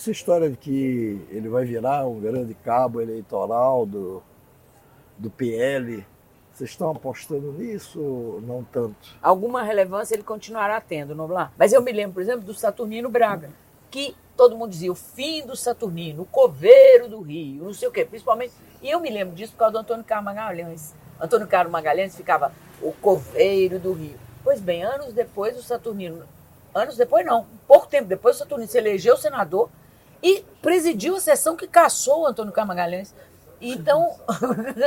[0.00, 4.22] Essa história de que ele vai virar um grande cabo eleitoral do,
[5.18, 6.06] do PL,
[6.50, 8.96] vocês estão apostando nisso não tanto?
[9.20, 11.52] Alguma relevância ele continuará tendo, Noblar.
[11.54, 13.50] Mas eu me lembro, por exemplo, do Saturnino Braga,
[13.90, 17.92] que todo mundo dizia o fim do Saturnino, o coveiro do Rio, não sei o
[17.92, 18.54] quê, principalmente.
[18.80, 20.94] E eu me lembro disso por causa do Antônio Carlos Magalhães.
[21.20, 24.18] Antônio Carlos Magalhães ficava o coveiro do Rio.
[24.42, 26.24] Pois bem, anos depois o Saturnino,
[26.74, 29.68] anos depois não, pouco tempo depois o Saturnino se elegeu senador
[30.22, 33.14] e presidiu a sessão que caçou o Antônio Magalhães.
[33.60, 34.16] Então.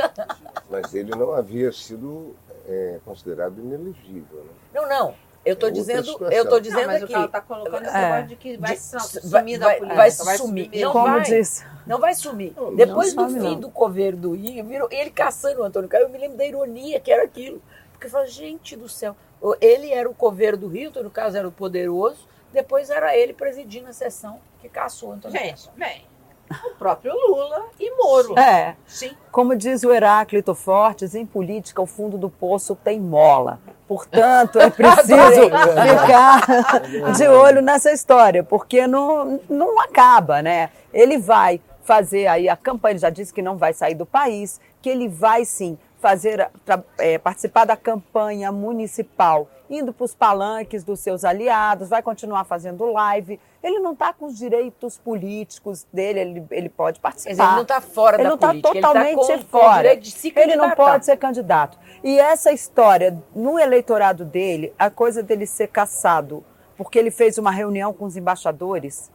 [0.70, 2.34] Mas ele não havia sido
[2.66, 4.44] é, considerado inelegível.
[4.44, 4.50] Né?
[4.74, 5.14] Não, não.
[5.44, 7.12] Eu estou dizendo, eu tô dizendo não, mas aqui.
[7.12, 9.96] o cara está colocando esse é, de que vai de, sumir da vai, política.
[9.96, 10.64] Vai, vai sumir.
[10.64, 10.82] sumir.
[10.82, 11.42] Não Como vai.
[11.86, 12.54] Não vai sumir.
[12.56, 13.60] Não, Depois não do fim não.
[13.60, 16.98] do coveiro do Rio, virou, ele caçando o Antônio Carlos, eu me lembro da ironia
[16.98, 17.60] que era aquilo.
[17.92, 19.14] Porque eu falei, gente do céu,
[19.60, 23.88] ele era o coveiro do Rio, Antônio Carlos era o poderoso, depois era ele presidindo
[23.88, 26.06] a sessão que caçou o Antônio Gente, bem,
[26.50, 28.38] o próprio Lula e Moro.
[28.38, 29.14] É, Sim.
[29.30, 33.60] como diz o Heráclito Fortes, em política o fundo do poço tem mola.
[33.86, 36.80] Portanto, é preciso ficar
[37.14, 40.70] de olho nessa história, porque não, não acaba, né?
[40.92, 44.58] Ele vai fazer aí a campanha, ele já disse que não vai sair do país,
[44.80, 46.50] que ele vai sim fazer,
[46.98, 52.84] é, participar da campanha municipal, indo para os palanques dos seus aliados, vai continuar fazendo
[52.92, 53.40] live.
[53.62, 57.30] Ele não está com os direitos políticos dele, ele, ele pode participar.
[57.30, 60.00] Dizer, ele não está fora Ele da não está política, totalmente ele está fora.
[60.36, 61.78] ele não pode ser candidato.
[62.02, 66.44] E essa história, no eleitorado dele, a coisa dele ser caçado,
[66.76, 69.10] porque ele fez uma reunião com os embaixadores,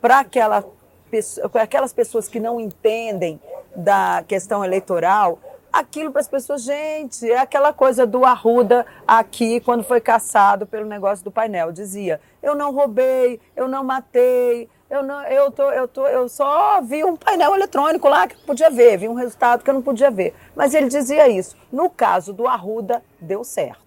[0.00, 0.64] para aquela,
[1.54, 3.40] aquelas pessoas que não entendem
[3.74, 5.38] da questão eleitoral,
[5.78, 10.86] aquilo para as pessoas, gente, é aquela coisa do Arruda aqui, quando foi caçado pelo
[10.86, 11.72] negócio do painel.
[11.72, 16.80] Dizia: eu não roubei, eu não matei, eu, não, eu, tô, eu, tô, eu só
[16.80, 19.82] vi um painel eletrônico lá que eu podia ver, vi um resultado que eu não
[19.82, 20.34] podia ver.
[20.54, 21.56] Mas ele dizia isso.
[21.72, 23.84] No caso do Arruda, deu certo.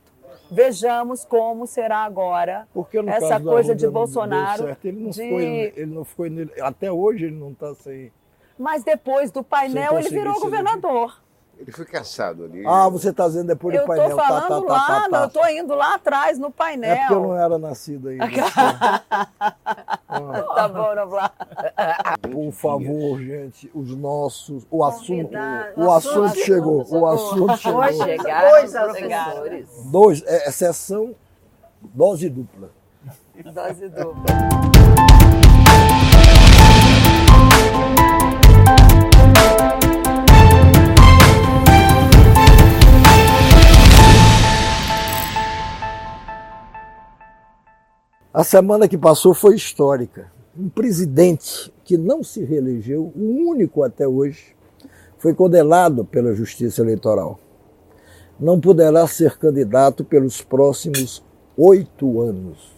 [0.52, 2.68] Vejamos como será agora
[3.08, 4.64] essa coisa Arruda de Bolsonaro.
[4.64, 6.52] certo, Ele não, de- foi, ele não foi.
[6.62, 8.12] Até hoje ele não está sem.
[8.58, 11.22] Mas depois do painel ele virou governador.
[11.60, 12.64] Ele foi caçado ali.
[12.66, 14.12] Ah, você está dizendo depois Eu do painel.
[14.12, 15.24] tô tá, falando tá, tá, lá, tá, não, tá.
[15.24, 16.90] eu tô indo lá atrás no painel.
[16.92, 18.26] É porque eu não era nascido ainda.
[20.10, 21.34] Tá bom, Noblar.
[22.32, 24.66] Por favor, gente, os nossos.
[24.72, 25.82] O assunto, Convidado.
[25.82, 26.86] o assunto chegou.
[26.90, 27.82] O assunto chegou.
[27.82, 29.08] Hoje chegaram Dois assessores.
[29.08, 29.70] professores.
[29.92, 31.16] Dois, é, é sessão
[31.82, 32.72] dose dupla.
[33.54, 35.19] Dose dupla.
[48.32, 50.32] A semana que passou foi histórica.
[50.56, 54.56] Um presidente que não se reelegeu, o único até hoje,
[55.18, 57.40] foi condenado pela Justiça Eleitoral.
[58.40, 61.24] Não poderá ser candidato pelos próximos
[61.58, 62.72] oito anos.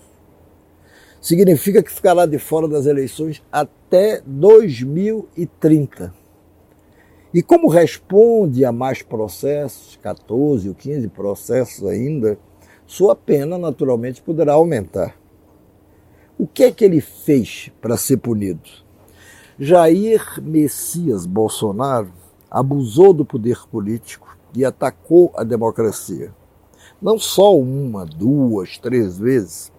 [1.20, 6.14] Significa que ficará de fora das eleições até 2030.
[7.34, 12.40] E como responde a mais processos, 14 ou 15 processos ainda,
[12.86, 15.21] sua pena naturalmente poderá aumentar.
[16.38, 18.70] O que é que ele fez para ser punido?
[19.60, 22.12] Jair Messias Bolsonaro
[22.50, 26.34] abusou do poder político e atacou a democracia.
[27.02, 29.72] Não só uma, duas, três vezes,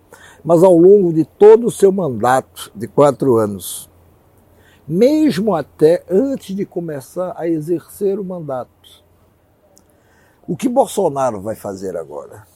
[0.45, 3.91] mas ao longo de todo o seu mandato de quatro anos.
[4.87, 9.03] Mesmo até antes de começar a exercer o mandato.
[10.47, 12.52] O que Bolsonaro vai fazer agora?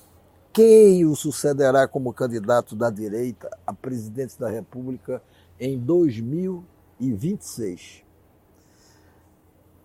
[0.57, 5.23] Quem o sucederá como candidato da direita a presidente da República
[5.61, 8.03] em 2026.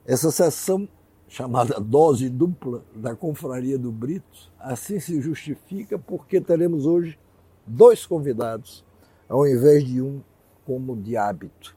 [0.06, 0.88] Essa sessão,
[1.28, 7.20] chamada dose dupla da Confraria do Brito, assim se justifica porque teremos hoje
[7.68, 8.86] dois convidados,
[9.28, 10.22] ao invés de um
[10.66, 11.76] como de hábito.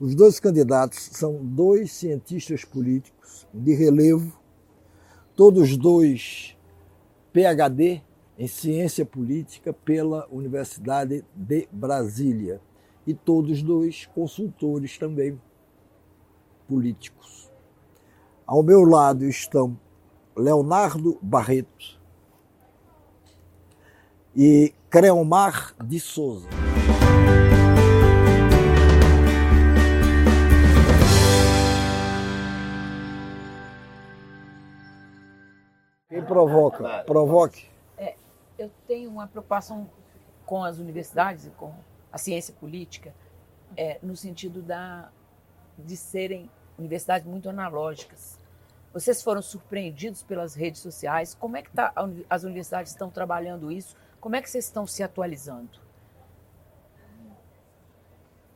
[0.00, 4.40] Os dois candidatos são dois cientistas políticos de relevo,
[5.34, 6.55] todos dois
[7.36, 8.02] PhD
[8.38, 12.62] em Ciência Política pela Universidade de Brasília
[13.06, 15.38] e todos dois consultores também
[16.66, 17.52] políticos.
[18.46, 19.78] Ao meu lado estão
[20.34, 22.00] Leonardo Barreto
[24.34, 26.65] e Creomar de Souza.
[36.26, 37.04] Provoca?
[37.04, 37.68] Provoque.
[38.58, 39.88] eu tenho uma preocupação
[40.44, 41.74] com as universidades e com
[42.10, 43.12] a ciência política,
[43.76, 45.10] é, no sentido da,
[45.76, 48.38] de serem universidades muito analógicas.
[48.92, 51.34] Vocês foram surpreendidos pelas redes sociais?
[51.34, 51.92] Como é que tá,
[52.30, 53.94] as universidades estão trabalhando isso?
[54.20, 55.86] Como é que vocês estão se atualizando?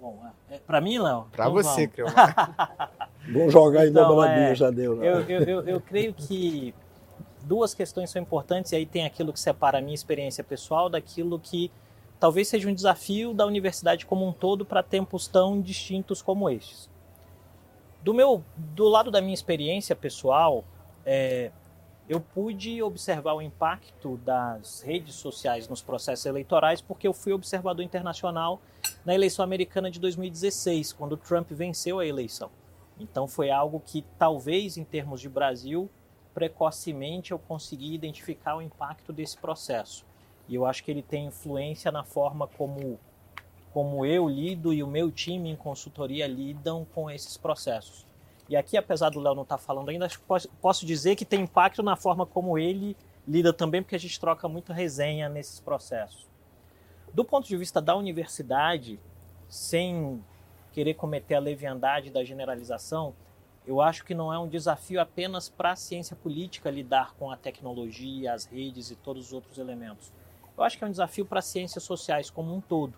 [0.01, 0.19] Bom,
[0.49, 1.27] é, para mim, Léo.
[1.31, 2.07] Para então você, Creu.
[3.31, 4.97] Vamos jogar em então, dobradinha, é, já deu.
[4.97, 5.07] Né?
[5.07, 6.75] Eu, eu, eu, eu creio que
[7.45, 11.39] duas questões são importantes, e aí tem aquilo que separa a minha experiência pessoal daquilo
[11.39, 11.71] que
[12.19, 16.89] talvez seja um desafio da universidade como um todo para tempos tão distintos como estes.
[18.03, 20.65] Do meu, do lado da minha experiência pessoal,
[21.05, 21.51] é,
[22.09, 27.85] eu pude observar o impacto das redes sociais nos processos eleitorais porque eu fui observador
[27.85, 28.61] internacional
[29.05, 32.51] na eleição americana de 2016, quando Trump venceu a eleição.
[32.99, 35.89] Então foi algo que talvez em termos de Brasil,
[36.35, 40.05] precocemente eu consegui identificar o impacto desse processo.
[40.49, 42.99] E eu acho que ele tem influência na forma como
[43.73, 48.05] como eu lido e o meu time em consultoria lidam com esses processos.
[48.49, 50.09] E aqui, apesar do Léo não estar tá falando ainda,
[50.61, 52.97] posso dizer que tem impacto na forma como ele
[53.27, 56.29] lida também, porque a gente troca muita resenha nesses processos.
[57.15, 58.99] Do ponto de vista da universidade,
[59.49, 60.21] sem
[60.73, 63.15] querer cometer a leviandade da generalização,
[63.67, 67.37] eu acho que não é um desafio apenas para a ciência política lidar com a
[67.37, 70.13] tecnologia, as redes e todos os outros elementos.
[70.57, 72.95] Eu acho que é um desafio para as ciências sociais como um todo.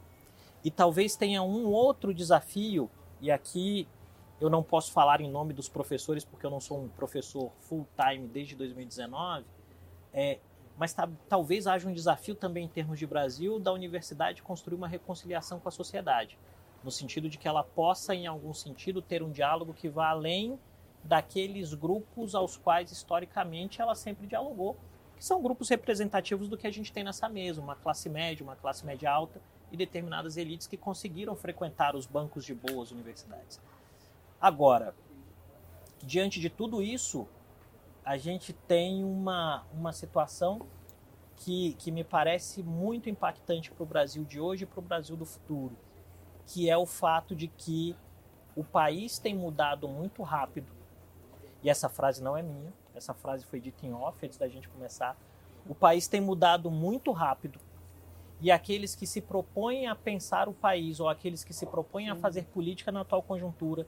[0.65, 2.89] E talvez tenha um outro desafio,
[3.21, 3.87] e aqui
[4.41, 8.27] eu não posso falar em nome dos professores, porque eu não sou um professor full-time
[8.29, 9.45] desde 2019,
[10.13, 10.39] é,
[10.77, 14.89] mas tá, talvez haja um desafio também em termos de Brasil da universidade construir uma
[14.89, 16.39] reconciliação com a sociedade,
[16.83, 20.59] no sentido de que ela possa, em algum sentido, ter um diálogo que vá além
[21.05, 24.77] daqueles grupos aos quais historicamente ela sempre dialogou,
[25.17, 28.57] que são grupos representativos do que a gente tem nessa mesa, uma classe média, uma
[28.57, 29.41] classe média alta
[29.71, 33.61] e determinadas elites que conseguiram frequentar os bancos de boas universidades.
[34.41, 34.95] Agora,
[36.03, 37.27] diante de tudo isso,
[38.05, 40.67] a gente tem uma, uma situação
[41.37, 45.17] que, que me parece muito impactante para o Brasil de hoje e para o Brasil
[45.17, 45.77] do futuro,
[46.47, 47.97] que é o fato de que
[48.55, 50.73] o país tem mudado muito rápido.
[51.63, 54.69] E essa frase não é minha, essa frase foi dita em off antes da gente
[54.69, 55.17] começar.
[55.67, 57.59] O país tem mudado muito rápido.
[58.41, 62.17] E aqueles que se propõem a pensar o país ou aqueles que se propõem a
[62.17, 63.87] fazer política na atual conjuntura,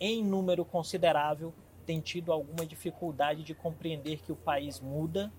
[0.00, 1.52] em número considerável,
[1.84, 5.30] tem tido alguma dificuldade de compreender que o país muda,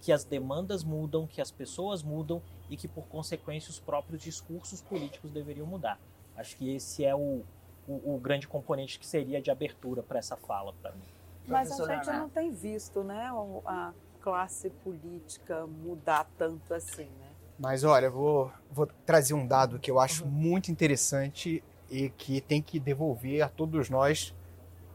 [0.00, 4.80] que as demandas mudam, que as pessoas mudam e que, por consequência, os próprios discursos
[4.80, 6.00] políticos deveriam mudar.
[6.34, 7.42] Acho que esse é o,
[7.86, 11.04] o, o grande componente que seria de abertura para essa fala para mim.
[11.46, 13.30] Mas a gente não tem visto né,
[13.66, 13.92] a
[14.22, 17.04] classe política mudar tanto assim.
[17.04, 17.28] Né?
[17.58, 22.62] Mas olha, vou, vou trazer um dado que eu acho muito interessante e que tem
[22.62, 24.34] que devolver a todos nós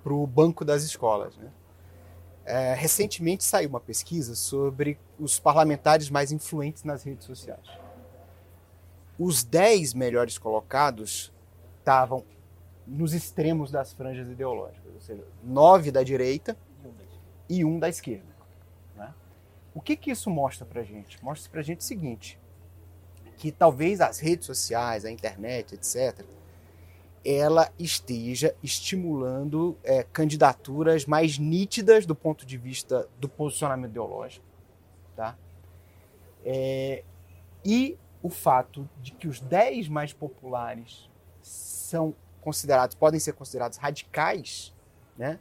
[0.03, 1.37] para o banco das escolas.
[1.37, 1.51] Né?
[2.49, 7.59] É, recentemente saiu uma pesquisa sobre os parlamentares mais influentes nas redes sociais.
[9.19, 11.33] Os 10 melhores colocados
[11.79, 12.23] estavam
[12.87, 16.57] nos extremos das franjas ideológicas, ou seja, nove da direita
[17.49, 18.33] e um da esquerda.
[18.95, 19.13] Né?
[19.75, 21.21] O que, que isso mostra para gente?
[21.21, 22.39] Mostra para gente o seguinte,
[23.35, 26.25] que talvez as redes sociais, a internet, etc.,
[27.23, 34.45] ela esteja estimulando é, candidaturas mais nítidas do ponto de vista do posicionamento ideológico,
[35.15, 35.37] tá?
[36.45, 37.03] É,
[37.65, 41.09] e o fato de que os 10 mais populares
[41.41, 44.73] são considerados, podem ser considerados radicais,
[45.17, 45.39] né?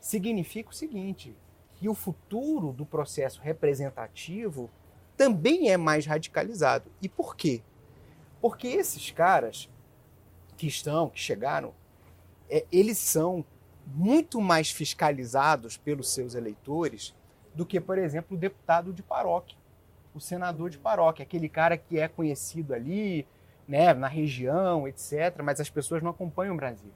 [0.00, 1.36] Significa o seguinte,
[1.74, 4.70] que o futuro do processo representativo
[5.16, 6.90] também é mais radicalizado.
[7.02, 7.62] E por quê?
[8.40, 9.68] Porque esses caras
[10.56, 11.74] que estão, que chegaram,
[12.48, 13.44] é, eles são
[13.86, 17.14] muito mais fiscalizados pelos seus eleitores
[17.54, 19.56] do que, por exemplo, o deputado de paróquia,
[20.14, 23.26] o senador de paróquia, aquele cara que é conhecido ali,
[23.66, 26.92] né, na região, etc., mas as pessoas não acompanham o Brasil.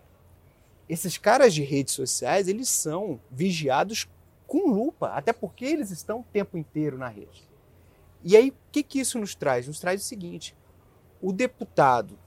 [0.88, 4.08] Esses caras de redes sociais, eles são vigiados
[4.46, 7.48] com lupa, até porque eles estão o tempo inteiro na rede.
[8.22, 9.66] E aí, o que, que isso nos traz?
[9.66, 10.56] Nos traz o seguinte:
[11.22, 12.18] o deputado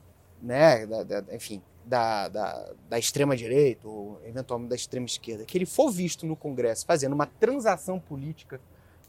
[0.44, 5.90] né, da, da, enfim, da, da, da extrema-direita ou eventualmente da extrema-esquerda, que ele for
[5.90, 8.60] visto no Congresso fazendo uma transação política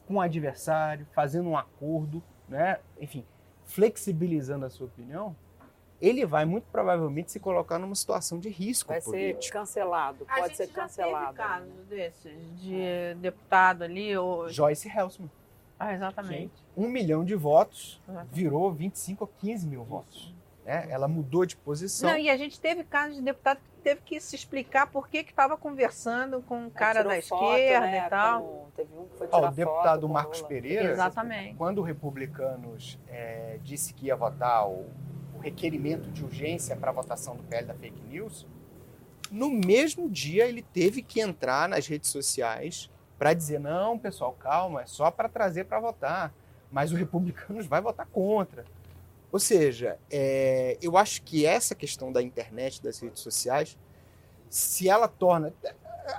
[0.07, 3.25] com o adversário, fazendo um acordo, né, enfim,
[3.65, 5.35] flexibilizando a sua opinião,
[6.01, 9.43] ele vai muito provavelmente se colocar numa situação de risco vai político.
[9.43, 11.37] ser cancelado, pode a ser cancelado.
[11.37, 15.31] Já teve casos desses de deputado ali ou Joyce Helsman.
[15.79, 16.53] Ah, exatamente.
[16.77, 18.01] Um milhão de votos
[18.31, 20.35] virou 25 ou 15 mil votos.
[20.65, 20.87] Né?
[20.91, 22.11] ela mudou de posição.
[22.11, 25.19] Não, e a gente teve casos de deputado que teve que se explicar por que
[25.19, 28.43] estava conversando com um cara da esquerda né, e tal.
[28.43, 30.49] com- teve um que foi Ó, tirar o deputado Marcos Lula.
[30.49, 31.55] Pereira, Exatamente.
[31.57, 34.87] quando o Republicanos é, disse que ia votar o,
[35.35, 38.47] o requerimento de urgência para a votação do PL da fake news,
[39.31, 44.83] no mesmo dia ele teve que entrar nas redes sociais para dizer: não, pessoal, calma,
[44.83, 46.33] é só para trazer para votar,
[46.71, 48.65] mas o Republicanos vai votar contra.
[49.35, 53.77] Ou seja, é, eu acho que essa questão da internet, das redes sociais,
[54.49, 55.53] se ela torna.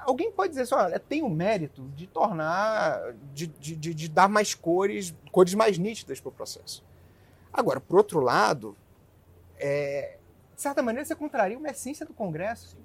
[0.03, 4.27] Alguém pode dizer assim, olha, tem o mérito de tornar, de, de, de- de dar
[4.27, 6.83] mais cores, cores mais nítidas para o processo.
[7.53, 8.75] Agora, por outro lado,
[9.57, 10.17] é,
[10.53, 12.77] de certa maneira você contraria uma essência do Congresso,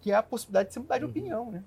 [0.00, 1.62] que é a possibilidade de você mudar de opinião, né?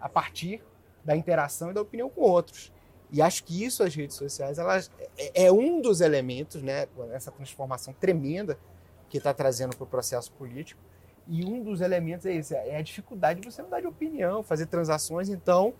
[0.00, 0.62] A partir
[1.04, 2.72] da interação e da opinião com outros.
[3.12, 6.86] E acho que isso, as redes sociais, elas, é, é um dos elementos, né?
[7.12, 8.58] Essa transformação tremenda
[9.08, 10.80] que está trazendo para o processo político.
[11.26, 14.66] E um dos elementos é esse, é a dificuldade de você mudar de opinião, fazer
[14.66, 15.28] transações.
[15.28, 15.74] Então,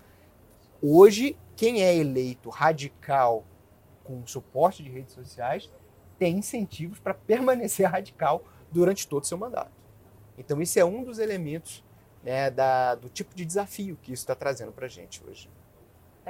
[0.82, 3.44] hoje, quem é eleito radical
[4.04, 5.70] com suporte de redes sociais
[6.18, 9.72] tem incentivos para permanecer radical durante todo o seu mandato.
[10.36, 11.84] Então, isso é um dos elementos
[12.22, 15.48] né, da, do tipo de desafio que isso está trazendo para a gente hoje.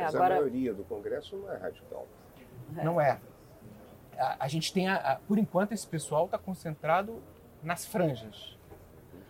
[0.00, 2.06] É, Mas agora- a maioria do Congresso não é radical.
[2.70, 3.20] Não é.
[4.18, 7.22] A, a gente tem, a, a- por enquanto, esse pessoal está concentrado
[7.62, 8.56] nas franjas.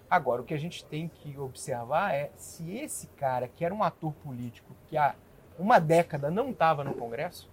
[0.08, 3.82] Agora, o que a gente tem que observar é se esse cara, que era um
[3.82, 5.14] ator político, que há
[5.58, 7.48] uma década não estava no Congresso,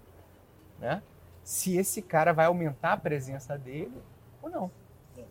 [0.79, 1.03] né?
[1.43, 3.93] se esse cara vai aumentar a presença dele
[4.41, 4.71] ou não.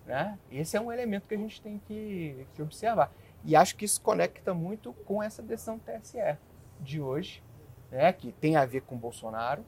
[0.06, 0.38] Né?
[0.50, 3.12] Esse é um elemento que a gente tem que, que observar.
[3.44, 6.36] E acho que isso conecta muito com essa decisão do TSE
[6.80, 7.42] de hoje,
[7.90, 8.12] né?
[8.12, 9.64] que tem a ver com o Bolsonaro,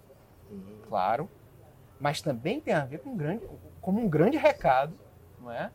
[0.88, 1.28] claro,
[2.00, 3.46] mas também tem a ver com um grande,
[3.80, 4.94] como um grande recado,
[5.40, 5.70] não é?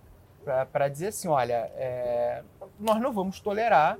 [0.71, 2.43] Para dizer assim, olha, é,
[2.79, 3.97] nós não vamos tolerar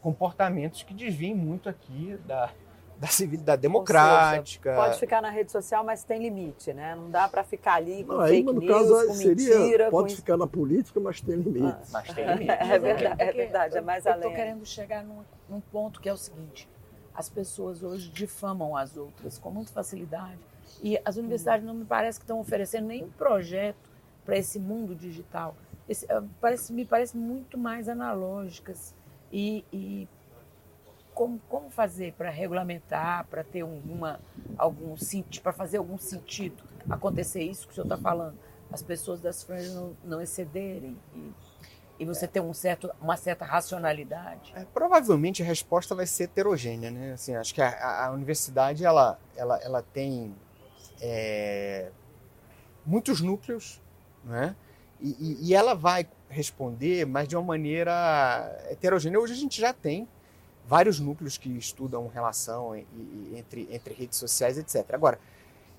[0.00, 2.50] comportamentos que desviem muito aqui da,
[2.98, 4.74] da civilidade democrática.
[4.74, 6.94] Pode ficar na rede social, mas tem limite, né?
[6.94, 9.90] Não dá para ficar ali com Não, aí, fake no news, caso, com seria, mentira,
[9.90, 11.90] pode com ficar na política, mas tem limites.
[11.90, 12.50] Mas tem limite.
[12.60, 14.24] É verdade, é verdade, é mais eu além.
[14.26, 16.68] estou querendo chegar num, num ponto que é o seguinte:
[17.14, 20.38] as pessoas hoje difamam as outras com muita facilidade.
[20.82, 23.90] E as universidades não me parece que estão oferecendo nenhum projeto
[24.24, 25.54] para esse mundo digital.
[25.88, 28.94] Esse, eh, parece, me parece muito mais analógicas.
[29.32, 30.08] E, e
[31.14, 34.20] como, como fazer para regulamentar, para ter alguma,
[34.56, 38.38] algum sentido, para fazer algum sentido acontecer isso que o senhor está falando?
[38.72, 41.32] As pessoas das franjas não, não excederem e,
[42.00, 44.52] e você ter um certo, uma certa racionalidade.
[44.56, 47.12] É, provavelmente a resposta vai ser heterogênea, né?
[47.12, 50.34] Assim, acho que a, a- universidade ela, ela, ela tem
[50.98, 51.90] é,
[52.86, 53.82] muitos núcleos,
[54.24, 54.56] né?
[54.98, 57.92] E, e- e ela vai responder, mas de uma maneira
[58.70, 59.20] heterogênea.
[59.20, 60.08] Hoje a gente já tem
[60.66, 62.74] vários núcleos que estudam relação
[63.34, 64.94] entre, entre redes sociais, etc.
[64.94, 65.18] Agora,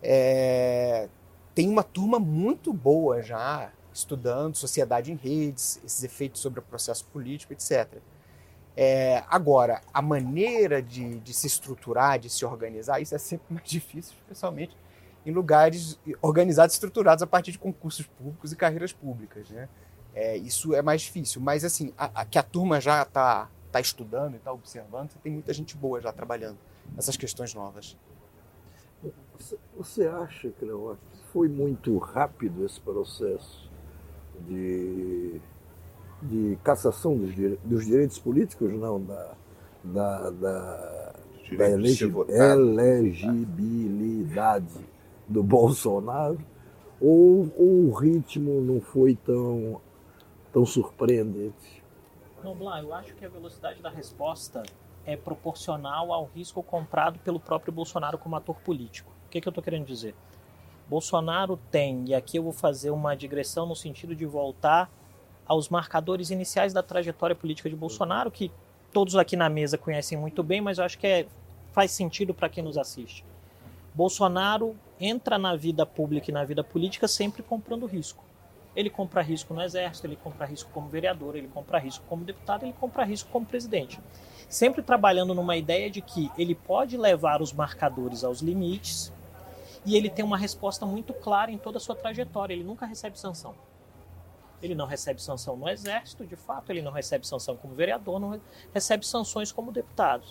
[0.03, 1.09] é,
[1.55, 7.05] tem uma turma muito boa já estudando sociedade em redes, esses efeitos sobre o processo
[7.05, 7.97] político, etc.
[8.75, 13.67] É, agora, a maneira de, de se estruturar, de se organizar, isso é sempre mais
[13.67, 14.75] difícil, especialmente
[15.25, 19.49] em lugares organizados, estruturados a partir de concursos públicos e carreiras públicas.
[19.49, 19.69] Né?
[20.15, 23.79] É, isso é mais difícil, mas assim, a, a- que a turma já está tá
[23.79, 26.57] estudando e está observando, tem muita gente boa já trabalhando
[26.95, 27.95] nessas questões novas.
[29.77, 33.70] Você- acha, Cleo, que foi muito rápido esse processo
[34.47, 35.41] de,
[36.21, 39.33] de cassação dos, dire- dos direitos políticos, não, da,
[39.83, 41.13] da, da,
[41.57, 44.85] da elegi- elegibilidade
[45.27, 46.39] do Bolsonaro?
[46.99, 49.81] Ou, ou o ritmo não foi tão,
[50.53, 51.81] tão surpreendente?
[52.43, 54.61] Noblar, eu acho que a velocidade da resposta
[55.05, 59.11] é proporcional ao risco comprado pelo próprio Bolsonaro como ator político.
[59.27, 60.13] O que, que eu estou querendo dizer?
[60.91, 64.91] Bolsonaro tem, e aqui eu vou fazer uma digressão no sentido de voltar
[65.45, 68.51] aos marcadores iniciais da trajetória política de Bolsonaro, que
[68.91, 71.27] todos aqui na mesa conhecem muito bem, mas eu acho que é,
[71.71, 73.23] faz sentido para quem nos assiste.
[73.95, 78.25] Bolsonaro entra na vida pública e na vida política sempre comprando risco.
[78.75, 82.63] Ele compra risco no exército, ele compra risco como vereador, ele compra risco como deputado,
[82.65, 83.97] ele compra risco como presidente.
[84.49, 89.13] Sempre trabalhando numa ideia de que ele pode levar os marcadores aos limites
[89.85, 92.53] e ele tem uma resposta muito clara em toda a sua trajetória.
[92.53, 93.55] Ele nunca recebe sanção.
[94.61, 98.29] Ele não recebe sanção no exército, de fato, ele não recebe sanção como vereador, não
[98.29, 98.41] re-
[98.73, 100.23] recebe sanções como deputado.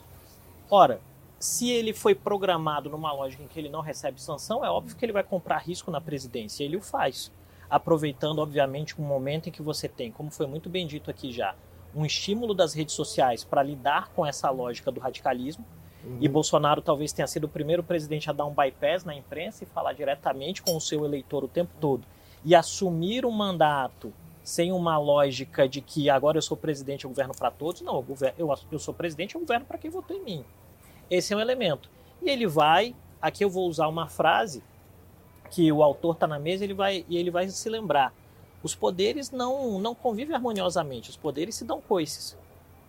[0.70, 1.00] Ora,
[1.38, 5.04] se ele foi programado numa lógica em que ele não recebe sanção, é óbvio que
[5.04, 7.32] ele vai comprar risco na presidência, ele o faz.
[7.70, 11.54] aproveitando, obviamente, um momento em que você tem, como foi muito bem dito aqui já,
[11.94, 15.64] um estímulo das redes sociais para lidar com essa lógica do radicalismo.
[16.04, 16.18] Uhum.
[16.20, 19.66] E Bolsonaro talvez tenha sido o primeiro presidente a dar um bypass na imprensa e
[19.66, 22.04] falar diretamente com o seu eleitor o tempo todo
[22.44, 27.34] e assumir um mandato sem uma lógica de que agora eu sou presidente, eu governo
[27.34, 27.82] para todos.
[27.82, 30.44] Não, eu, governo, eu, eu sou presidente, eu governo para quem votou em mim.
[31.10, 31.90] Esse é um elemento.
[32.22, 34.62] E ele vai, aqui eu vou usar uma frase
[35.50, 38.14] que o autor está na mesa ele vai, e ele vai se lembrar.
[38.62, 42.36] Os poderes não, não convivem harmoniosamente, os poderes se dão coices.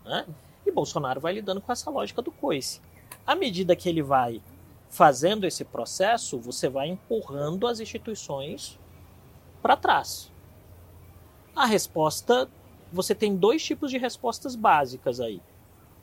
[0.06, 0.26] Né?
[0.66, 2.80] E Bolsonaro vai lidando com essa lógica do coice.
[3.26, 4.42] À medida que ele vai
[4.90, 8.78] fazendo esse processo, você vai empurrando as instituições
[9.62, 10.32] para trás.
[11.56, 12.50] A resposta,
[12.92, 15.42] você tem dois tipos de respostas básicas aí.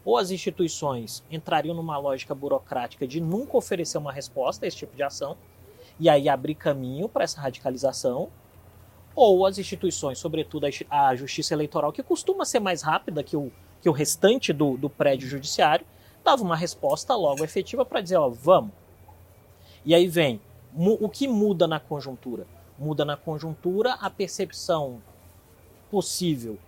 [0.04, 4.96] Ou as instituições entrariam numa lógica burocrática de nunca oferecer uma resposta a esse tipo
[4.96, 5.36] de ação,
[6.00, 8.30] e aí abrir caminho para essa radicalização,
[9.14, 13.50] ou as instituições, sobretudo a justiça eleitoral, que costuma ser mais rápida que o,
[13.82, 15.84] que o restante do, do prédio judiciário,
[16.24, 18.72] dava uma resposta logo efetiva para dizer, ó, vamos.
[19.84, 20.40] E aí vem,
[20.76, 22.46] o que muda na conjuntura?
[22.78, 25.00] Muda na conjuntura a percepção
[25.90, 26.58] possível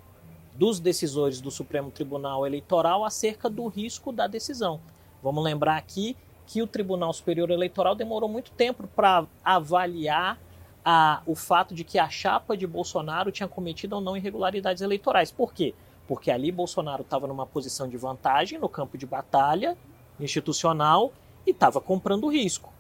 [0.55, 4.81] dos decisores do Supremo Tribunal Eleitoral acerca do risco da decisão.
[5.23, 6.17] Vamos lembrar aqui
[6.47, 10.39] que o Tribunal Superior Eleitoral demorou muito tempo para avaliar
[10.85, 15.31] a, o fato de que a chapa de Bolsonaro tinha cometido ou não irregularidades eleitorais.
[15.31, 15.75] Por quê?
[16.11, 19.79] Porque ali Bolsonaro estava numa posição de vantagem no campo de batalha
[20.19, 21.13] institucional
[21.47, 22.73] e estava comprando risco.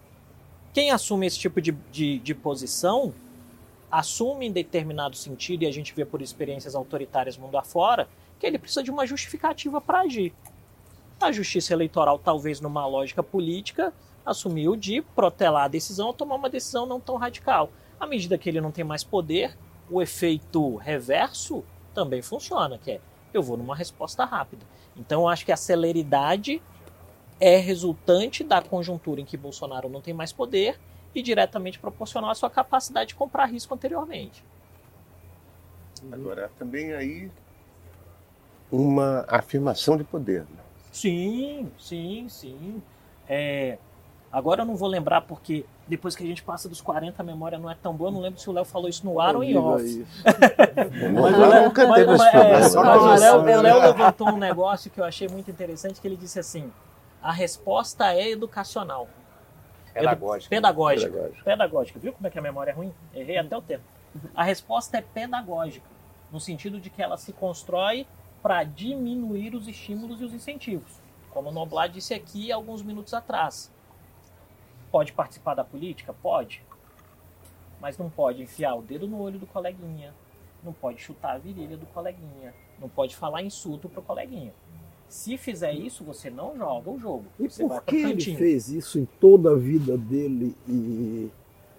[0.74, 3.14] Quem assume esse tipo de, de, de posição
[3.88, 8.58] assume em determinado sentido, e a gente vê por experiências autoritárias mundo afora, que ele
[8.58, 10.34] precisa de uma justificativa para agir.
[11.20, 13.94] A justiça eleitoral, talvez numa lógica política,
[14.26, 17.70] assumiu de protelar a decisão ou tomar uma decisão não tão radical.
[18.00, 19.56] À medida que ele não tem mais poder,
[19.88, 21.62] o efeito reverso
[21.94, 23.00] também funciona, que é
[23.32, 24.64] eu vou numa resposta rápida.
[24.96, 26.62] Então eu acho que a celeridade
[27.40, 30.78] é resultante da conjuntura em que Bolsonaro não tem mais poder
[31.14, 34.44] e diretamente proporcional à sua capacidade de comprar risco anteriormente.
[36.12, 37.30] Agora, também aí
[38.70, 40.42] uma afirmação de poder.
[40.42, 40.58] Né?
[40.92, 42.82] Sim, sim, sim.
[43.28, 43.78] É,
[44.32, 47.58] Agora eu não vou lembrar porque depois que a gente passa dos 40 a memória
[47.58, 48.10] não é tão boa.
[48.10, 49.82] Eu não lembro se o Léo falou isso no ar ou em off.
[51.20, 53.58] mas o Léo nunca teve problema.
[53.58, 56.72] o Léo levantou um negócio que eu achei muito interessante, que ele disse assim,
[57.20, 59.08] a resposta é educacional.
[59.92, 60.48] Pedagógica.
[60.48, 61.10] Pedagógica.
[61.10, 61.44] Pedagógica.
[61.44, 61.98] Pedagógica.
[61.98, 62.94] Viu como é que a memória é ruim?
[63.12, 63.82] Errei até o tempo.
[64.32, 65.86] A resposta é pedagógica,
[66.30, 68.06] no sentido de que ela se constrói
[68.40, 71.00] para diminuir os estímulos e os incentivos.
[71.30, 73.72] Como o Noblar disse aqui alguns minutos atrás
[74.90, 76.12] Pode participar da política?
[76.12, 76.62] Pode.
[77.80, 80.12] Mas não pode enfiar o dedo no olho do coleguinha,
[80.62, 84.52] não pode chutar a virilha do coleguinha, não pode falar insulto pro coleguinha.
[85.08, 87.24] Se fizer isso, você não joga o jogo.
[87.38, 91.30] E por que ele fez isso em toda a vida dele e,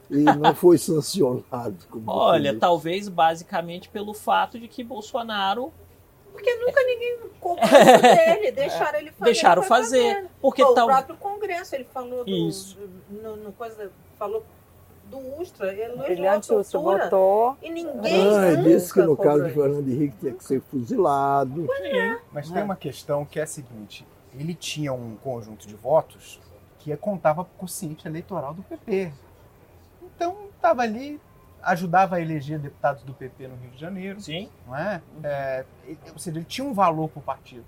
[0.09, 1.77] e não foi sancionado?
[2.05, 5.71] Olha, talvez basicamente pelo fato de que Bolsonaro
[6.31, 9.31] porque nunca ninguém cobrou dele, deixaram ele fazer.
[9.31, 10.25] Deixaram fazer.
[10.41, 10.87] Porque Pô, tal...
[10.87, 12.77] O próprio Congresso, ele falou do, Isso.
[12.77, 14.43] Do, no, no, coisa, falou
[15.05, 17.57] do Ustra, ele não Brilhante Ustra votou.
[17.61, 18.27] E ninguém.
[18.35, 21.67] Ah, disse que no caso de Fernando Henrique tinha que ser fuzilado.
[21.83, 22.17] É.
[22.31, 26.39] Mas tem uma questão que é a seguinte: ele tinha um conjunto de votos
[26.79, 29.11] que contava com o quociente eleitoral do PP.
[30.01, 31.19] Então, estava ali
[31.63, 34.19] ajudava a eleger deputados do PP no Rio de Janeiro.
[34.21, 34.49] Sim.
[34.65, 35.01] Não é?
[35.23, 35.65] é
[36.11, 37.65] ou seja, ele tinha um valor para o partido.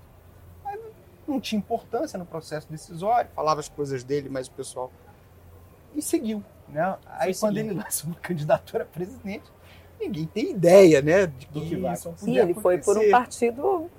[0.64, 0.80] Mas
[1.26, 4.90] não tinha importância no processo decisório, falava as coisas dele, mas o pessoal.
[5.94, 6.42] E seguiu.
[6.68, 6.96] Né?
[7.06, 9.44] Aí quando ele lançou uma candidatura a presidente,
[10.00, 12.60] ninguém tem ideia né, de do que vai Sim, ele acontecer.
[12.60, 13.90] foi por um partido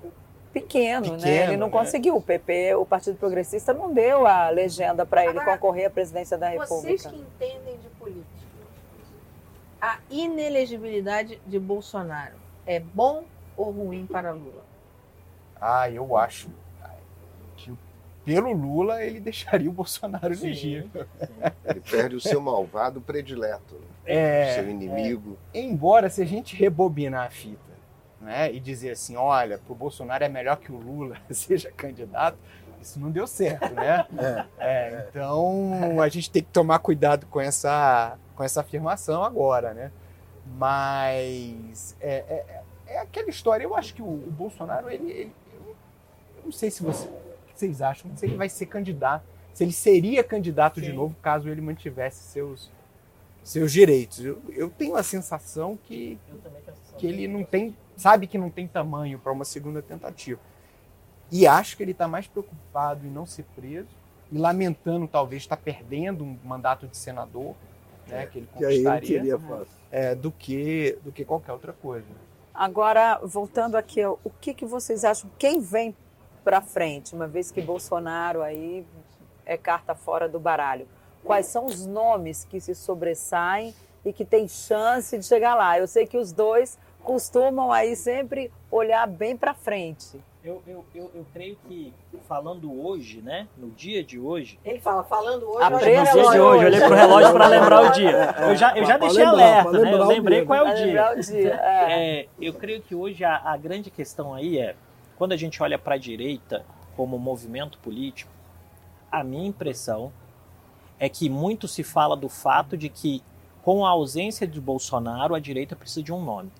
[0.52, 1.44] pequeno, pequeno né?
[1.44, 1.72] Ele não né?
[1.72, 2.16] conseguiu.
[2.16, 6.38] O PP, o Partido Progressista, não deu a legenda para ele Agora, concorrer à presidência
[6.38, 6.74] da República.
[6.76, 7.65] Vocês que entendem
[9.80, 12.36] a inelegibilidade de Bolsonaro
[12.66, 13.24] é bom
[13.56, 14.64] ou ruim para Lula?
[15.60, 16.48] Ah, eu acho
[17.56, 17.72] que
[18.24, 21.06] pelo Lula ele deixaria o Bolsonaro elegível.
[21.64, 23.86] Ele perde o seu malvado predileto, né?
[24.06, 25.38] é, seu inimigo.
[25.54, 25.60] É.
[25.60, 27.60] Embora se a gente rebobinar a fita
[28.20, 32.36] né, e dizer assim, olha, para o Bolsonaro é melhor que o Lula seja candidato,
[32.80, 34.06] isso não deu certo, né?
[34.18, 34.46] É.
[34.58, 39.90] É, então a gente tem que tomar cuidado com essa, com essa afirmação agora, né?
[40.56, 43.64] Mas é, é, é aquela história.
[43.64, 45.32] Eu acho que o, o Bolsonaro, ele, ele,
[46.36, 47.08] eu não sei se você,
[47.52, 50.86] vocês acham, se ele vai ser candidato, se ele seria candidato Sim.
[50.86, 52.70] de novo caso ele mantivesse seus
[53.46, 54.24] seus direitos.
[54.24, 56.18] Eu, eu tenho a sensação que,
[56.98, 60.40] que ele não tem, sabe que não tem tamanho para uma segunda tentativa.
[61.30, 63.88] E acho que ele está mais preocupado em não ser preso
[64.32, 67.54] e lamentando talvez estar perdendo um mandato de senador,
[68.06, 69.66] né, que ele Que ele conquistaria, fácil.
[69.90, 72.06] é, do que do que qualquer outra coisa.
[72.54, 75.30] Agora, voltando aqui, o que, que vocês acham?
[75.38, 75.94] Quem vem
[76.42, 78.86] para frente, uma vez que Bolsonaro aí
[79.44, 80.86] é carta fora do baralho?
[81.22, 85.78] Quais são os nomes que se sobressaem e que têm chance de chegar lá?
[85.78, 90.18] Eu sei que os dois costumam aí sempre olhar bem para frente.
[90.46, 91.92] Eu, eu, eu, eu creio que,
[92.28, 93.48] falando hoje, né?
[93.56, 94.60] No dia de hoje.
[94.64, 96.94] Ele fala, falando hoje, A olha presa pro No dia de hoje, eu olhei pro
[96.94, 98.34] relógio para lembrar o dia.
[98.38, 99.92] Eu já, eu já Pra deixei lembrar, alerta, né?
[99.92, 100.46] Eu lembrei dia.
[100.46, 101.12] qual é o dia.
[101.16, 101.56] o dia.
[101.66, 102.20] É.
[102.20, 104.76] É, eu creio que hoje a, a grande questão aí é,
[105.16, 106.64] quando a gente olha para a direita
[106.96, 108.30] como movimento político,
[109.10, 110.12] a minha impressão
[110.96, 113.20] é que muito se fala do fato de que,
[113.62, 116.52] com a ausência de Bolsonaro, a direita precisa de um nome.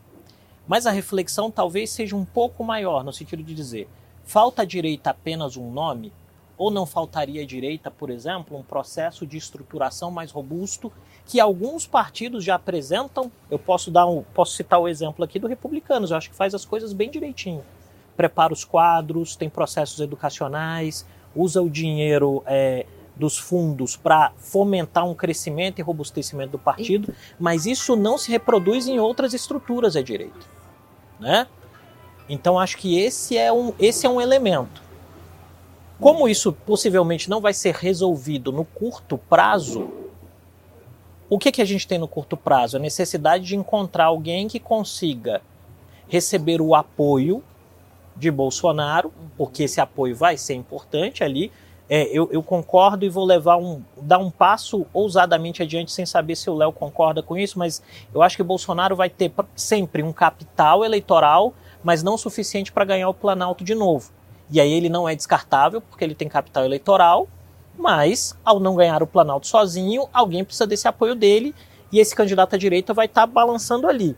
[0.66, 3.88] Mas a reflexão talvez seja um pouco maior, no sentido de dizer,
[4.24, 6.12] falta à direita apenas um nome?
[6.58, 10.90] Ou não faltaria à direita, por exemplo, um processo de estruturação mais robusto
[11.26, 13.30] que alguns partidos já apresentam?
[13.50, 16.54] Eu posso dar um, posso citar o exemplo aqui do Republicanos, eu acho que faz
[16.54, 17.62] as coisas bem direitinho.
[18.16, 25.14] Prepara os quadros, tem processos educacionais, usa o dinheiro é, dos fundos para fomentar um
[25.14, 30.46] crescimento e robustecimento do partido, mas isso não se reproduz em outras estruturas à direita,
[31.18, 31.46] né?
[32.28, 34.82] Então acho que esse é um, esse é um elemento.
[35.98, 39.90] Como isso possivelmente não vai ser resolvido no curto prazo,
[41.28, 42.76] o que, que a gente tem no curto prazo?
[42.76, 45.40] A necessidade de encontrar alguém que consiga
[46.06, 47.42] receber o apoio
[48.14, 51.50] de Bolsonaro, porque esse apoio vai ser importante ali.
[51.88, 56.34] É, eu, eu concordo e vou levar um, dar um passo ousadamente adiante sem saber
[56.34, 57.80] se o Léo concorda com isso, mas
[58.12, 62.84] eu acho que Bolsonaro vai ter pr- sempre um capital eleitoral, mas não suficiente para
[62.84, 64.10] ganhar o Planalto de novo.
[64.50, 67.28] E aí ele não é descartável, porque ele tem capital eleitoral,
[67.78, 71.54] mas ao não ganhar o Planalto sozinho, alguém precisa desse apoio dele
[71.92, 74.16] e esse candidato à direita vai estar balançando ali.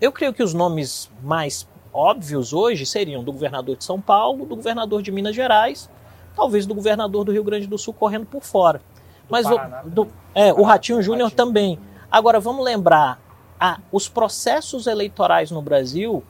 [0.00, 4.54] Eu creio que os nomes mais óbvios hoje seriam do governador de São Paulo, do
[4.54, 5.90] governador de Minas Gerais,
[6.36, 8.80] talvez do governador do Rio Grande do Sul correndo por fora.
[9.28, 11.78] Mas o, Paraná do- é, o Ratinho Júnior também.
[12.12, 13.20] Agora vamos lembrar,
[13.58, 16.22] ah, os processos eleitorais no Brasil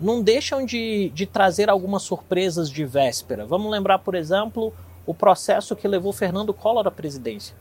[0.00, 3.46] não deixam de, de trazer algumas surpresas de véspera.
[3.46, 4.72] Vamos lembrar, por exemplo,
[5.06, 7.54] o processo que levou Fernando Collor à presidência.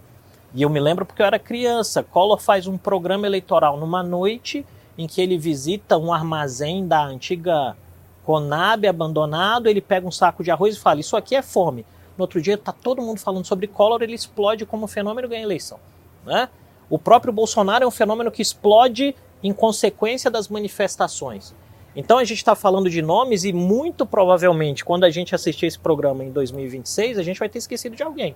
[0.56, 2.02] E eu me lembro porque eu era criança.
[2.02, 4.66] Collor faz um programa eleitoral numa noite
[4.98, 7.76] em que ele visita um armazém da antiga
[8.26, 11.86] Conab abandonado, ele pega um saco de arroz e fala: Isso aqui é fome.
[12.18, 15.42] No outro dia, tá todo mundo falando sobre Collor, ele explode como fenômeno e ganha
[15.42, 15.80] eleição.
[16.26, 16.48] Né?
[16.90, 21.54] O próprio Bolsonaro é um fenômeno que explode em consequência das manifestações.
[21.96, 25.78] Então a gente está falando de nomes e muito provavelmente, quando a gente assistir esse
[25.78, 28.36] programa em 2026, a gente vai ter esquecido de alguém.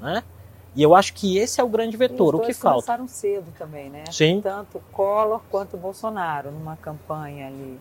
[0.00, 0.22] Né?
[0.74, 2.34] E eu acho que esse é o grande vetor.
[2.34, 2.86] O que falta?
[2.86, 4.04] começaram cedo também, né?
[4.10, 4.42] Sim.
[4.42, 7.78] Tanto Collor quanto Bolsonaro numa campanha ali,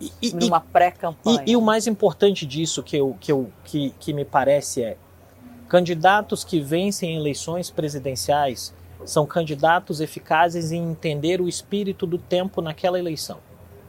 [0.00, 1.42] E, e- numa pré-campanha.
[1.46, 4.96] E, e o mais importante disso que, eu, que, eu, que, que me parece é
[5.68, 12.98] candidatos que vencem eleições presidenciais são candidatos eficazes em entender o espírito do tempo naquela
[12.98, 13.38] eleição.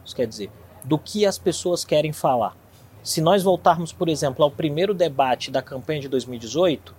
[0.04, 0.50] Isso quer dizer,
[0.84, 2.56] do que as pessoas querem falar.
[3.02, 6.94] Se nós voltarmos, por exemplo, ao primeiro debate da campanha de 2018,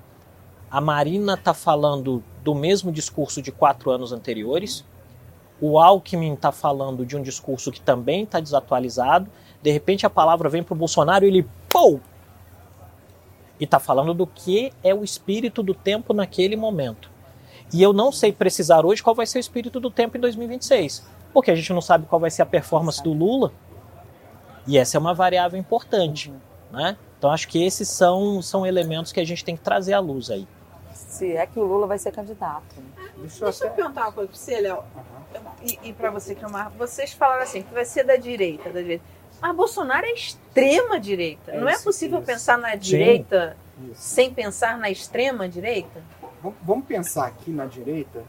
[0.69, 4.85] a Marina está falando do mesmo discurso de quatro anos anteriores,
[5.61, 9.29] o Alckmin está falando de um discurso que também está desatualizado,
[9.61, 11.99] de repente a palavra vem para o Bolsonaro e ele, pô!
[13.59, 17.11] E está falando do que é o espírito do tempo naquele momento.
[17.71, 21.05] E eu não sei precisar hoje qual vai ser o espírito do tempo em 2026,
[21.31, 23.53] porque a gente não sabe qual vai ser a performance do Lula,
[24.67, 26.33] e essa é uma variável importante.
[26.71, 26.97] Né?
[27.17, 30.31] Então acho que esses são, são elementos que a gente tem que trazer à luz
[30.31, 30.47] aí.
[30.93, 32.75] Se é que o Lula vai ser candidato.
[33.17, 34.83] Deixa eu Deixa eu até- perguntar uma coisa pra você, Léo.
[35.63, 36.71] E, e para você, Cleomar.
[36.71, 39.03] Vocês falaram assim, que vai ser da direita, da direita.
[39.41, 41.51] Mas Bolsonaro é extrema direita.
[41.51, 42.27] É Não é possível isso.
[42.27, 43.55] pensar na direita
[43.95, 46.01] sem pensar na extrema direita?
[46.41, 48.23] Vam- Vamos pensar aqui na direita,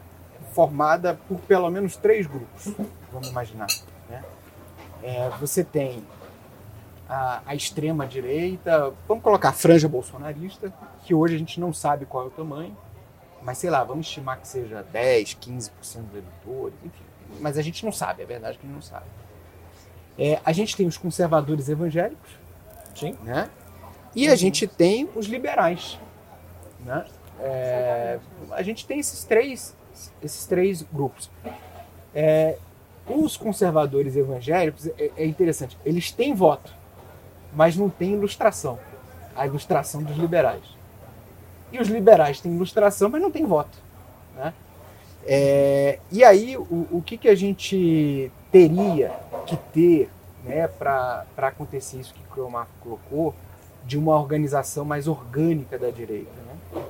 [0.53, 2.73] formada por pelo menos três grupos.
[3.11, 3.67] Vamos imaginar.
[4.09, 4.23] né?
[5.03, 6.03] É, você tem
[7.09, 12.05] a, a extrema direita, vamos colocar a franja bolsonarista, que hoje a gente não sabe
[12.05, 12.75] qual é o tamanho,
[13.43, 17.03] mas sei lá, vamos estimar que seja 10, 15% dos eleitores, enfim.
[17.39, 19.05] Mas a gente não sabe, é verdade que a gente não sabe.
[20.17, 22.31] É, a gente tem os conservadores evangélicos,
[22.95, 23.17] Sim.
[23.23, 23.49] né?
[24.15, 25.97] E a gente tem os liberais,
[26.85, 27.05] né?
[27.39, 28.19] É,
[28.51, 29.75] a gente tem esses três
[30.21, 31.29] esses três grupos.
[32.13, 32.57] É,
[33.07, 36.73] os conservadores evangélicos é, é interessante, eles têm voto,
[37.53, 38.79] mas não têm ilustração.
[39.35, 40.63] A ilustração dos liberais.
[41.73, 43.77] E os liberais têm ilustração, mas não têm voto.
[44.35, 44.53] Né?
[45.25, 49.11] É, e aí, o, o que, que a gente teria
[49.47, 50.09] que ter
[50.45, 53.33] né, para acontecer isso que o Cleomar colocou,
[53.85, 56.31] de uma organização mais orgânica da direita?
[56.45, 56.83] Né?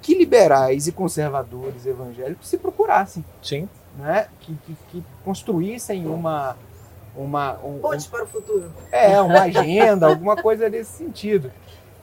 [0.00, 3.24] Que liberais e conservadores evangélicos se procurassem.
[3.42, 3.68] Sim.
[3.98, 4.28] Né?
[4.38, 6.56] Que, que, que construíssem uma.
[7.16, 8.70] uma um, Pontes para o futuro.
[8.92, 11.50] É, uma agenda, alguma coisa nesse sentido.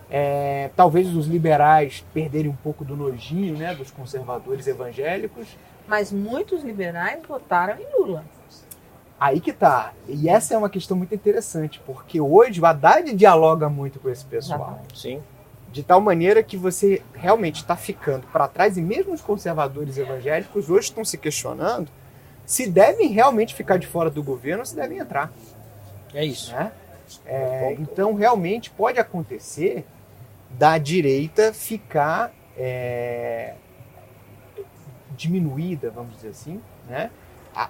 [0.10, 5.48] É, talvez os liberais perderem um pouco do nojinho né, dos conservadores evangélicos.
[5.88, 8.24] Mas muitos liberais votaram em Lula.
[9.20, 9.94] Aí que tá.
[10.08, 14.24] E essa é uma questão muito interessante, porque hoje o Haddad dialoga muito com esse
[14.24, 14.82] pessoal.
[14.94, 15.22] Sim.
[15.72, 20.70] De tal maneira que você realmente está ficando para trás, e mesmo os conservadores evangélicos
[20.70, 21.90] hoje estão se questionando
[22.48, 25.32] se devem realmente ficar de fora do governo ou se devem entrar.
[26.14, 26.54] É isso.
[26.54, 26.72] Né?
[27.26, 29.86] É, então, realmente pode acontecer
[30.52, 33.54] da direita ficar é,
[35.16, 37.10] diminuída, vamos dizer assim, né?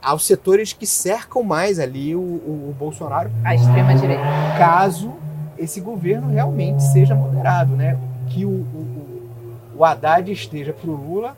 [0.01, 3.31] aos setores que cercam mais ali o, o, o Bolsonaro.
[3.43, 4.21] A extrema-direita.
[4.57, 5.15] Caso
[5.57, 7.97] esse governo realmente seja moderado, né?
[8.29, 9.29] Que o, o,
[9.77, 11.37] o Haddad esteja para o Lula,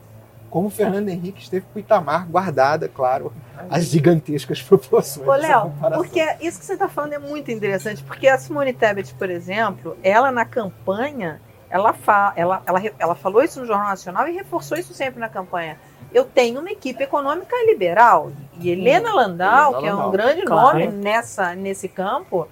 [0.49, 3.31] como o Fernando Henrique esteve para o Itamar, guardada, claro,
[3.69, 5.27] as gigantescas proporções.
[5.27, 9.13] Ô, Léo, porque isso que você está falando é muito interessante, porque a Simone Tebet,
[9.15, 14.27] por exemplo, ela na campanha, ela, fa ela, ela, ela falou isso no Jornal Nacional
[14.27, 15.77] e reforçou isso sempre na campanha
[16.13, 18.31] eu tenho uma equipe econômica liberal.
[18.59, 20.79] E Helena Landau, Helena que é um grande claro.
[20.79, 22.47] nome nessa, nesse campo,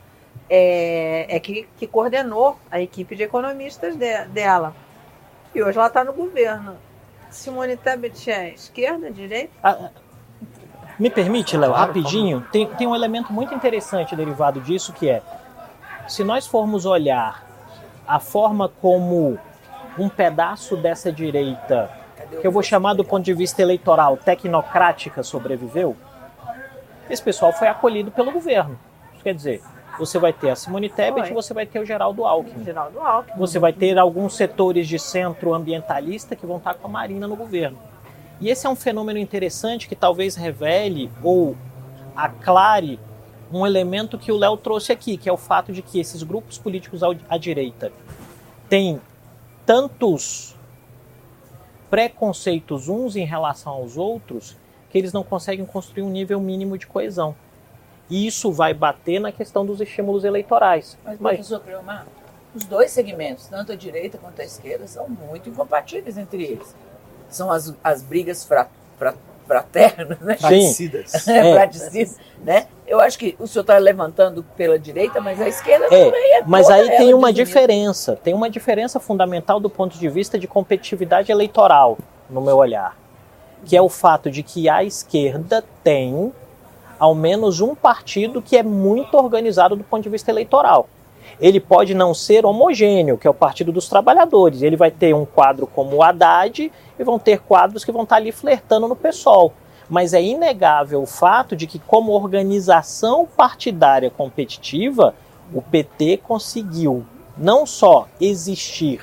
[0.50, 4.74] é, é que, que, coordenou a equipe de economistas de, dela.
[5.54, 6.78] E hoje ela está no governo.
[7.30, 9.54] Simone Tebet é esquerda, direita?
[9.64, 9.90] Ah,
[10.98, 15.22] me permite, Léo, rapidinho, tem, tem um elemento muito interessante derivado disso que é,
[16.08, 17.46] se nós formos olhar
[18.08, 19.38] a forma como
[19.98, 21.92] um pedaço dessa direita
[22.42, 25.96] que eu vou chamar do ponto de vista eleitoral tecnocrática sobreviveu,
[27.10, 28.78] esse pessoal foi acolhido pelo governo.
[29.14, 29.62] Isso quer dizer,
[29.98, 32.64] você vai ter a Simone Tebet e você vai ter o Geraldo Alckmin.
[32.64, 33.38] Geraldo Alckmin.
[33.38, 37.36] Você vai ter alguns setores de centro ambientalista que vão estar com a Marina no
[37.36, 37.78] governo.
[38.40, 41.56] E esse é um fenômeno interessante que talvez revele ou
[42.16, 43.00] aclare
[43.52, 46.58] um elemento que o Léo trouxe aqui, que é o fato de que esses grupos
[46.58, 47.92] políticos à direita
[48.70, 49.02] têm
[49.66, 50.56] tantos
[51.90, 54.58] preconceitos uns em relação aos outros
[54.90, 57.36] que eles não conseguem construir um nível mínimo de coesão.
[58.10, 60.98] E isso vai bater na questão dos estímulos eleitorais.
[61.04, 62.06] Mas, Mas professor Cleomar,
[62.56, 66.76] os dois segmentos, tanto a direita quanto a esquerda, são muito incompatíveis entre eles.
[67.30, 68.68] São as, as brigas fra,
[68.98, 69.14] fra,
[69.46, 70.38] fraternas, né?
[70.38, 71.14] Fraticidas.
[71.28, 72.68] É, Fraticidas, né?
[72.88, 76.44] Eu acho que o senhor está levantando pela direita, mas a esquerda é, também é
[76.46, 81.32] Mas aí tem uma diferença, tem uma diferença fundamental do ponto de vista de competitividade
[81.32, 81.98] eleitoral,
[82.30, 82.98] no meu olhar,
[83.66, 86.32] que é o fato de que a esquerda tem
[87.00, 90.88] ao menos um partido que é muito organizado do ponto de vista eleitoral.
[91.40, 94.62] Ele pode não ser homogêneo, que é o Partido dos Trabalhadores.
[94.62, 98.16] Ele vai ter um quadro como o Haddad e vão ter quadros que vão estar
[98.16, 99.54] ali flertando no PSOL
[99.90, 105.16] mas é inegável o fato de que, como organização partidária competitiva,
[105.54, 107.06] o PT conseguiu
[107.38, 109.02] não só existir,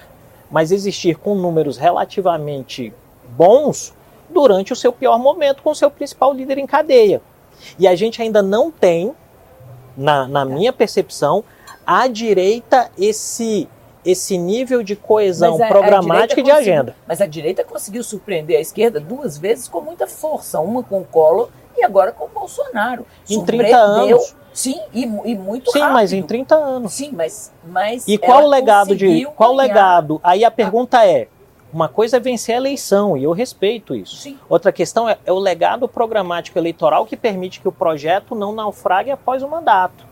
[0.50, 2.92] mas existir com números relativamente
[3.30, 3.94] bons
[4.28, 7.22] durante o seu pior momento, com o seu principal líder em cadeia.
[7.79, 9.14] E a gente ainda não tem,
[9.96, 11.44] na, na minha percepção,
[11.87, 13.68] à direita esse
[14.05, 16.94] esse nível de coesão a, programática a e de agenda.
[17.09, 21.05] Mas a direita conseguiu surpreender a esquerda duas vezes com muita força, uma com o
[21.05, 23.07] Collor e agora com o Bolsonaro.
[23.29, 24.37] Em 30 anos.
[24.53, 25.94] Sim, e, e muito Sim, rápido.
[25.94, 26.92] mas em 30 anos.
[26.92, 30.20] Sim, mas mas E qual o legado de qual o legado?
[30.22, 31.27] Aí a pergunta é,
[31.75, 34.15] uma coisa é vencer a eleição, e eu respeito isso.
[34.15, 34.39] Sim.
[34.49, 39.11] Outra questão é, é o legado programático eleitoral que permite que o projeto não naufrague
[39.11, 40.07] após o mandato.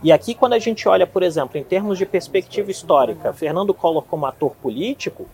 [0.00, 4.04] E aqui, quando a gente olha, por exemplo, em termos de perspectiva histórica, Fernando Collor
[4.04, 5.26] como ator político,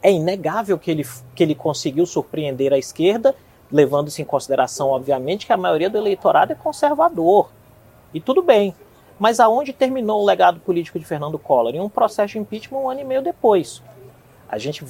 [0.00, 1.04] é inegável que ele,
[1.34, 3.34] que ele conseguiu surpreender a esquerda,
[3.70, 7.50] levando-se em consideração, obviamente, que a maioria do eleitorado é conservador.
[8.14, 8.76] E tudo bem.
[9.18, 11.74] Mas aonde terminou o legado político de Fernando Collor?
[11.74, 13.82] Em um processo de impeachment um ano e meio depois.
[14.48, 14.84] A gente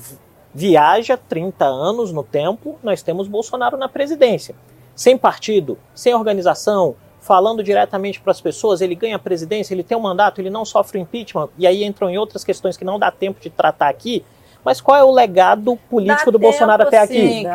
[0.54, 4.54] viaja 30 anos no tempo, nós temos Bolsonaro na presidência.
[4.94, 9.96] Sem partido, sem organização, falando diretamente para as pessoas, ele ganha a presidência, ele tem
[9.96, 13.10] um mandato, ele não sofre impeachment, e aí entram em outras questões que não dá
[13.10, 14.24] tempo de tratar aqui,
[14.64, 17.28] Mas qual é o legado político Dá do Bolsonaro tempo, até aqui?
[17.28, 17.44] sim,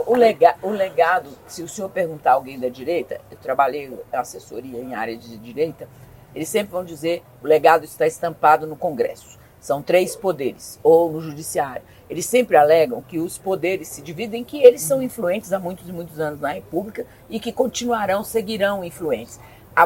[0.07, 4.17] O, lega- o legado, se o senhor perguntar a alguém da direita, eu trabalhei em
[4.17, 5.89] assessoria em área de direita,
[6.37, 9.39] eles sempre vão dizer o legado está estampado no Congresso.
[9.59, 11.83] São três poderes, ou no Judiciário.
[12.09, 15.93] Eles sempre alegam que os poderes se dividem, que eles são influentes há muitos e
[15.93, 19.41] muitos anos na República e que continuarão, seguirão influentes.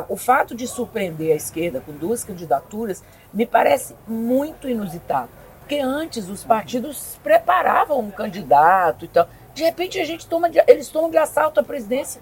[0.09, 5.31] O fato de surpreender a esquerda com duas candidaturas me parece muito inusitado.
[5.61, 9.29] Porque antes os partidos preparavam um candidato e tal.
[9.55, 12.21] De repente a gente toma de- eles tomam de assalto a presidência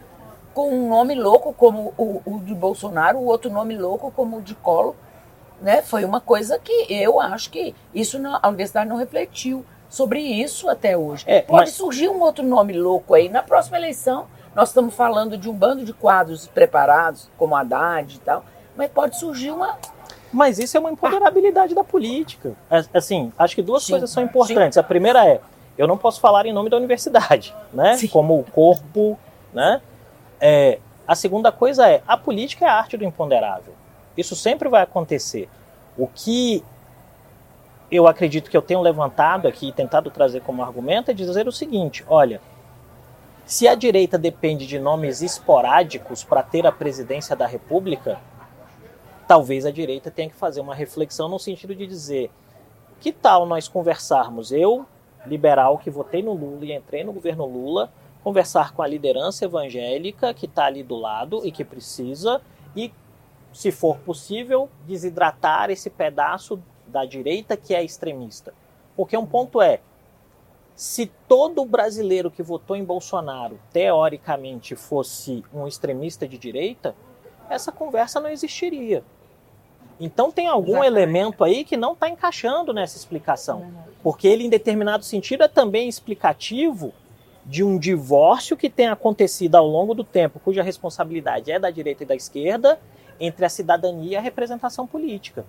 [0.59, 4.43] com um nome louco como o, o de Bolsonaro, o outro nome louco como o
[4.43, 4.97] de Collor.
[5.63, 5.83] Né?
[5.83, 10.69] Foi uma coisa que eu acho que isso não- a universidade não refletiu sobre isso
[10.69, 11.23] até hoje.
[11.29, 14.27] É, Pode mas- surgir um outro nome louco aí na próxima eleição.
[14.53, 18.45] Nós estamos falando de um bando de quadros preparados, como Haddad e tal,
[18.77, 19.77] mas pode surgir uma.
[20.33, 22.55] Mas isso é uma empoderabilidade da política.
[22.69, 24.77] É, Assim, acho que duas Sim, coisas são importantes.
[24.77, 25.41] A primeira é,
[25.77, 27.97] eu não posso falar em nome da universidade, né?
[27.97, 28.09] Sim.
[28.09, 29.17] Como corpo,
[29.55, 29.81] né?
[30.41, 33.75] É, a segunda coisa é, a política é a arte do imponderável.
[34.17, 35.49] Isso sempre vai acontecer.
[35.97, 36.63] O que
[37.91, 41.53] eu acredito que eu tenho levantado aqui e tentado trazer como argumento é dizer o
[41.53, 42.41] seguinte: olha,
[43.47, 48.19] se a direita depende de nomes esporádicos para ter a presidência da República,
[49.27, 52.31] talvez a direita tenha que fazer uma reflexão no sentido de dizer:
[53.01, 54.85] que tal nós conversarmos, eu,
[55.27, 57.91] liberal, que votei no Lula e entrei no governo Lula,
[58.29, 62.43] conversar com a liderança evangélica que está ali do lado e que precisa,
[62.77, 62.93] e,
[63.55, 68.53] se for possível, desidratar esse pedaço da direita que é extremista.
[68.95, 69.81] Porque um ponto é:
[70.77, 76.95] se todo brasileiro que votou em Bolsonaro, teoricamente, fosse um extremista de direita,
[77.49, 79.03] essa conversa não existiria.
[79.99, 80.93] Então tem algum Exatamente.
[80.93, 83.73] elemento aí que não está encaixando nessa explicação.
[84.03, 86.93] Porque ele, em determinado sentido, é também explicativo
[87.49, 92.03] de um divórcio que tem acontecido ao longo do tempo, cuja responsabilidade é da direita
[92.03, 92.79] e da esquerda,
[93.19, 95.47] entre a cidadania e a representação política.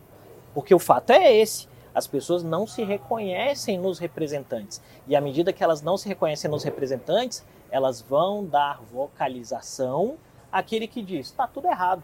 [0.53, 1.67] Porque o fato é esse.
[1.93, 4.81] As pessoas não se reconhecem nos representantes.
[5.07, 10.15] E à medida que elas não se reconhecem nos representantes, elas vão dar vocalização
[10.49, 12.01] àquele que diz: está tudo errado.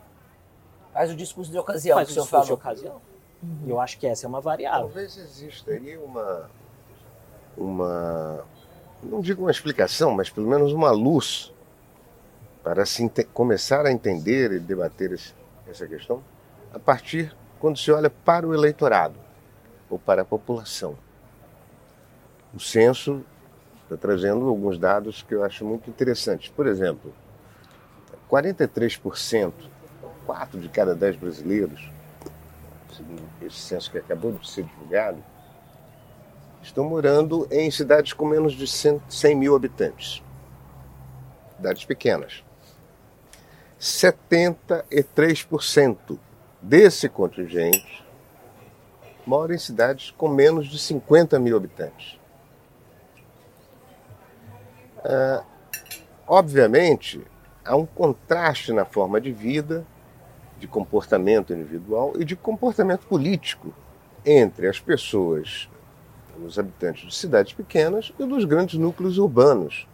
[0.91, 2.58] Faz o discurso de ocasião Faz que o discurso de falou.
[2.58, 3.01] ocasião.
[3.65, 4.88] E eu acho que essa é uma variável.
[4.88, 6.49] Talvez exista aí uma,
[7.58, 8.45] uma,
[9.06, 11.54] não digo uma explicação, mas pelo menos uma luz
[12.63, 15.34] para se começar a entender e debater esse-
[15.68, 16.24] essa questão
[16.74, 19.15] a partir quando se olha para o eleitorado
[19.89, 20.98] ou para a população.
[22.54, 23.24] O censo
[23.84, 26.50] está trazendo alguns dados que eu acho muito interessantes.
[26.50, 27.13] Por exemplo,
[28.28, 29.54] 43%,
[30.26, 31.89] 4 de cada 10 brasileiros,
[32.96, 35.24] segundo esse censo que acabou de ser divulgado,
[36.65, 40.23] estão morando em cidades com menos de 100, 100 mil habitantes.
[41.56, 42.43] Cidades pequenas.
[43.80, 46.17] 73%
[46.62, 48.04] desse contingente
[49.25, 52.19] mora em cidades com menos de 50 mil habitantes.
[55.04, 55.43] Ah,
[56.28, 57.25] obviamente,
[57.63, 59.86] há um contraste na forma de vida,
[60.58, 63.71] de comportamento individual e de comportamento político
[64.25, 65.69] entre as pessoas,
[66.43, 69.88] os habitantes de cidades pequenas e dos grandes núcleos urbanos,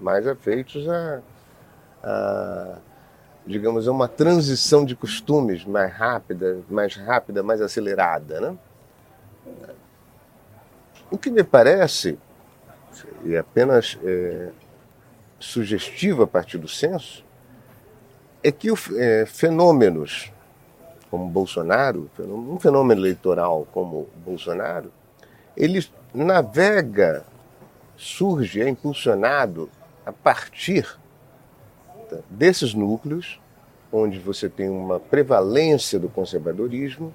[0.00, 1.20] mais afeitos a,
[2.02, 2.78] a
[3.46, 8.58] digamos, a uma transição de costumes mais rápida, mais rápida, mais acelerada, né?
[11.10, 12.18] O que me parece,
[13.24, 14.50] e apenas é,
[15.38, 17.24] sugestivo a partir do censo,
[18.42, 20.30] é que o, é, fenômenos
[21.10, 24.92] como Bolsonaro, um fenômeno eleitoral como Bolsonaro,
[25.58, 27.24] ele navega,
[27.96, 29.68] surge, é impulsionado
[30.06, 30.96] a partir
[32.30, 33.40] desses núcleos
[33.92, 37.12] onde você tem uma prevalência do conservadorismo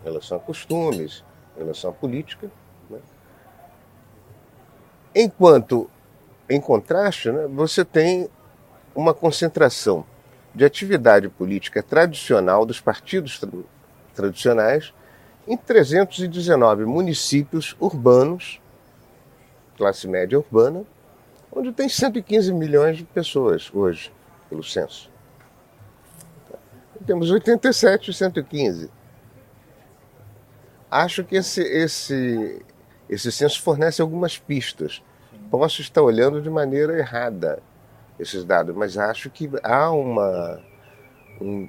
[0.00, 1.22] em relação a costumes,
[1.56, 2.50] em relação à política,
[2.88, 2.98] né?
[5.14, 5.90] enquanto,
[6.48, 8.30] em contraste, né, você tem
[8.94, 10.06] uma concentração
[10.54, 13.50] de atividade política tradicional dos partidos tra
[14.14, 14.92] tradicionais
[15.48, 18.60] em 319 municípios urbanos,
[19.78, 20.84] classe média urbana,
[21.50, 24.12] onde tem 115 milhões de pessoas hoje,
[24.50, 25.10] pelo censo.
[27.06, 28.90] Temos 87 e 115.
[30.90, 32.62] Acho que esse, esse,
[33.08, 35.02] esse censo fornece algumas pistas.
[35.50, 37.62] Posso estar olhando de maneira errada
[38.18, 40.60] esses dados, mas acho que há uma,
[41.40, 41.68] um,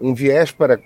[0.00, 0.76] um viés para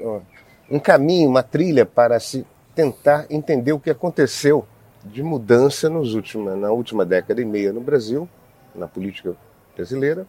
[0.70, 4.66] um caminho, uma trilha para se tentar entender o que aconteceu
[5.04, 8.28] de mudança nos última, na última década e meia no Brasil,
[8.74, 9.34] na política
[9.74, 10.26] brasileira,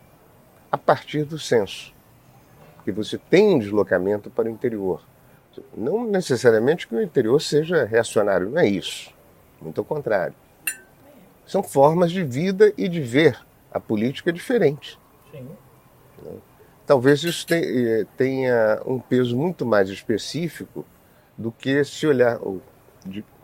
[0.71, 1.93] a partir do censo.
[2.75, 5.03] Porque você tem um deslocamento para o interior.
[5.75, 9.13] Não necessariamente que o interior seja reacionário, não é isso.
[9.61, 10.33] Muito ao contrário.
[11.45, 13.37] São formas de vida e de ver
[13.71, 14.97] a política diferente.
[15.31, 15.47] Sim.
[16.85, 20.85] Talvez isso eh, tenha um peso muito mais específico
[21.37, 22.39] do que se olhar,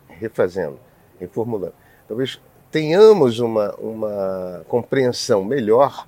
[0.08, 0.80] refazendo,
[1.20, 1.74] reformulando.
[2.08, 6.08] Talvez tenhamos uma, uma compreensão melhor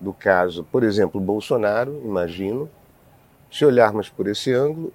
[0.00, 2.70] do caso, por exemplo, Bolsonaro, imagino,
[3.50, 4.92] se olharmos por esse ângulo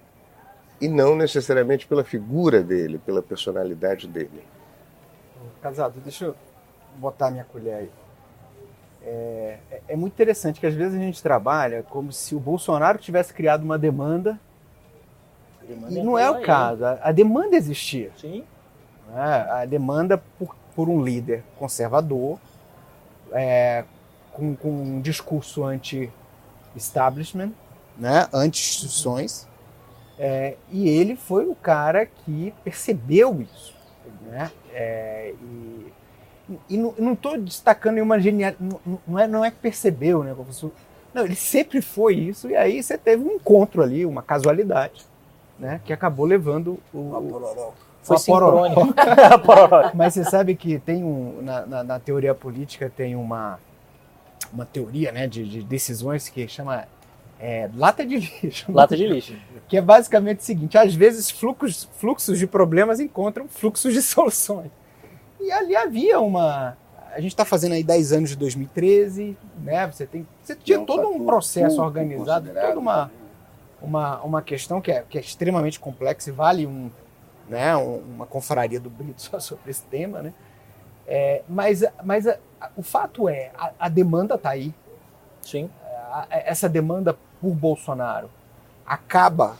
[0.80, 4.42] e não necessariamente pela figura dele, pela personalidade dele.
[5.62, 6.34] Casado, deixa eu
[6.96, 7.90] botar minha colher aí.
[9.08, 12.98] É, é, é, muito interessante que às vezes a gente trabalha como se o Bolsonaro
[12.98, 14.36] tivesse criado uma demanda,
[15.62, 16.84] demanda e não é o caso.
[16.84, 18.10] A, a, demanda existia.
[18.16, 18.44] Sim.
[19.14, 22.40] É, a demanda por, por, um líder conservador,
[23.30, 23.84] é,
[24.32, 27.52] com, com, um discurso anti-establishment,
[27.96, 29.46] né, anti-instituições,
[30.18, 33.72] é, e ele foi o cara que percebeu isso.
[34.22, 34.50] Né?
[34.72, 35.92] É, e,
[36.68, 40.70] e não estou destacando nenhuma genialidade, não, não, é, não é que percebeu, né, professor?
[41.12, 45.04] Não, ele sempre foi isso, e aí você teve um encontro ali, uma casualidade,
[45.58, 47.72] né, que acabou levando o.
[48.02, 48.94] Foi sincrônico.
[49.94, 51.42] Mas você sabe que tem um.
[51.42, 53.58] Na, na, na, teoria política tem uma,
[54.52, 56.86] uma teoria né, de, de decisões que chama
[57.40, 58.70] é, lata de lixo.
[58.70, 59.34] Lata de lixo.
[59.68, 64.70] Que é basicamente o seguinte: às vezes fluxos, fluxos de problemas encontram fluxos de soluções.
[65.46, 66.76] E ali havia uma.
[67.12, 69.86] A gente está fazendo aí 10 anos de 2013, né?
[69.86, 73.10] Você, tem, você tinha todo um processo organizado, toda uma,
[73.80, 76.90] uma, uma questão que é, que é extremamente complexa e vale um,
[77.48, 80.34] né, uma confraria do Brito só sobre esse tema, né?
[81.06, 84.74] É, mas mas a, a, o fato é, a, a demanda está aí.
[85.40, 85.70] Sim.
[86.28, 88.28] essa demanda por Bolsonaro
[88.84, 89.56] acaba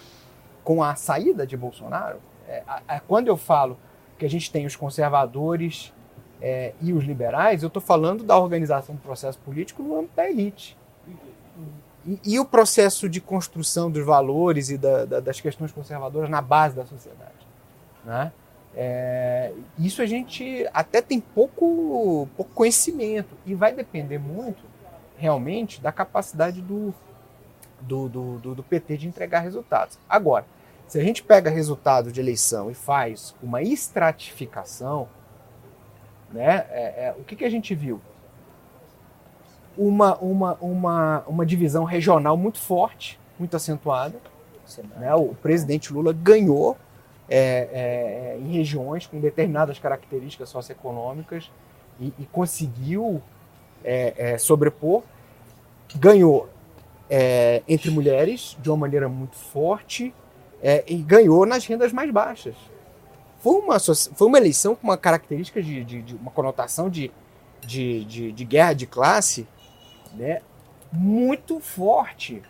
[0.64, 2.18] com a saída de Bolsonaro.
[2.48, 2.64] É,
[3.06, 3.78] quando eu falo
[4.18, 5.92] que a gente tem os conservadores
[6.40, 10.28] é, e os liberais, eu estou falando da organização do processo político no âmbito da
[10.28, 10.76] elite.
[12.06, 16.40] E, e o processo de construção dos valores e da, da, das questões conservadoras na
[16.40, 17.46] base da sociedade.
[18.04, 18.32] Né?
[18.78, 24.62] É, isso a gente até tem pouco, pouco conhecimento e vai depender muito,
[25.16, 26.94] realmente, da capacidade do,
[27.80, 29.98] do, do, do, PT de entregar resultados.
[30.06, 30.44] Agora,
[30.88, 35.08] se a gente pega resultado de eleição e faz uma estratificação,
[36.32, 38.00] né, é, é, o que, que a gente viu?
[39.76, 44.18] Uma, uma, uma, uma divisão regional muito forte, muito acentuada.
[44.96, 45.14] Né?
[45.14, 46.76] O presidente Lula ganhou
[47.28, 51.50] é, é, em regiões com determinadas características socioeconômicas
[52.00, 53.20] e, e conseguiu
[53.84, 55.02] é, é, sobrepor.
[55.94, 56.48] Ganhou
[57.10, 60.14] é, entre mulheres de uma maneira muito forte
[60.66, 62.56] é, e ganhou nas rendas mais baixas.
[63.38, 67.12] Foi uma, foi uma eleição com uma característica de, de, de uma conotação de,
[67.60, 69.46] de, de, de, guerra de classe
[70.14, 70.42] né,
[70.90, 72.42] muito forte.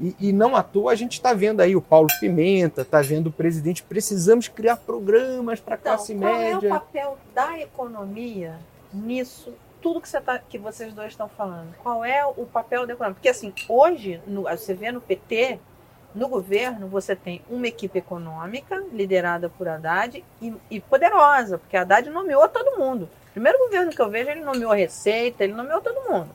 [0.00, 3.26] E, e não à toa a gente está vendo aí o Paulo Pimenta, está vendo
[3.26, 6.60] o presidente, precisamos criar programas para a então, classe qual média.
[6.60, 8.58] Qual é o papel da economia
[8.90, 11.74] nisso tudo que, você tá, que vocês dois estão falando.
[11.82, 13.14] Qual é o papel da economia?
[13.14, 15.60] Porque assim, hoje, no, você vê no PT,
[16.16, 22.08] no governo, você tem uma equipe econômica liderada por Haddad e, e poderosa, porque Haddad
[22.08, 23.08] nomeou todo mundo.
[23.32, 26.30] Primeiro governo que eu vejo, ele nomeou a Receita, ele nomeou todo mundo.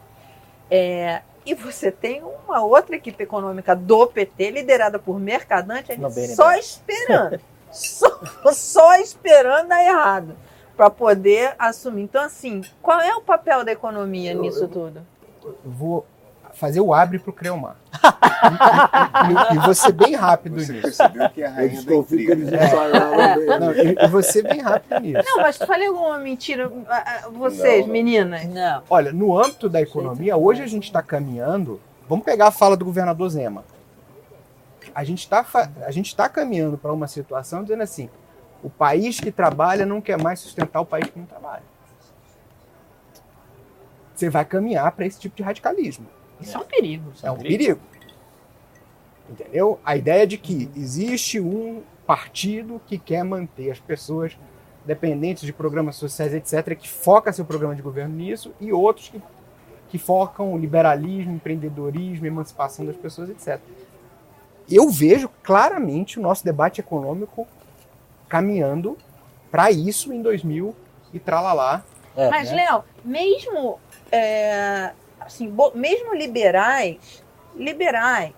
[0.70, 5.98] É, e você tem uma outra equipe econômica do PT, liderada por Mercadante,
[6.36, 7.42] só esperando.
[7.72, 8.22] só,
[8.54, 10.36] só esperando dar errado
[10.78, 12.04] para poder assumir.
[12.04, 15.08] Então, assim, qual é o papel da economia eu, nisso eu, tudo?
[15.66, 16.06] Vou
[16.62, 17.76] fazer o abre para o Creomar.
[17.92, 20.84] e, e, e, você bem rápido você nisso.
[20.84, 22.34] percebeu que é a rainha da intriga.
[22.34, 23.60] É.
[23.60, 25.24] Não, e, e você bem rápido nisso.
[25.26, 26.72] Não, mas falei alguma mentira,
[27.34, 28.46] vocês, não, meninas?
[28.46, 28.84] Não.
[28.92, 31.82] Olha, no âmbito da economia, hoje a gente está caminhando.
[32.08, 33.64] Vamos pegar a fala do governador Zema.
[34.94, 35.44] A gente está
[35.84, 38.08] a gente tá caminhando para uma situação dizendo assim:
[38.62, 41.64] o país que trabalha não quer mais sustentar o país que não trabalha.
[44.14, 46.06] Você vai caminhar para esse tipo de radicalismo.
[46.42, 47.12] Isso é, um perigo.
[47.24, 47.80] É um perigo.
[49.30, 49.80] Entendeu?
[49.86, 54.38] A ideia de que existe um partido que quer manter as pessoas
[54.86, 59.22] dependentes de programas sociais, etc., que foca seu programa de governo nisso, e outros que,
[59.90, 63.60] que focam o liberalismo, empreendedorismo, emancipação das pessoas, etc.
[64.70, 67.48] eu vejo claramente o nosso debate econômico
[68.28, 68.98] caminhando
[69.52, 70.76] para isso em 2000
[71.14, 71.84] e tralalá.
[72.16, 72.66] É, Mas, né?
[72.66, 73.80] Léo, mesmo,
[74.12, 74.94] é,
[75.26, 77.24] assim, mesmo liberais,
[77.56, 78.34] liberais,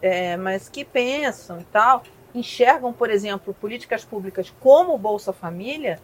[0.00, 2.02] é, mas que pensam e tal,
[2.34, 6.00] enxergam, por exemplo, políticas públicas como o Bolsa Família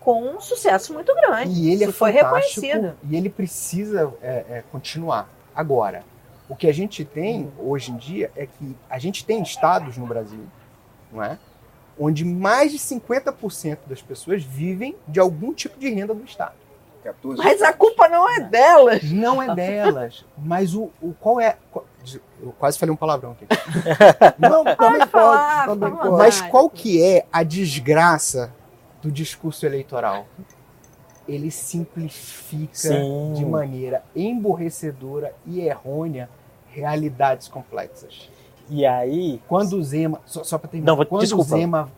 [0.00, 1.52] com um sucesso muito grande.
[1.52, 2.96] E ele Isso é foi reconhecido.
[3.08, 5.28] E ele precisa é, é, continuar.
[5.54, 6.02] Agora,
[6.48, 10.06] o que a gente tem hoje em dia é que a gente tem estados no
[10.06, 10.44] Brasil,
[11.12, 11.38] não é?
[11.98, 16.54] Onde mais de 50% das pessoas vivem de algum tipo de renda do Estado.
[17.36, 19.02] Mas a culpa não é delas.
[19.10, 20.24] Não é delas.
[20.36, 21.56] Mas o, o qual é.
[22.42, 23.46] Eu quase falei um palavrão aqui.
[24.38, 25.66] Não, também pode.
[25.66, 26.16] Também pode.
[26.16, 28.52] Mas qual que é a desgraça
[29.02, 30.26] do discurso eleitoral?
[31.28, 33.34] Ele simplifica Sim.
[33.34, 36.28] de maneira emborrecedora e errônea
[36.68, 38.30] realidades complexas.
[38.68, 39.42] E aí.
[39.46, 40.20] Quando o Zema.
[40.24, 40.96] Só, só para terminar.
[40.96, 41.54] Não, quando desculpa.
[41.54, 41.92] o Zema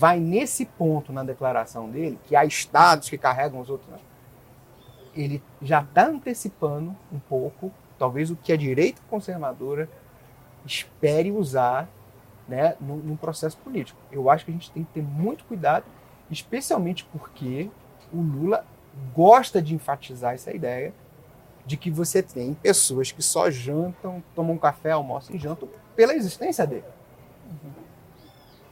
[0.00, 3.90] vai nesse ponto na declaração dele, que há estados que carregam os outros.
[3.90, 3.98] Né?
[5.14, 9.88] Ele já está antecipando um pouco, talvez o que a direita conservadora
[10.64, 11.88] espere usar
[12.48, 13.98] né, num, num, processo político.
[14.10, 15.84] Eu acho que a gente tem que ter muito cuidado,
[16.30, 17.70] especialmente porque
[18.12, 18.64] o Lula
[19.14, 20.92] gosta de enfatizar essa ideia
[21.64, 26.66] de que você tem pessoas que só jantam, tomam café, almoçam e jantam pela existência
[26.66, 26.84] dele.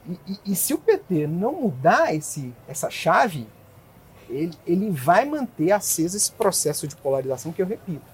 [0.08, 3.46] E, e, e se o PT não mudar esse, essa chave,
[4.28, 8.06] ele, ele vai manter aceso esse processo de polarização que eu repito.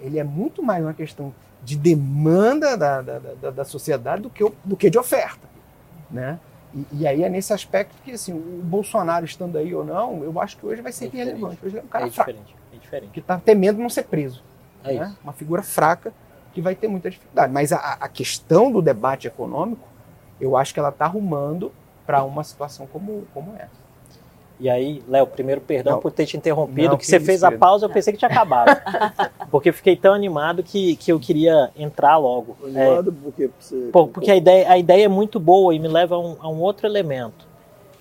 [0.00, 4.50] Ele é muito mais uma questão de demanda da, da, da, da sociedade do que,
[4.64, 5.48] do que de oferta.
[6.10, 6.38] Né?
[6.74, 10.40] E, e, aí é nesse aspecto que assim, o Bolsonaro estando aí ou não, eu
[10.40, 11.58] acho que hoje vai ser é irrelevante.
[11.64, 12.30] Hoje é um cara é fraco.
[12.30, 13.12] É diferente.
[13.12, 14.42] Que está temendo não ser preso.
[14.84, 15.16] É né?
[15.22, 16.12] Uma figura fraca
[16.52, 17.52] que vai ter muita dificuldade.
[17.52, 19.86] Mas a, a questão do debate econômico,
[20.40, 21.72] eu acho que ela está arrumando
[22.06, 23.79] para uma situação como, como essa.
[24.60, 27.42] E aí, Léo, primeiro perdão não, por ter te interrompido, não, que, que, você fez
[27.42, 28.78] a pausa, eu pensei que tinha acabado.
[29.50, 32.56] porque fiquei tão animado que, que eu queria entrar logo.
[32.62, 33.88] Animado é, porque você...
[33.90, 36.48] Pô, porque a ideia, a ideia é muito boa e me leva a um, a
[36.50, 37.46] um outro elemento,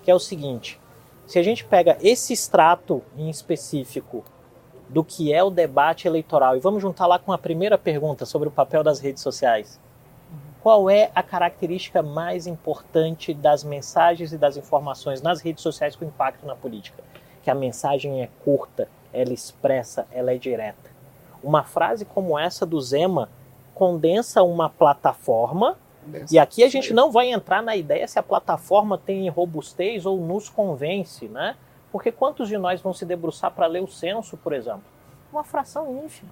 [0.04, 0.78] que é o seguinte.
[1.26, 4.26] Se a gente pega esse extrato em específico
[4.90, 8.50] do que é o debate eleitoral e vamos juntar lá com a primeira pergunta sobre
[8.50, 9.80] o papel das redes sociais
[10.62, 16.06] qual é a característica mais importante das mensagens e das informações nas redes sociais com
[16.06, 17.02] impacto na política?
[17.42, 20.90] Que a mensagem é curta, ela expressa, ela é direta.
[21.42, 23.30] Uma frase como essa do Zema
[23.74, 25.78] condensa uma plataforma,
[26.30, 30.18] e aqui a gente não vai entrar na ideia se a plataforma tem robustez ou
[30.18, 31.56] nos convence, né?
[31.92, 34.84] Porque quantos de nós vão se debruçar para ler o censo, por exemplo?
[35.32, 36.32] Uma fração ínfima.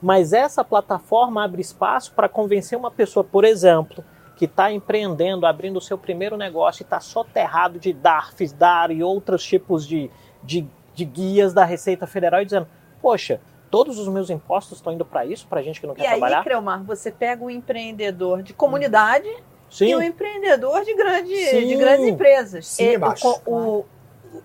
[0.00, 4.04] Mas essa plataforma abre espaço para convencer uma pessoa, por exemplo,
[4.36, 9.02] que está empreendendo, abrindo o seu primeiro negócio e está soterrado de DARFs, DAR e
[9.02, 10.08] outros tipos de,
[10.42, 12.68] de, de guias da Receita Federal e dizendo,
[13.02, 16.08] poxa, todos os meus impostos estão indo para isso, para gente que não quer e
[16.08, 16.36] trabalhar?
[16.36, 19.28] E aí, Creomar, você pega um empreendedor de comunidade
[19.68, 19.86] Sim.
[19.86, 22.66] e um empreendedor de, grande, de grandes empresas.
[22.66, 23.84] Sim, e, o, o,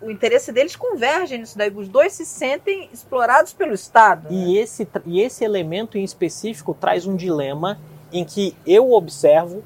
[0.01, 1.71] o interesse deles converge nisso daí.
[1.71, 4.27] Os dois se sentem explorados pelo Estado.
[4.31, 4.51] E, né?
[4.53, 7.79] esse, e esse elemento em específico traz um dilema
[8.11, 9.63] em que eu observo,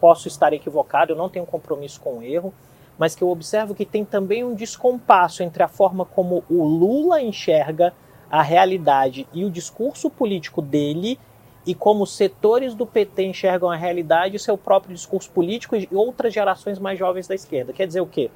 [0.00, 2.52] posso estar equivocado, eu não tenho compromisso com o erro,
[2.98, 7.20] mas que eu observo que tem também um descompasso entre a forma como o Lula
[7.22, 7.92] enxerga
[8.30, 11.18] a realidade e o discurso político dele
[11.64, 16.32] e como setores do PT enxergam a realidade e seu próprio discurso político e outras
[16.32, 17.72] gerações mais jovens da esquerda.
[17.72, 18.30] Quer dizer o quê?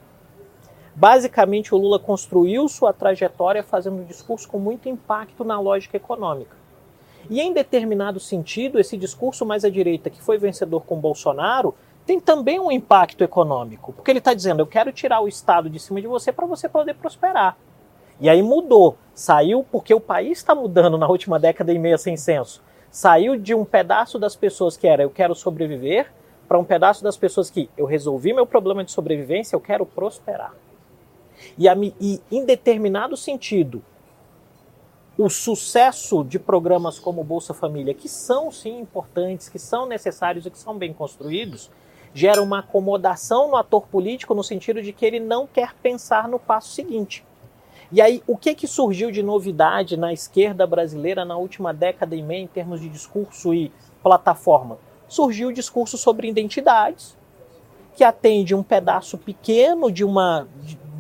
[1.01, 6.55] Basicamente, o Lula construiu sua trajetória fazendo um discurso com muito impacto na lógica econômica.
[7.31, 11.75] E em determinado sentido, esse discurso mais à direita, que foi vencedor com Bolsonaro,
[12.05, 15.81] tem também um impacto econômico, porque ele está dizendo: eu quero tirar o Estado de
[15.81, 17.57] cima de você para você poder prosperar.
[18.21, 18.99] E aí mudou.
[19.15, 22.63] Saiu porque o país está mudando na última década e meia sem censo.
[22.91, 26.13] Saiu de um pedaço das pessoas que era eu quero sobreviver
[26.47, 30.53] para um pedaço das pessoas que eu resolvi meu problema de sobrevivência, eu quero prosperar.
[31.59, 33.83] E, a, e em determinado sentido,
[35.19, 40.51] o sucesso de programas como Bolsa Família, que são sim importantes, que são necessários e
[40.51, 41.71] que são bem construídos,
[42.15, 46.39] gera uma acomodação no ator político no sentido de que ele não quer pensar no
[46.39, 47.25] passo seguinte.
[47.93, 52.23] E aí, o que, que surgiu de novidade na esquerda brasileira na última década e
[52.23, 53.73] meia em termos de discurso e
[54.03, 54.79] plataforma?
[55.09, 57.17] Surgiu o discurso sobre identidades,
[57.97, 60.47] que atende um pedaço pequeno de uma,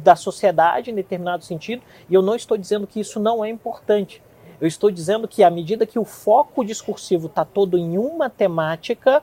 [0.02, 4.22] da sociedade em determinado sentido, e eu não estou dizendo que isso não é importante.
[4.60, 9.22] Eu estou dizendo que à medida que o foco discursivo está todo em uma temática,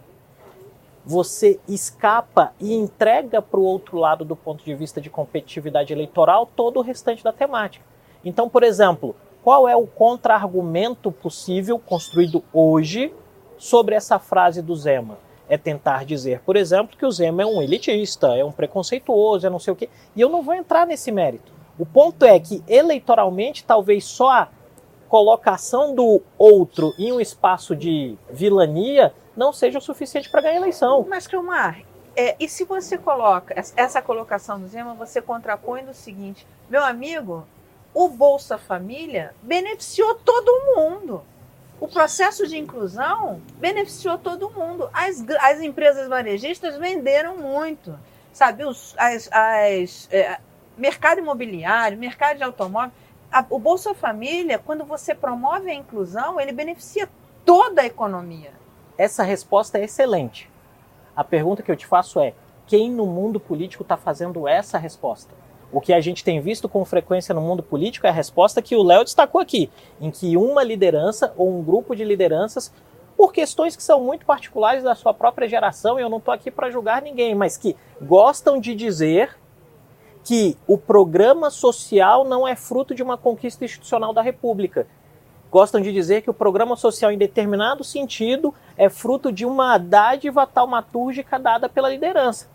[1.06, 6.50] você escapa e entrega para o outro lado, do ponto de vista de competitividade eleitoral,
[6.56, 7.86] todo o restante da temática.
[8.26, 13.14] Então, por exemplo, qual é o contra-argumento possível construído hoje
[13.58, 15.18] sobre essa frase do Zema?
[15.50, 19.50] É tentar dizer, por exemplo, que o Zema é um elitista, é um preconceituoso, é
[19.50, 19.90] não sei o quê.
[20.16, 21.52] E eu não vou entrar nesse mérito.
[21.80, 24.50] O ponto é que, eleitoralmente, talvez só a
[25.08, 30.62] colocação do outro em um espaço de vilania não seja o suficiente para ganhar a
[30.62, 31.06] eleição.
[31.08, 31.82] Mas, Cleomar,
[32.16, 37.46] é, e se você coloca essa colocação do Zema, você contrapõe do seguinte: meu amigo,
[37.94, 41.24] o Bolsa Família beneficiou todo mundo.
[41.80, 44.90] O processo de inclusão beneficiou todo mundo.
[44.92, 47.98] As, as empresas varejistas venderam muito.
[48.34, 50.40] Sabe, os, as, as é,
[50.78, 52.92] mercado imobiliário, mercado de automóvel.
[53.32, 57.10] A, o Bolsa Família, quando você promove a inclusão, ele beneficia
[57.46, 58.52] toda a economia.
[58.98, 60.50] Essa resposta é excelente.
[61.16, 62.34] A pergunta que eu te faço é:
[62.66, 65.34] quem no mundo político está fazendo essa resposta?
[65.72, 68.76] O que a gente tem visto com frequência no mundo político é a resposta que
[68.76, 72.72] o Léo destacou aqui, em que uma liderança ou um grupo de lideranças,
[73.18, 76.50] por questões que são muito particulares da sua própria geração, e eu não estou aqui
[76.50, 79.38] para julgar ninguém, mas que gostam de dizer
[80.24, 84.88] que o programa social não é fruto de uma conquista institucional da República.
[85.50, 90.46] Gostam de dizer que o programa social, em determinado sentido, é fruto de uma dádiva
[90.46, 92.50] taumatúrgica dada pela liderança.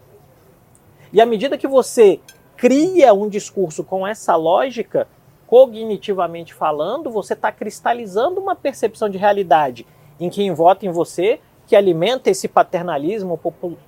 [1.13, 2.21] E à medida que você
[2.63, 5.09] cria um discurso com essa lógica,
[5.49, 9.85] cognitivamente falando, você está cristalizando uma percepção de realidade
[10.21, 13.37] em quem vota em você, que alimenta esse paternalismo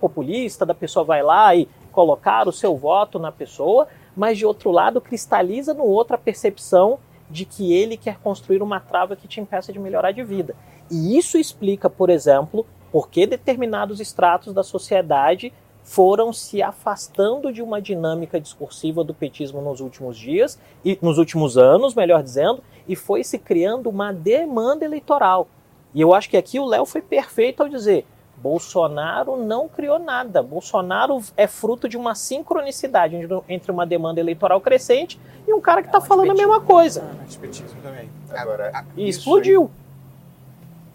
[0.00, 4.72] populista, da pessoa vai lá e colocar o seu voto na pessoa, mas de outro
[4.72, 6.98] lado cristaliza no outro a percepção
[7.30, 10.56] de que ele quer construir uma trava que te impeça de melhorar de vida.
[10.90, 15.52] E isso explica, por exemplo, por que determinados estratos da sociedade
[15.84, 21.58] foram se afastando de uma dinâmica discursiva do petismo nos últimos dias e nos últimos
[21.58, 25.46] anos, melhor dizendo, e foi se criando uma demanda eleitoral.
[25.94, 28.06] E eu acho que aqui o Léo foi perfeito ao dizer:
[28.36, 30.42] Bolsonaro não criou nada.
[30.42, 33.16] Bolsonaro é fruto de uma sincronicidade
[33.48, 36.60] entre uma demanda eleitoral crescente e um cara que está é um falando a mesma
[36.60, 37.00] coisa.
[37.02, 38.10] É também.
[38.30, 39.70] Agora, e explodiu.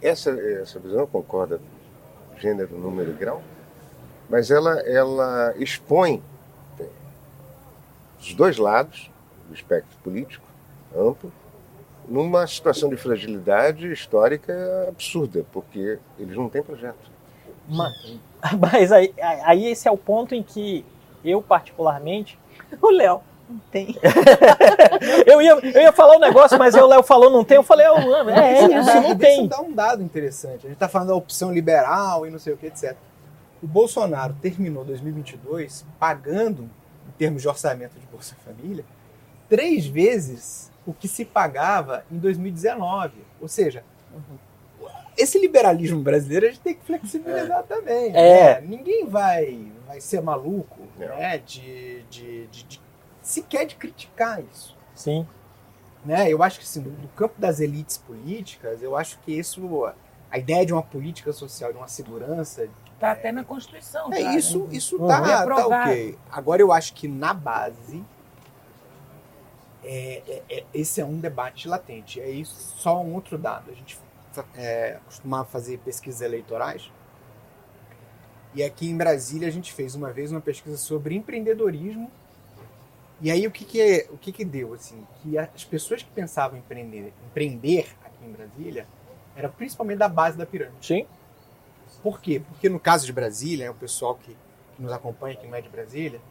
[0.02, 1.60] Essa, essa visão concorda
[2.38, 3.42] gênero, número e grau,
[4.30, 6.22] mas ela, ela expõe
[8.20, 9.10] os dois lados
[9.48, 10.46] do espectro político
[10.96, 11.32] amplo
[12.08, 14.54] numa situação de fragilidade histórica
[14.88, 16.98] absurda, porque eles não têm projeto.
[17.68, 18.18] Mas,
[18.60, 19.14] mas aí,
[19.44, 20.84] aí esse é o ponto em que
[21.24, 22.38] eu, particularmente.
[22.82, 23.22] O Léo.
[23.50, 23.96] Não tem.
[25.26, 27.58] eu, ia, eu ia falar um negócio, mas o Léo falou não tem.
[27.58, 29.40] Eu falei, oh, é, é isso, não tem.
[29.40, 30.58] Isso dá um dado interessante.
[30.58, 32.96] A gente está falando da opção liberal e não sei o que, etc.
[33.62, 36.64] O Bolsonaro terminou 2022 pagando,
[37.08, 38.86] em termos de orçamento de Bolsa Família,
[39.50, 43.14] três vezes o que se pagava em 2019.
[43.42, 43.84] Ou seja,
[45.18, 47.64] esse liberalismo brasileiro a gente tem que flexibilizar é.
[47.64, 48.16] também.
[48.16, 48.62] É.
[48.62, 48.68] Né?
[48.68, 51.38] Ninguém vai, vai ser maluco né?
[51.40, 52.82] de, de, de, de,
[53.22, 54.76] sequer de criticar isso.
[54.96, 55.28] Sim.
[56.06, 56.32] Né?
[56.32, 59.86] Eu acho que assim, do, campo das elites políticas, eu acho que isso,
[60.32, 62.68] a ideia de uma política social, de uma segurança.
[63.00, 64.12] Está até na Constituição.
[64.14, 64.76] É, isso, né?
[64.76, 65.56] isso tá, uhum.
[65.56, 66.18] tá ok.
[66.30, 68.04] Agora eu acho que na base.
[69.82, 72.20] É, é, é, esse é um debate latente.
[72.20, 73.72] É isso, só um outro dado.
[73.72, 73.98] A gente
[74.54, 76.92] é, costumava fazer pesquisas eleitorais.
[78.54, 82.12] E aqui em Brasília a gente fez uma vez uma pesquisa sobre empreendedorismo.
[83.22, 84.74] E aí o que que, o que, que deu?
[84.74, 88.86] Assim, que as pessoas que pensavam em empreender, empreender aqui em Brasília
[89.38, 90.86] era principalmente da base da pirâmide.
[90.86, 91.08] Sim.
[92.02, 92.42] Por quê?
[92.48, 94.36] Porque no caso de Brasília, né, o pessoal que,
[94.76, 96.22] que nos acompanha aqui no é de Brasília,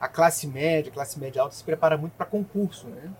[0.00, 3.10] a classe média, a classe média alta se prepara muito para concurso, né?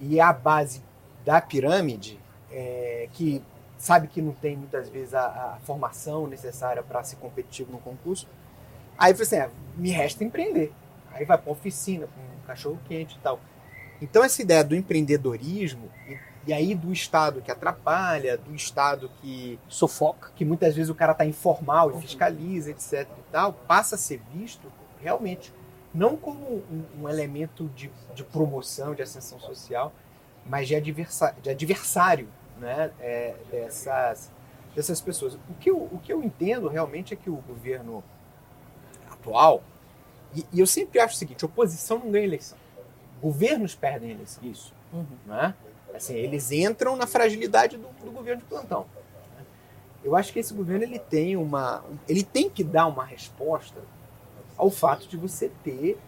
[0.00, 0.82] E, e a base
[1.24, 3.42] da pirâmide é, que
[3.78, 8.28] sabe que não tem muitas vezes a, a formação necessária para ser competitivo no concurso.
[8.96, 10.72] Aí você assim, é, me resta empreender.
[11.10, 13.40] Aí vai para oficina, para um cachorro quente e tal.
[14.00, 15.90] Então essa ideia do empreendedorismo
[16.46, 21.12] e, aí do Estado que atrapalha, do Estado que sufoca, que muitas vezes o cara
[21.12, 23.08] está informal e fiscaliza, etc.
[23.18, 24.70] e tal, passa a ser visto
[25.00, 25.52] realmente
[25.94, 29.92] não como um, um elemento de, de, promoção, de ascensão social,
[30.46, 32.28] mas de, adversa, de adversário
[32.58, 34.30] né, é, dessas,
[34.74, 35.34] dessas pessoas.
[35.34, 38.02] O que, eu, o que eu entendo realmente é que o governo
[39.10, 39.62] atual,
[40.34, 42.58] e, e eu sempre acho o seguinte, oposição não ganha eleição.
[43.20, 44.42] Governos perdem eleição.
[44.42, 44.74] Isso.
[44.92, 45.06] Uhum.
[45.26, 45.54] Né?
[45.94, 48.86] Assim, eles entram na fragilidade do, do governo de plantão.
[50.02, 53.80] Eu acho que esse governo ele tem uma, ele tem que dar uma resposta
[54.56, 55.98] ao fato de você ter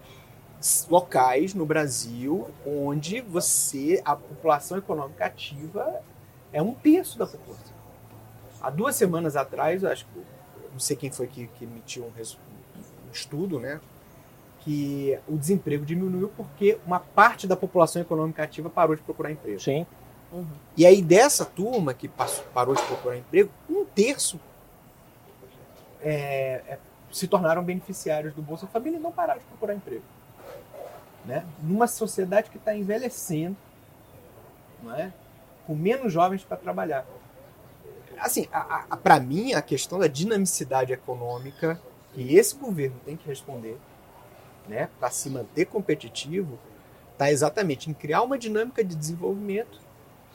[0.89, 6.01] locais no Brasil onde você a população econômica ativa
[6.53, 7.75] é um terço da população.
[8.61, 10.25] Há duas semanas atrás, eu acho que
[10.73, 13.81] não sei quem foi que, que emitiu um, um estudo, né,
[14.65, 19.61] que o desemprego diminuiu porque uma parte da população econômica ativa parou de procurar emprego.
[19.61, 19.87] Sim.
[20.33, 20.47] Uhum.
[20.77, 24.41] E aí dessa turma que passou, parou de procurar emprego, um terço
[26.01, 26.79] é, é,
[27.13, 30.03] se tornaram beneficiários do Bolsa Família e não pararam de procurar emprego.
[31.27, 31.45] Né?
[31.63, 33.57] Numa sociedade que está envelhecendo,
[34.83, 35.13] não é?
[35.67, 37.07] com menos jovens para trabalhar.
[38.19, 38.49] Assim,
[39.03, 41.79] para mim, a questão da dinamicidade econômica
[42.13, 43.79] que esse governo tem que responder
[44.69, 46.59] né, para se manter competitivo,
[47.13, 49.81] está exatamente em criar uma dinâmica de desenvolvimento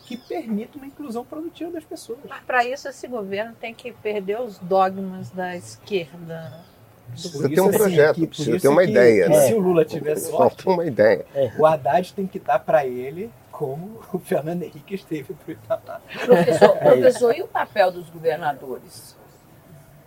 [0.06, 2.20] que permita uma inclusão produtiva das pessoas.
[2.28, 6.64] Mas para isso esse governo tem que perder os dogmas da esquerda.
[7.12, 9.24] Precisa ter um projeto, assim, precisa ter uma que, ideia.
[9.26, 9.48] Que né?
[9.48, 11.26] Se o Lula tiver sorte, uma ideia.
[11.34, 11.52] É.
[11.58, 16.02] o Haddad tem que dar para ele como o Fernando Henrique esteve para o Itamar.
[16.26, 19.16] Professor, é professor, e o papel dos governadores?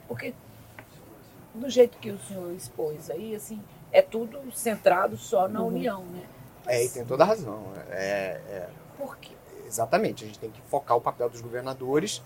[0.09, 0.35] Porque
[1.55, 3.61] do jeito que o senhor expôs aí, assim,
[3.93, 5.68] é tudo centrado só na uhum.
[5.68, 6.22] União, né?
[6.66, 7.62] É, e tem toda a razão.
[7.90, 9.32] É, é, Por quê?
[9.66, 12.22] Exatamente, a gente tem que focar o papel dos governadores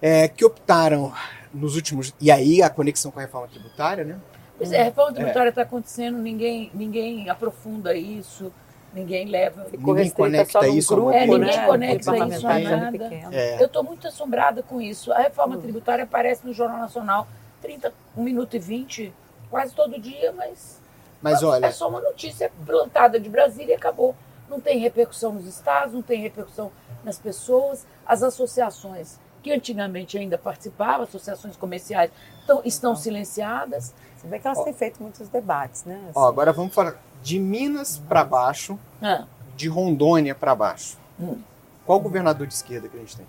[0.00, 1.12] é, que optaram
[1.52, 2.14] nos últimos.
[2.20, 4.18] E aí a conexão com a reforma tributária, né?
[4.56, 5.64] Pois é, a reforma tributária está é.
[5.64, 8.52] acontecendo, ninguém, ninguém aprofunda isso,
[8.92, 9.64] ninguém leva.
[9.66, 11.66] Ficou ninguém conecta isso grupo, é, ninguém né?
[11.66, 13.14] conecta isso a nada.
[13.30, 13.60] É.
[13.60, 15.12] Eu estou muito assombrada com isso.
[15.12, 15.60] A reforma hum.
[15.60, 17.28] tributária aparece no Jornal Nacional
[17.60, 19.12] 30, 1 minuto e 20
[19.50, 20.80] quase todo dia, mas,
[21.20, 24.14] mas olha, é só uma notícia plantada de Brasília e acabou.
[24.48, 26.72] Não tem repercussão nos estados, não tem repercussão
[27.04, 27.86] nas pessoas.
[28.06, 32.10] As associações que antigamente ainda participavam, associações comerciais,
[32.44, 33.94] então, estão silenciadas.
[34.16, 36.00] Você vê que elas ó, têm feito muitos debates, né?
[36.04, 36.12] Assim.
[36.14, 39.26] Ó, agora vamos falar de Minas para baixo, ah.
[39.56, 40.98] de Rondônia para baixo.
[41.20, 41.40] Hum.
[41.86, 43.26] Qual governador de esquerda que a gente tem?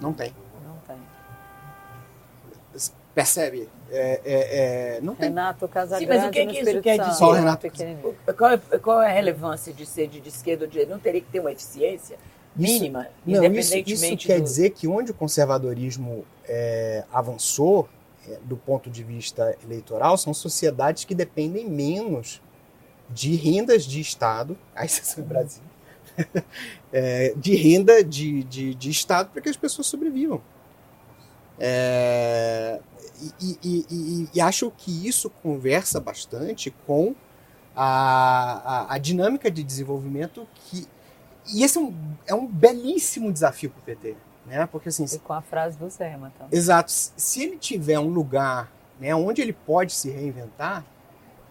[0.00, 0.34] Não tem.
[3.14, 3.68] Percebe?
[3.90, 5.28] É, é, é, não tem.
[5.28, 7.14] Renato Casagrande Sim, mas o que, que isso quer dizer?
[7.14, 7.66] Só Renato.
[8.36, 10.92] Qual, é, qual é a relevância de ser de esquerda ou de direita?
[10.92, 12.16] Não teria que ter uma eficiência
[12.54, 14.44] mínima, isso, independentemente não, isso, isso quer do...
[14.44, 17.88] dizer que onde o conservadorismo é, avançou,
[18.28, 22.40] é, do ponto de vista eleitoral, são sociedades que dependem menos
[23.10, 25.62] de rendas de Estado, aí você é o Brasil,
[26.92, 30.40] é, de renda de, de, de Estado para que as pessoas sobrevivam.
[31.64, 32.80] É,
[33.40, 37.14] e, e, e, e, acho que isso conversa bastante com
[37.76, 37.84] a,
[38.88, 40.88] a, a, dinâmica de desenvolvimento que.
[41.54, 41.94] E esse é um,
[42.26, 44.16] é um belíssimo desafio para o PT.
[44.44, 44.66] Né?
[44.66, 46.58] Porque, assim, e com a frase do Zema também.
[46.58, 46.90] Exato.
[46.90, 50.84] Se ele tiver um lugar né, onde ele pode se reinventar,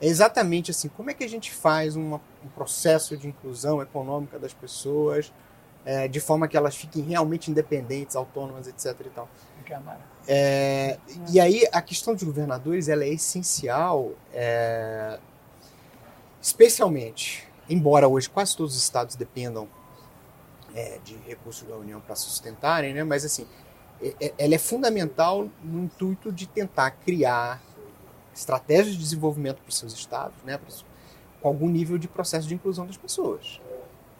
[0.01, 4.37] é exatamente assim: como é que a gente faz uma, um processo de inclusão econômica
[4.37, 5.31] das pessoas,
[5.85, 8.93] é, de forma que elas fiquem realmente independentes, autônomas, etc.
[9.05, 9.29] E tal.
[10.27, 10.97] É,
[11.31, 15.19] e aí a questão dos governadores ela é essencial, é,
[16.41, 19.67] especialmente, embora hoje quase todos os estados dependam
[20.75, 23.03] é, de recursos da União para sustentarem, né?
[23.03, 23.47] mas assim,
[24.01, 27.61] é, é, ela é fundamental no intuito de tentar criar
[28.33, 30.59] estratégias de desenvolvimento para os seus estados, né?
[31.41, 33.59] com algum nível de processo de inclusão das pessoas.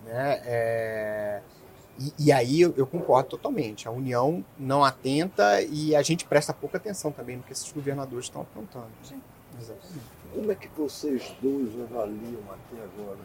[0.06, 0.41] Né?
[0.45, 1.41] É,
[2.02, 3.88] e, e aí eu, eu, concordo totalmente.
[3.88, 8.26] A União não atenta e a gente presta pouca atenção também no que esses governadores
[8.26, 8.88] estão aprontando.
[9.04, 9.22] Sim.
[9.60, 10.22] Exatamente.
[10.34, 13.20] Como é que vocês dois avaliam até agora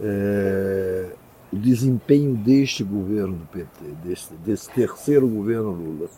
[0.00, 1.12] é,
[1.52, 6.08] o desempenho deste governo do PT, desse, desse terceiro governo Lula?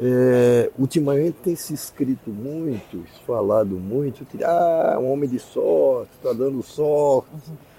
[0.00, 6.62] É, ultimamente tem se escrito muito, falado muito, ah, um homem de sorte, está dando
[6.62, 7.30] sorte.
[7.32, 7.71] Uhum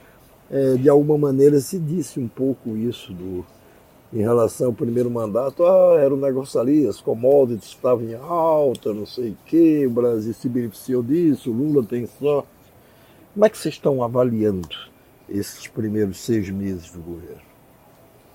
[0.51, 3.45] é, de alguma maneira se disse um pouco isso do,
[4.11, 5.65] em relação ao primeiro mandato.
[5.65, 9.91] Ah, era um negócio ali, as commodities estavam em alta, não sei o quê, o
[9.91, 12.47] Brasil se beneficiou disso, o Lula tem sorte.
[13.33, 14.67] Como é que vocês estão avaliando
[15.27, 17.41] esses primeiros seis meses do governo?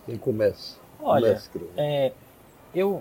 [0.07, 0.77] Quem começa?
[1.01, 2.13] Olha, começa, é,
[2.75, 3.01] eu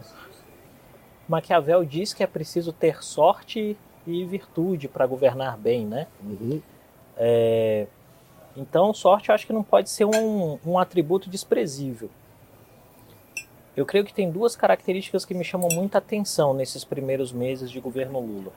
[1.27, 6.07] Maquiavel diz que é preciso ter sorte e virtude para governar bem, né?
[6.23, 6.61] Uhum.
[7.17, 7.87] É,
[8.57, 12.09] então, sorte eu acho que não pode ser um, um atributo desprezível.
[13.75, 17.79] Eu creio que tem duas características que me chamam muita atenção nesses primeiros meses de
[17.79, 18.51] governo Lula.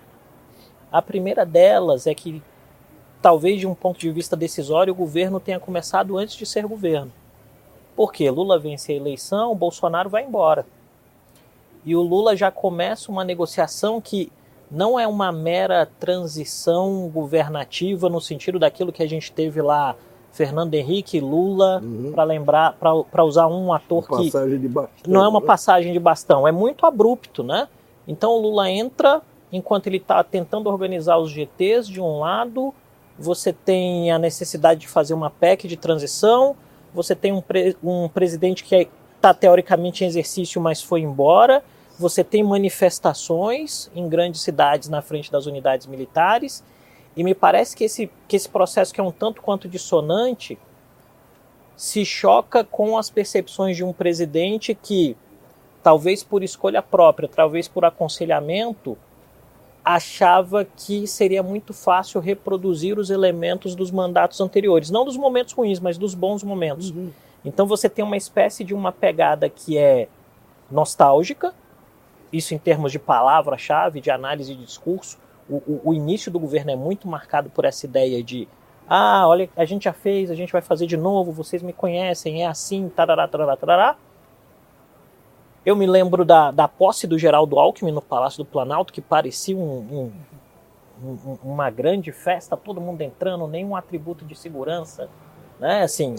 [0.91, 2.43] A primeira delas é que,
[3.21, 7.13] talvez de um ponto de vista decisório, o governo tenha começado antes de ser governo.
[7.95, 10.65] Porque Lula vence a eleição, Bolsonaro vai embora.
[11.85, 14.33] E o Lula já começa uma negociação que
[14.71, 19.97] não é uma mera transição governativa no sentido daquilo que a gente teve lá
[20.33, 22.13] Fernando Henrique e Lula, Uhum.
[22.13, 22.75] para lembrar,
[23.11, 25.13] para usar um ator que Passagem de bastão.
[25.13, 25.47] não é uma né?
[25.47, 27.67] passagem de bastão, é muito abrupto, né?
[28.07, 29.21] Então o Lula entra
[29.53, 32.73] enquanto ele está tentando organizar os GTs de um lado,
[33.19, 36.55] você tem a necessidade de fazer uma PEC de transição,
[36.95, 41.63] você tem um, pre- um presidente que está teoricamente em exercício, mas foi embora,
[42.01, 46.65] você tem manifestações em grandes cidades na frente das unidades militares,
[47.15, 50.59] e me parece que esse, que esse processo que é um tanto quanto dissonante
[51.77, 55.15] se choca com as percepções de um presidente que,
[55.83, 58.97] talvez por escolha própria, talvez por aconselhamento,
[59.85, 65.81] achava que seria muito fácil reproduzir os elementos dos mandatos anteriores, não dos momentos ruins,
[65.81, 66.95] mas dos bons momentos.
[67.45, 70.09] Então você tem uma espécie de uma pegada que é
[70.71, 71.55] nostálgica,
[72.33, 75.19] isso em termos de palavra-chave, de análise de discurso.
[75.49, 78.47] O, o- o início do governo é muito marcado por essa ideia de
[78.93, 82.43] ah, olha, a gente já fez, a gente vai fazer de novo, vocês me conhecem,
[82.43, 83.97] é assim, tarará, tarará, tarará.
[85.65, 89.57] Eu me lembro da, da posse do Geraldo Alckmin no Palácio do Planalto, que parecia
[89.57, 90.13] um-
[91.05, 95.09] um- um- uma grande festa, todo mundo entrando, nenhum atributo de segurança,
[95.61, 95.83] né?
[95.83, 96.17] Assim,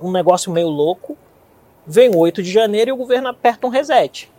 [0.00, 1.16] um negócio meio louco.
[1.86, 4.30] Vem o 8 de janeiro e o governo aperta um reset.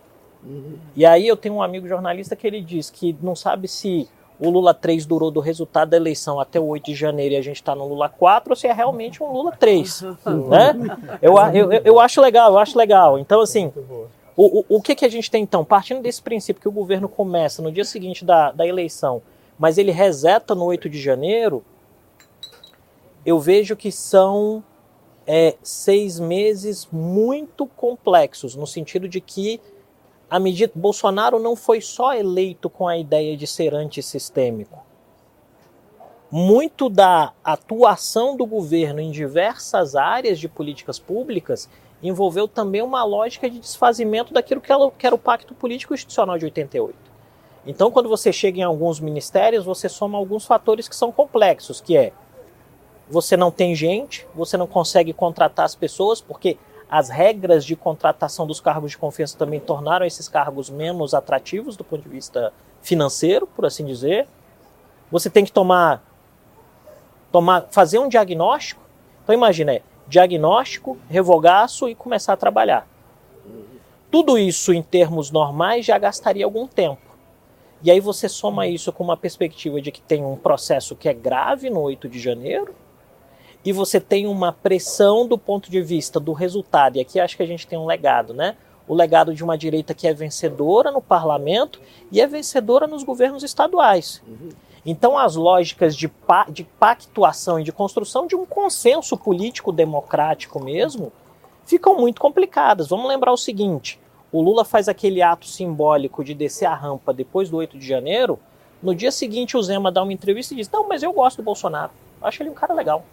[0.96, 4.08] E aí eu tenho um amigo jornalista que ele diz que não sabe se
[4.40, 7.42] o Lula 3 durou do resultado da eleição até o 8 de janeiro e a
[7.44, 10.02] gente está no Lula 4 ou se é realmente um Lula 3.
[10.50, 10.74] né?
[11.22, 13.20] eu, a- eu, eu- eu acho legal, eu acho legal.
[13.20, 13.72] Então, assim,
[14.36, 15.64] o, o, o que, que a gente tem então?
[15.64, 19.22] Partindo desse princípio que o governo começa no dia seguinte da, da eleição,
[19.60, 21.64] mas ele reseta no 8 de janeiro,
[23.26, 24.64] eu vejo que são
[25.28, 29.62] é, seis meses muito complexos, no sentido de que
[30.32, 34.82] a medida Bolsonaro não foi só eleito com a ideia de ser antissistêmico.
[36.32, 41.70] Muito da atuação do governo em diversas áreas de políticas públicas
[42.02, 46.98] envolveu também uma lógica de desfazimento daquilo que era o Pacto Político Institucional de 88.
[47.68, 51.98] Então, quando você chega em alguns ministérios, você soma alguns fatores que são complexos, que
[51.98, 52.14] é
[53.10, 56.58] você não tem gente, você não consegue contratar as pessoas, porque
[56.92, 61.86] as regras de contratação dos cargos de confiança também tornaram esses cargos menos atrativos do
[61.86, 64.28] ponto de vista financeiro, por assim dizer.
[65.10, 66.04] Você tem que tomar,
[67.32, 68.82] tomar fazer um diagnóstico.
[69.24, 72.86] Então imagina, é diagnóstico, revogaço e começar a trabalhar.
[74.12, 77.00] Tudo isso em termos normais já gastaria algum tempo.
[77.82, 81.14] E aí você soma isso com uma perspectiva de que tem um processo que é
[81.14, 82.76] grave no 8 de janeiro,
[83.64, 87.44] e você tem uma pressão do ponto de vista do resultado, e aqui acho que
[87.44, 88.56] a gente tem um legado, né?
[88.88, 91.80] O legado de uma direita que é vencedora no parlamento
[92.12, 94.22] e é vencedora nos governos estaduais.
[94.86, 100.60] Então, as lógicas de, pa de pactuação e de construção de um consenso político democrático
[100.60, 101.12] mesmo
[101.66, 102.88] ficam muito complicadas.
[102.88, 104.00] Vamos lembrar o seguinte:
[104.32, 108.40] o Lula faz aquele ato simbólico de descer a rampa depois do 8 de janeiro.
[108.82, 111.44] No dia seguinte, o Zema dá uma entrevista e diz: Não, mas eu gosto do
[111.44, 111.92] Bolsonaro.
[112.20, 113.06] Acho ele um cara legal.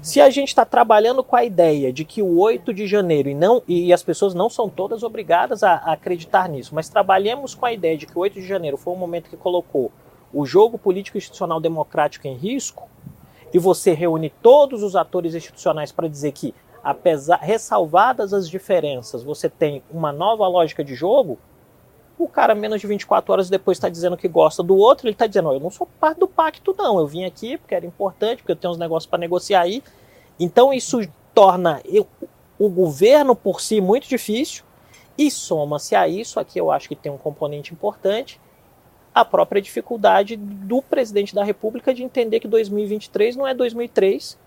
[0.00, 3.34] Se a gente está trabalhando com a ideia de que o 8 de janeiro, e,
[3.34, 7.66] não, e as pessoas não são todas obrigadas a, a acreditar nisso, mas trabalhemos com
[7.66, 9.90] a ideia de que o 8 de janeiro foi um momento que colocou
[10.32, 12.88] o jogo político institucional democrático em risco,
[13.52, 19.48] e você reúne todos os atores institucionais para dizer que, apesar ressalvadas as diferenças, você
[19.48, 21.38] tem uma nova lógica de jogo,
[22.18, 25.26] o cara menos de 24 horas depois está dizendo que gosta do outro, ele está
[25.26, 28.38] dizendo, "Ó, eu não sou parte do pacto não, eu vim aqui porque era importante,
[28.38, 29.82] porque eu tenho uns negócios para negociar aí.
[30.38, 31.00] Então isso
[31.34, 31.80] torna
[32.58, 34.64] o governo por si muito difícil
[35.16, 38.40] e soma-se a isso, aqui eu acho que tem um componente importante,
[39.12, 44.38] a própria dificuldade do presidente da República de entender que 2023 não é 2003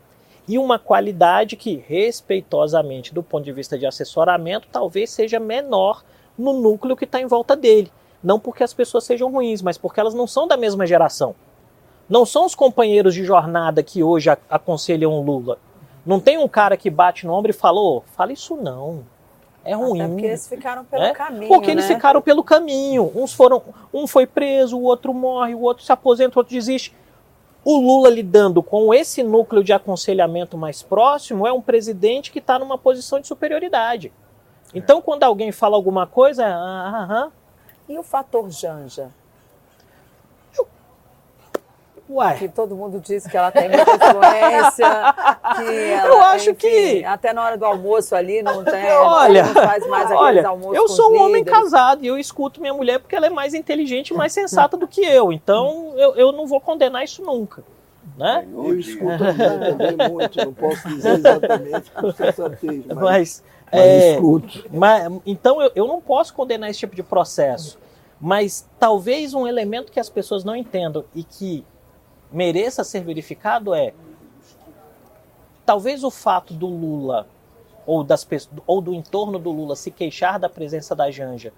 [0.47, 6.03] e uma qualidade que, respeitosamente, do ponto de vista de assessoramento, talvez seja menor
[6.41, 7.91] no núcleo que está em volta dele.
[8.23, 11.35] Não porque as pessoas sejam ruins, mas porque elas não são da mesma geração.
[12.09, 15.57] Não são os companheiros de jornada que hoje aconselham o Lula.
[16.05, 19.03] Não tem um cara que bate no ombro e fala, "Ô, fala isso não.
[19.63, 20.01] É ruim.
[20.01, 21.13] Até porque eles ficaram pelo né?
[21.13, 21.47] caminho.
[21.47, 21.95] Porque eles né?
[21.95, 23.11] ficaram pelo caminho.
[23.15, 23.61] Uns foram,
[23.93, 26.95] um foi preso, o outro morre, o outro se aposenta, o outro desiste.
[27.63, 32.57] O Lula lidando com esse núcleo de aconselhamento mais próximo é um presidente que está
[32.57, 34.11] numa posição de superioridade.
[34.73, 37.31] Então, quando alguém fala alguma coisa, ah, aham,
[37.89, 39.09] E o fator Janja?
[42.09, 42.33] Ué.
[42.35, 44.85] Que todo mundo diz que ela tem muita influência.
[45.55, 46.57] Que ela, Eu acho enfim,
[46.99, 48.91] que- Até na hora do almoço ali não tem.
[48.91, 52.59] Olha, não faz mais aqueles Olha, almoços eu sou um homem casado e eu escuto
[52.59, 55.31] minha mulher porque ela é mais inteligente e mais sensata do que eu.
[55.31, 57.63] Então eu, eu não vou condenar isso nunca.
[58.17, 58.45] Né?
[58.51, 64.13] Eu escuto também, também muito, não posso dizer exatamente com sensatez, mas, Mas, mas é,
[64.15, 64.65] escuto.
[64.71, 67.79] mas- então eu, eu não posso condenar esse tipo de processo.
[68.19, 71.65] Mas talvez um elemento que as pessoas não entendam e que
[72.31, 73.93] mereça ser verificado é
[75.65, 77.27] talvez o fato do Lula
[77.85, 78.27] ou, das,
[78.67, 81.51] ou do entorno do Lula se queixar da presença da Janja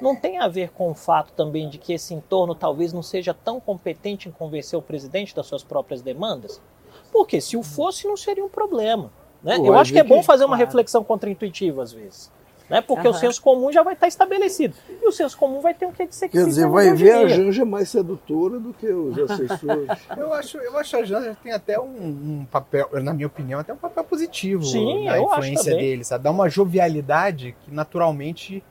[0.00, 3.32] não tem a ver com o fato também de que esse entorno talvez não seja
[3.32, 6.60] tão competente em convencer o presidente das suas próprias demandas?
[7.12, 9.10] Porque se o fosse, não seria um problema.
[9.46, 9.58] Né?
[9.58, 12.34] Eu acho que é bom que- fazer uma reflexão contra-intuitiva às vezes.
[12.68, 12.80] Né?
[12.80, 13.20] Porque o Aham.
[13.20, 14.74] senso comum já vai estar estabelecido.
[15.00, 17.28] E o senso comum vai ter um quê de sexismo Quer dizer, vai ver a.
[17.28, 19.86] Janja mais sedutora do que os assessores.
[20.18, 21.84] Eu acho, eu acho a Janja tem até um,
[22.40, 26.02] um papel, na minha opinião, até um papel positivo Sim, na eu acho influência dele,
[26.02, 26.24] sabe?
[26.24, 28.64] Dá uma jovialidade que naturalmente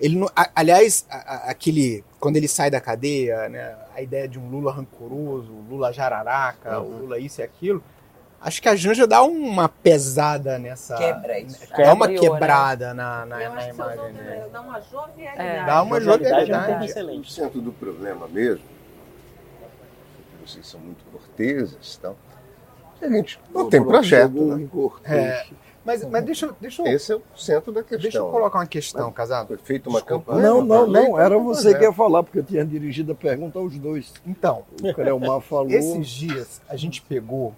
[0.00, 1.16] ele não, a- aliás, a-
[1.46, 5.92] a- aquele quando ele sai da cadeia, né, a ideia de um Lula rancoroso, Lula
[5.92, 7.80] jararaca, o Lula isso e aquilo,
[8.44, 11.66] acho que a Janja dá uma pesada nessa Quebra isso.
[11.76, 14.42] dá uma Quebra, quebrada na, na, Eu na acho que você usou imagem dele.
[14.52, 15.48] dá uma jovialidade.
[15.48, 15.64] É.
[15.66, 16.82] Dá uma Jovialidade é jovialidade.
[16.82, 17.32] O excelente.
[17.32, 18.64] centro do problema mesmo,
[20.46, 22.16] vocês são muito corteses e tal,
[23.00, 24.32] a gente não tem projeto.
[24.32, 24.68] Né?
[25.04, 25.46] É.
[25.84, 27.98] Mas, mas deixa, eu- deixa, eu- Esse é o centro da questão.
[28.00, 29.48] deixa eu colocar uma questão, casado.
[29.48, 30.32] Foi feita uma Desculpa.
[30.32, 30.48] campanha.
[30.48, 31.18] Não, não, não.
[31.20, 31.78] Era você projeto.
[31.78, 34.10] que ia falar, porque eu tinha dirigido a pergunta aos dois.
[34.26, 35.70] Então, O Crelmar falou.
[35.70, 37.54] Esses dias a gente pegou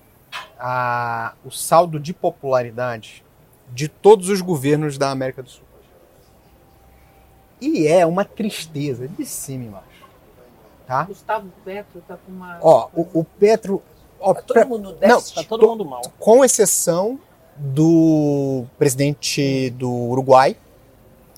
[0.59, 3.25] a- o saldo de popularidade
[3.73, 5.65] de todos os governos da América do Sul.
[7.61, 9.87] E é uma tristeza de cima e embaixo.
[10.87, 11.03] Tá?
[11.05, 12.59] Gustavo Petro tá com uma.
[12.61, 13.83] Ó, o, o Petro.
[14.21, 15.21] ó, Tá todo mundo no não?
[15.23, 16.03] Tá todo to- mundo mal.
[16.19, 17.19] com exceção
[17.57, 20.57] do presidente do Uruguai,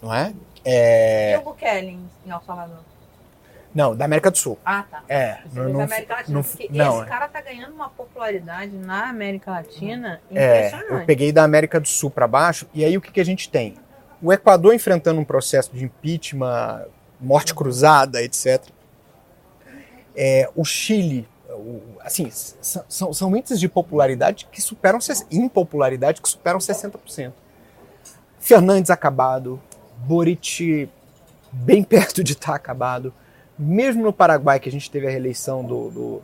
[0.03, 0.35] não é?
[0.67, 2.79] E é o Bukele em, em El Salvador?
[3.75, 4.59] Não, da América do Sul.
[4.65, 5.03] Ah, tá.
[5.09, 7.05] É, Você não, não, América Latina, não- esse é.
[7.07, 10.93] cara tá ganhando uma popularidade na América Latina É, impressionante.
[11.01, 13.49] eu peguei da América do Sul para baixo, e aí o que, que a gente
[13.51, 13.77] tem?
[14.21, 16.87] O Equador enfrentando um processo de impeachment,
[17.21, 18.65] morte cruzada, etc.
[20.17, 22.57] É, o Chile, o- assim, s-
[22.89, 24.99] são, são índices de popularidade que superam,
[25.31, 27.33] impopularidade que superam 60%.
[28.41, 29.61] Fernandes acabado,
[29.99, 30.89] Boric
[31.53, 33.13] bem perto de estar acabado.
[33.59, 36.23] Mesmo no Paraguai, que a gente teve a reeleição do, do,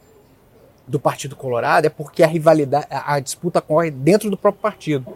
[0.87, 5.15] do Partido Colorado, é porque a rivalidade, a, a disputa corre dentro do próprio partido.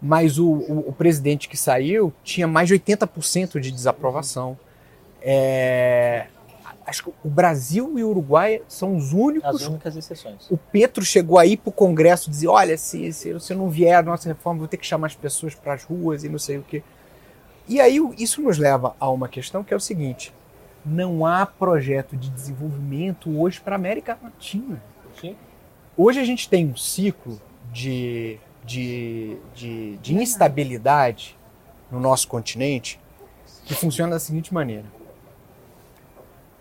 [0.00, 4.58] Mas o, o, o presidente que saiu tinha mais de 80% de desaprovação.
[5.20, 6.28] É,
[6.86, 10.50] acho que o Brasil e o Uruguai são os únicos As únicas exceções.
[10.50, 14.02] o Petro chegou aí para o Congresso dizer: olha, se, se você não vier a
[14.02, 16.62] nossa reforma, vou ter que chamar as pessoas para as ruas e não sei o
[16.62, 16.82] quê.
[17.68, 20.32] E aí isso nos leva a uma questão que é o seguinte:
[20.84, 24.82] não há projeto de desenvolvimento hoje para a América Latina.
[25.20, 25.36] Sim.
[25.96, 27.40] Hoje a gente tem um ciclo
[27.72, 31.36] de, de, de, de instabilidade
[31.90, 32.98] no nosso continente
[33.64, 34.86] que funciona da seguinte maneira.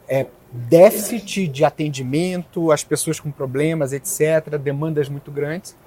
[0.08, 5.78] É déficit de atendimento, as pessoas com problemas, etc., demandas muito grandes.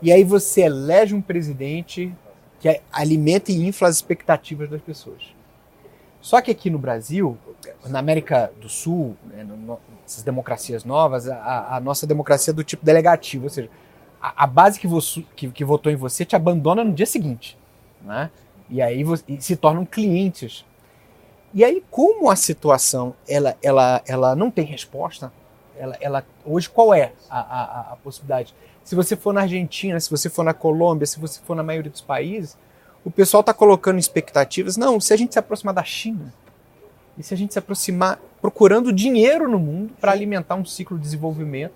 [0.00, 2.14] E aí você elege um presidente
[2.60, 5.34] que alimenta e infla as expectativas das pessoas.
[6.24, 7.36] Só que aqui no Brasil,
[7.84, 9.46] na América do Sul, né,
[10.06, 13.68] essas democracias novas, a, a nossa democracia é do tipo delegativo, ou seja,
[14.18, 14.88] a, a base que,
[15.36, 17.58] que, que votou em você te abandona no dia seguinte.
[18.00, 18.30] Né?
[18.70, 20.64] E aí e se tornam clientes.
[21.52, 25.30] E aí, como a situação ela, ela, ela não tem resposta,
[25.76, 28.54] ela, ela, hoje qual é a, a, a possibilidade?
[28.82, 31.90] Se você for na Argentina, se você for na Colômbia, se você for na maioria
[31.90, 32.56] dos países,
[33.04, 34.76] o pessoal está colocando expectativas.
[34.76, 36.32] Não, se a gente se aproximar da China,
[37.16, 41.04] e se a gente se aproximar procurando dinheiro no mundo para alimentar um ciclo de
[41.04, 41.74] desenvolvimento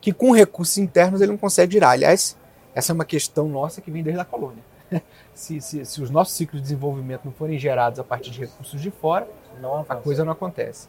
[0.00, 1.90] que com recursos internos ele não consegue girar.
[1.92, 2.36] Aliás,
[2.74, 4.62] essa é uma questão nossa que vem desde a colônia.
[5.34, 8.78] Se, se, se os nossos ciclos de desenvolvimento não forem gerados a partir de recursos
[8.80, 9.26] de fora,
[9.62, 10.88] Não a coisa não acontece.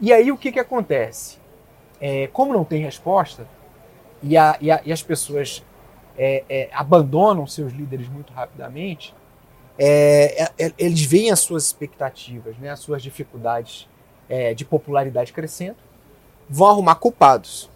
[0.00, 1.38] E aí o que, que acontece?
[2.00, 3.46] É, como não tem resposta,
[4.20, 5.62] e, a- e a- e as pessoas
[6.16, 9.14] é, é, abandonam seus líderes muito rapidamente,
[9.78, 13.88] é, é, é, eles veem as suas expectativas, né, as suas dificuldades
[14.28, 15.76] é, de popularidade crescendo,
[16.48, 17.70] vão arrumar culpados.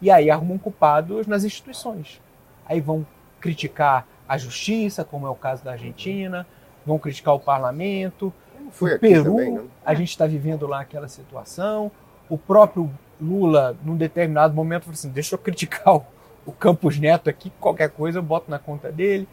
[0.00, 2.20] E aí arrumam culpados nas instituições.
[2.66, 3.06] Aí vão
[3.40, 6.46] criticar a justiça, como é o caso da Argentina,
[6.84, 8.32] vão criticar o parlamento,
[8.70, 11.90] Foi o Peru, também, a gente está vivendo lá aquela situação.
[12.28, 12.90] O próprio
[13.20, 16.06] Lula, num determinado momento, falou assim: deixa eu criticar o,
[16.48, 19.28] o Campos Neto aqui, qualquer coisa eu boto na conta dele.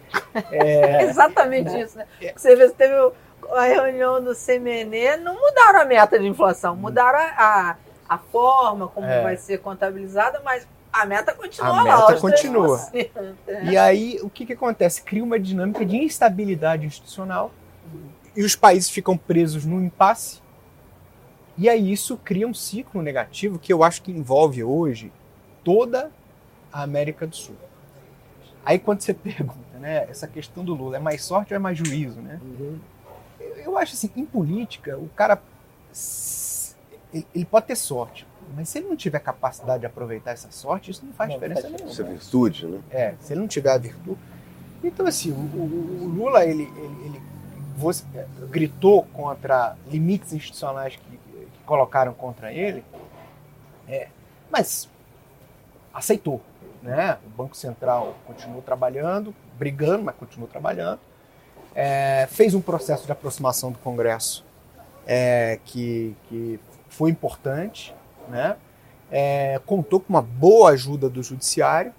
[0.52, 2.06] É, Exatamente isso, né?
[2.36, 2.94] Você vê, teve
[3.54, 7.76] a reunião do CMN, não mudaram a meta de inflação, mudaram a, a,
[8.10, 9.24] a forma como É.
[9.24, 11.84] vai ser contabilizada, mas a meta continua A lá.
[11.84, 12.78] meta os continua.
[12.92, 13.10] 3%.
[13.48, 13.64] É.
[13.64, 15.02] E aí, o que, que acontece?
[15.02, 17.50] Cria uma dinâmica de instabilidade institucional
[18.36, 20.42] e os países ficam presos num impasse.
[21.58, 25.14] E aí isso cria um ciclo negativo que eu acho que envolve hoje
[25.64, 26.12] toda
[26.76, 27.56] a América do Sul.
[28.66, 31.78] Aí quando você pergunta, né, essa questão do Lula, é mais sorte ou é mais
[31.78, 32.40] juízo, né?
[33.40, 35.42] Eu, eu acho assim, em política, o cara
[37.14, 40.92] ele, ele pode ter sorte, mas se ele não tiver capacidade de aproveitar essa sorte,
[40.92, 41.92] isso não faz Não diferença faz nenhuma.
[41.92, 42.82] Isso é virtude, né?
[42.90, 44.18] É, se ele não tiver a virtude.
[44.84, 47.22] Então, assim, o, o- o Lula, ele, ele, ele
[47.78, 52.84] você- é, gritou contra limites institucionais que, que colocaram contra ele,
[53.88, 54.10] é,
[54.52, 54.90] mas
[55.94, 56.42] aceitou.
[56.86, 57.18] Né?
[57.26, 61.00] O Banco Central continuou trabalhando, brigando, mas continuou trabalhando.
[61.74, 64.46] É, fez um processo de aproximação do Congresso
[65.08, 67.94] é, que, que foi importante,
[68.30, 68.56] né?
[69.12, 71.92] É, contou com uma boa ajuda do Judiciário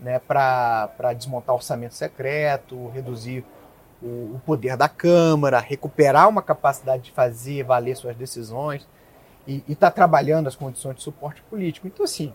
[0.00, 3.44] né, para desmontar orçamento secreto, reduzir
[4.02, 8.88] o, o poder da Câmara, recuperar uma capacidade de fazer valer suas decisões
[9.46, 11.86] e está trabalhando as condições de suporte político.
[11.86, 12.32] Então, assim,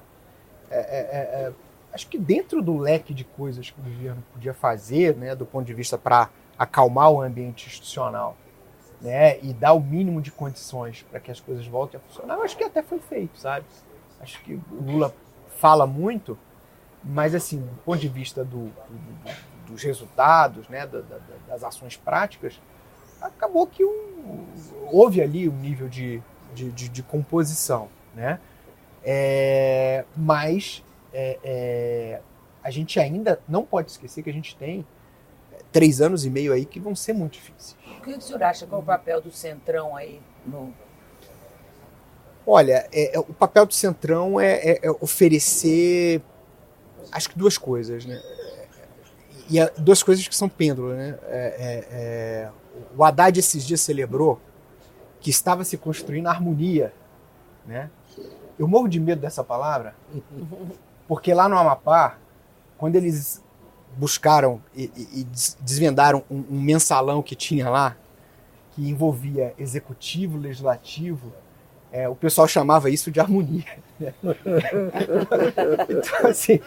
[0.69, 1.53] é, é, é,
[1.93, 5.65] acho que dentro do leque de coisas que o governo podia fazer, né, do ponto
[5.65, 8.35] de vista para acalmar o ambiente institucional
[9.01, 12.57] né, e dar o mínimo de condições para que as coisas voltem a funcionar, acho
[12.57, 13.65] que até foi feito, sabe?
[14.19, 15.13] Acho que o Lula
[15.57, 16.37] fala muito,
[17.03, 18.71] mas assim, do ponto de vista do, do-
[19.23, 22.59] do- dos resultados, né, da- da- das ações práticas,
[23.21, 24.47] acabou que o-
[24.91, 26.21] houve ali um nível de,
[26.55, 28.39] de, de- de composição, né?
[29.03, 30.83] É, mas
[31.13, 32.21] é, é,
[32.63, 34.85] a gente ainda não pode esquecer que a gente tem
[35.53, 37.75] é, três anos e meio aí que vão ser muito difíceis.
[37.97, 38.65] O que o senhor acha?
[38.67, 40.21] Qual é o papel do Centrão aí?
[40.45, 40.73] No...
[42.45, 46.21] Olha, é- é- o papel do Centrão é, é- é oferecer,
[47.11, 48.21] acho que duas coisas, né?
[49.49, 51.17] E é duas coisas que são pêndulo, né?
[51.27, 52.49] É- é- é,
[52.97, 54.39] o Haddad esses dias celebrou
[55.19, 56.93] que estava se construindo a harmonia,
[57.65, 57.89] né?
[58.57, 59.93] Eu morro de medo dessa palavra,
[61.07, 62.17] porque lá no Amapá,
[62.77, 63.43] quando eles
[63.95, 67.95] buscaram e, e- e des- desvendaram um, um mensalão que tinha lá,
[68.75, 71.33] que envolvia executivo, legislativo,
[71.91, 73.63] é, o pessoal chamava isso de harmonia.
[73.99, 74.13] né?
[75.89, 76.59] então, assim,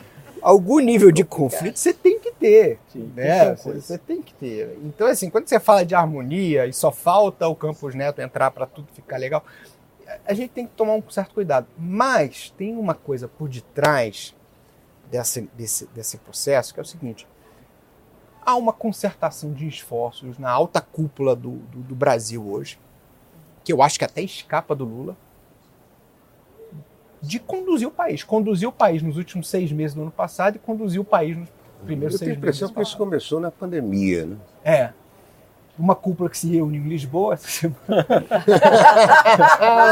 [0.42, 2.78] algum nível de conflito você tem que ter.
[3.14, 3.54] né?
[3.56, 4.78] Você, você tem que ter.
[4.84, 8.66] Então, assim, quando você fala de harmonia e só falta o Campos Neto entrar para
[8.66, 9.44] tudo ficar legal,
[10.24, 11.66] a gente tem que tomar um certo cuidado.
[11.78, 14.34] Mas tem uma coisa por detrás
[15.10, 17.26] dessa, desse, desse processo que é o seguinte:
[18.44, 22.78] há uma concertação de esforços na alta cúpula do, do, do Brasil hoje,
[23.64, 25.16] que eu acho que até escapa do Lula,
[27.20, 28.24] de conduzir o país.
[28.24, 31.48] Conduzir o país nos últimos seis meses do ano passado e conduzir o país nos
[31.84, 32.58] primeiros Eu seis tenho a meses.
[32.60, 34.36] impressão que isso começou na pandemia, né?
[34.64, 34.92] É.
[35.78, 38.06] Uma cúpula que se reúne em Lisboa essa semana,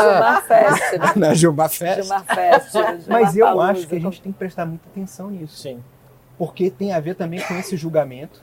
[0.03, 1.13] Gilmar Fest, né?
[1.17, 2.03] na Gilmar Fest.
[2.03, 2.75] Gilmar Fest.
[3.09, 3.71] Mas eu Palusa.
[3.73, 5.57] acho que a gente tem que prestar muita atenção nisso.
[5.57, 5.83] Sim.
[6.37, 8.43] porque tem a ver também com esse julgamento.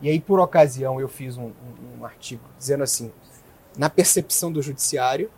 [0.00, 3.12] E aí, por ocasião, eu fiz um, um- um artigo dizendo assim:
[3.76, 5.30] na percepção do judiciário,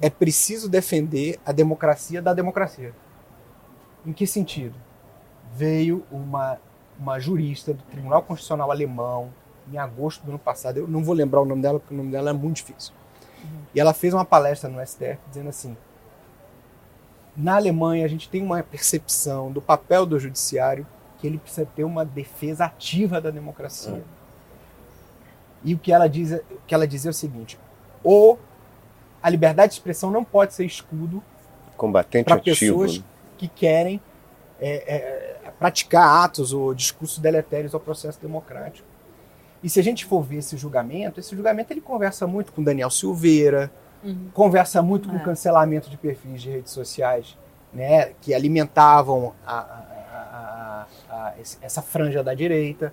[0.00, 2.92] é preciso defender a democracia da democracia.
[4.06, 4.74] Em que sentido?
[5.54, 6.58] Veio uma,
[6.98, 9.30] uma jurista do Tribunal Constitucional Alemão,
[9.70, 12.10] em agosto do ano passado, eu não vou lembrar o nome dela, porque o nome
[12.10, 12.92] dela é muito difícil.
[13.74, 15.76] E ela fez uma palestra no STF dizendo assim:
[17.36, 20.86] na Alemanha, a gente tem uma percepção do papel do judiciário
[21.18, 24.02] que ele precisa ter uma defesa ativa da democracia.
[25.64, 27.58] E o que ela diz, o que ela diz é o seguinte:
[28.02, 28.38] ou
[29.22, 31.22] a liberdade de expressão não pode ser escudo
[32.24, 33.04] para pessoas né?
[33.38, 34.00] que querem
[34.60, 34.94] é,
[35.46, 38.86] é, praticar atos ou discursos deletérios ao processo democrático.
[39.62, 42.90] E se a gente for ver esse julgamento, esse julgamento ele conversa muito com Daniel
[42.90, 43.70] Silveira,
[44.34, 45.20] conversa muito com É.
[45.20, 47.36] cancelamento de perfis de redes sociais,
[47.72, 52.92] né, que alimentavam a- a- a- essa franja da direita.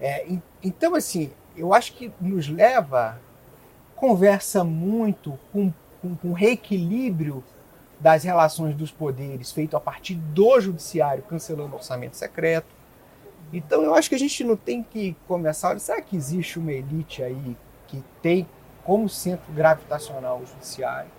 [0.00, 3.18] É, en- então, assim, eu acho que nos leva,
[3.94, 7.44] conversa muito com, com, com reequilíbrio
[8.00, 12.66] das relações dos poderes feito a partir do judiciário cancelando o orçamento secreto.
[13.52, 15.70] Então eu acho que a gente não tem que começar.
[15.70, 17.56] Olha, será que existe uma elite aí
[17.86, 18.48] que tem
[18.84, 21.10] como centro gravitacional o judiciário?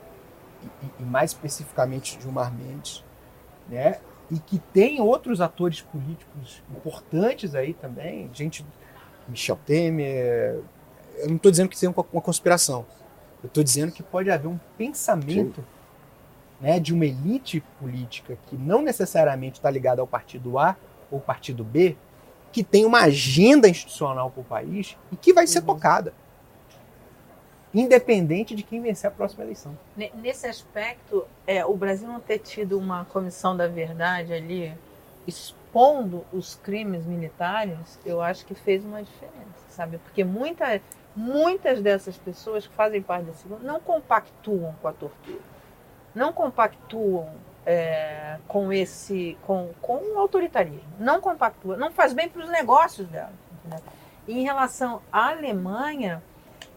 [0.64, 3.04] e, e mais especificamente Gilmar Mendes,
[3.70, 4.00] né?
[4.30, 8.66] E que tem outros atores políticos importantes aí também, gente,
[9.28, 10.62] Michel Temer.
[11.18, 12.86] Eu não estou dizendo que seja uma, uma conspiração.
[13.42, 15.64] Eu estou dizendo que pode haver um pensamento
[16.60, 20.76] né, de uma elite política que não necessariamente está ligada ao partido A
[21.10, 21.96] ou partido B,
[22.58, 25.66] que tem uma agenda institucional para o país e que vai ser uhum.
[25.68, 26.12] tocada
[27.72, 29.78] independente de quem vencer a próxima eleição.
[30.16, 34.74] Nesse aspecto, é, o Brasil não ter tido uma comissão da verdade ali
[35.28, 40.00] expondo os crimes militares, eu acho que fez uma diferença, sabe?
[40.00, 40.82] Porque muita,
[41.16, 45.42] muitas dessas pessoas que fazem parte desse grupo não compactuam com a tortura,
[46.16, 47.30] não compactuam
[47.68, 53.06] é, com esse, com, com o autoritarismo, não compactua, não faz bem para os negócios
[53.10, 53.34] dela.
[53.60, 53.84] Entendeu?
[54.26, 56.24] E em relação à Alemanha,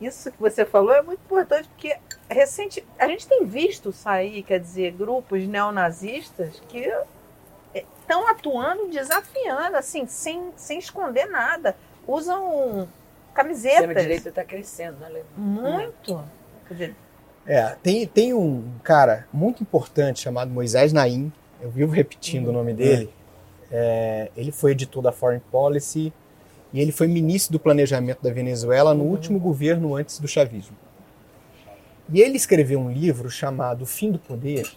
[0.01, 1.97] isso que você falou é muito importante, porque
[2.29, 6.93] recente, a gente tem visto sair, quer dizer, grupos neonazistas que
[7.73, 11.77] estão atuando, desafiando, assim, sem, sem esconder nada.
[12.05, 12.89] Usam
[13.33, 13.89] camisetas.
[13.91, 16.25] A direita está crescendo, né, Muito.
[17.47, 22.51] É, tem, tem um cara muito importante chamado Moisés Naim, eu vivo repetindo uhum.
[22.51, 23.11] o nome dele.
[23.71, 26.13] É, ele foi editor da Foreign Policy,
[26.73, 30.77] e ele foi ministro do planejamento da Venezuela no último governo antes do chavismo.
[32.13, 34.71] E ele escreveu um livro chamado Fim do Poder,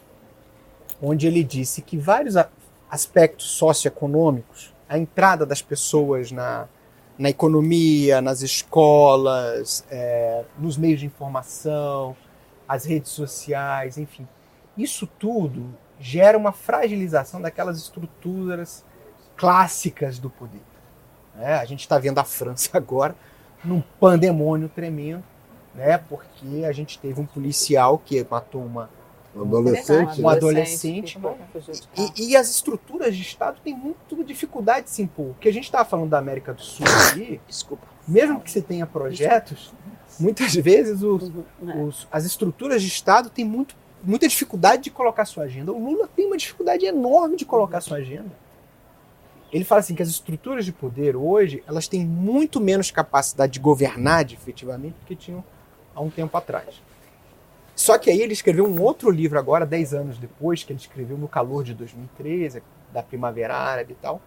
[1.02, 2.36] onde ele disse que vários
[2.90, 6.68] aspectos socioeconômicos, a entrada das pessoas na,
[7.18, 12.16] na economia, nas escolas, é, nos meios de informação,
[12.74, 14.28] as redes sociais, enfim,
[14.76, 18.84] isso tudo gera uma fragilização daquelas estruturas
[19.38, 20.62] clássicas do poder.
[21.36, 21.54] Né?
[21.54, 23.16] A gente está vendo a França agora
[23.64, 25.24] num pandemônio tremendo,
[25.76, 26.00] né?
[26.00, 28.90] porque a gente teve um policial que matou uma,
[29.36, 31.20] um adolescente, um adolescente.
[31.96, 35.28] E, e, as estruturas de Estado têm muito dificuldade de se impor.
[35.28, 37.86] O que a gente estava falando da América do Sul aqui, Desculpa.
[38.08, 39.72] mesmo que você tenha projetos,
[40.20, 41.32] muitas vezes os,
[41.62, 45.72] os, as estruturas de Estado têm muito, muita dificuldade de colocar sua agenda.
[45.72, 48.32] O Lula tem uma dificuldade enorme de colocar sua agenda.
[49.52, 53.60] Ele fala assim que as estruturas de poder hoje elas têm muito menos capacidade de
[53.60, 55.44] governar efetivamente do que tinham
[55.94, 56.82] há um tempo atrás.
[57.76, 61.18] Só que aí ele escreveu um outro livro agora, 10 anos depois, que ele escreveu
[61.18, 62.62] no calor de 2013,
[62.92, 64.22] da Primavera Árabe e tal.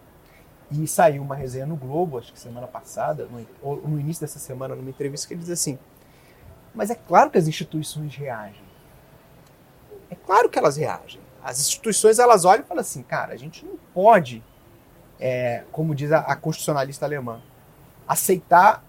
[0.69, 4.39] E saiu uma resenha no Globo, acho que semana passada, no, ou no início dessa
[4.39, 5.79] semana, numa entrevista, que ele diz assim:
[6.75, 8.67] Mas é claro que as instituições reagem.
[10.09, 11.21] É claro que elas reagem.
[11.43, 14.43] As instituições elas olham e falam assim: cara, a gente não pode
[15.19, 17.41] é, como diz a, a, constitucionalista alemã,
[18.07, 18.83] aceitar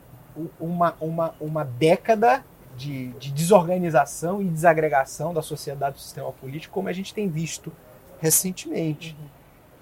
[0.61, 2.45] uma, uma, uma década
[2.77, 7.73] de, de, desorganização e desagregação da sociedade do sistema político, como a gente tem visto
[8.21, 9.17] recentemente.
[9.19, 9.27] Uhum.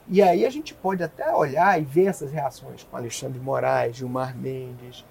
[0.09, 4.37] E aí a gente pode até olhar e ver essas reações com Alexandre Moraes, Gilmar
[4.37, 5.05] Mendes,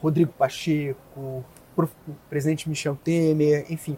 [0.00, 1.44] Rodrigo Pacheco,
[1.76, 1.84] o
[2.28, 3.96] presidente Michel Temer, enfim,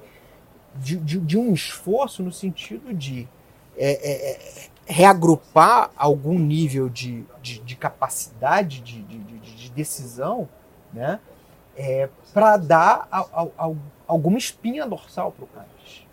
[0.74, 3.28] de, de, de um esforço no sentido de
[3.76, 10.48] é, é, é reagrupar algum nível de, de, de capacidade de, de, decisão
[10.92, 11.18] né,
[11.76, 13.72] é, para dar a, a, a,
[14.06, 16.06] alguma espinha dorsal para o país.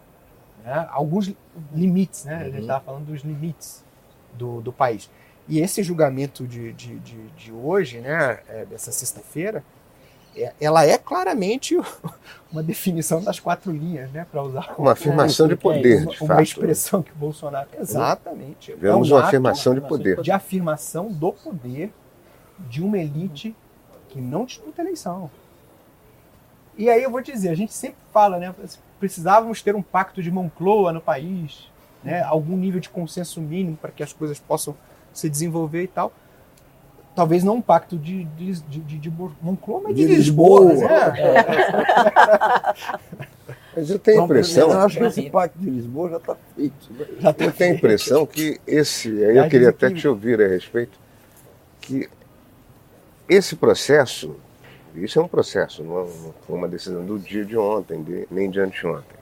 [0.63, 0.87] Né?
[0.89, 1.31] Alguns
[1.71, 2.35] limites, né?
[2.35, 2.41] Uhum.
[2.41, 3.83] a gente estava falando dos limites
[4.33, 5.09] do, do país.
[5.47, 9.63] E esse julgamento de, de, de, de hoje, né, é, dessa sexta-feira,
[10.35, 11.75] é, ela é claramente
[12.51, 16.41] uma definição das quatro linhas, né, para usar uma afirmação de poder, uma, de uma
[16.41, 18.73] expressão que o Bolsonaro exatamente.
[18.75, 21.91] Vemos é um uma afirmação de poder, de afirmação do poder
[22.57, 23.55] de uma elite
[24.09, 25.29] que não disputa eleição.
[26.77, 28.53] E aí eu vou dizer, a gente sempre fala, né,
[28.99, 31.70] precisávamos ter um pacto de Moncloa no país,
[32.03, 34.75] né, algum nível de consenso mínimo para que as coisas possam
[35.13, 36.11] se desenvolver e tal
[37.15, 39.09] talvez não um pacto de, de, de, de,
[39.41, 40.71] Moncloa, mas de, de Lisboa.
[40.71, 41.13] Lisboa né?
[41.19, 41.41] é.
[43.73, 44.69] Mas eu tenho a impressão.
[44.69, 46.93] Eu acho que esse pacto de Lisboa já está feito.
[46.93, 47.05] Né?
[47.19, 49.23] Já tá eu tenho a impressão que esse.
[49.23, 50.99] Aí eu queria até te ouvir a respeito.
[51.79, 52.09] Que
[53.29, 54.35] esse processo,
[54.93, 58.59] isso é um processo, não foi uma decisão do dia de ontem, de, nem de
[58.59, 59.17] anteontem.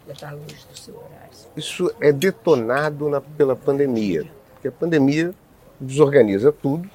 [1.56, 4.26] Isso é detonado na, pela pandemia.
[4.53, 5.34] Porque a pandemia
[5.80, 6.90] desorganiza tudo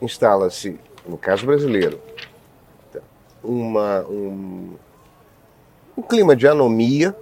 [0.00, 2.00] instala-se, no caso brasileiro,
[3.42, 4.74] uma, um,
[5.96, 7.16] um clima de anomia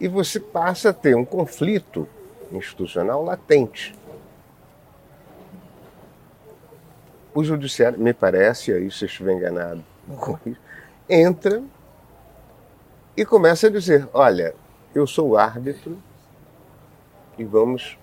[0.00, 2.08] e você passa a ter um conflito
[2.52, 3.94] institucional latente.
[7.34, 9.84] O judiciário, me parece, aí se eu estiver enganado,
[11.08, 11.62] entra
[13.16, 14.54] e começa a dizer: olha,
[14.94, 15.98] eu sou o árbitro
[17.38, 17.98] e vamos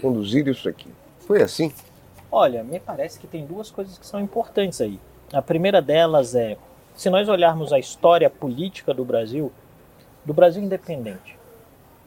[0.00, 0.88] conduzir isso aqui.
[1.20, 1.72] Foi assim?
[2.30, 4.98] Olha, me parece que tem duas coisas que são importantes aí.
[5.32, 6.56] A primeira delas é,
[6.96, 9.52] se nós olharmos a história política do Brasil,
[10.24, 11.34] do Brasil independente,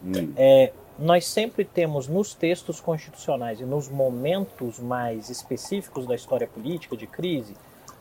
[0.04, 0.34] Hum.
[0.36, 6.96] é, nós sempre temos nos textos constitucionais e nos momentos mais específicos da história política
[6.96, 7.56] de crise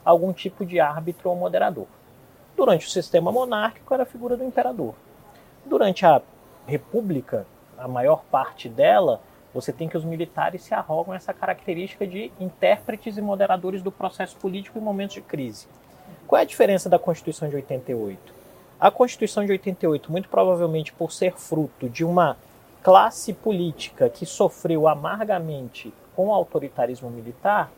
[0.05, 1.87] algum tipo de árbitro ou moderador.
[2.57, 4.95] Durante o sistema monárquico era a figura do imperador.
[5.67, 6.23] Durante a
[6.67, 7.47] república,
[7.77, 9.21] a maior parte dela,
[9.53, 14.37] você tem que os militares se arrogam essa característica de intérpretes e moderadores do processo
[14.37, 15.67] político em momentos de crise.
[16.27, 18.35] Qual é a diferença da Constituição de 88?
[18.81, 22.39] A Constituição de 88, muito provavelmente por ser fruto de uma
[22.83, 27.71] classe política que sofreu amargamente com o autoritarismo militar,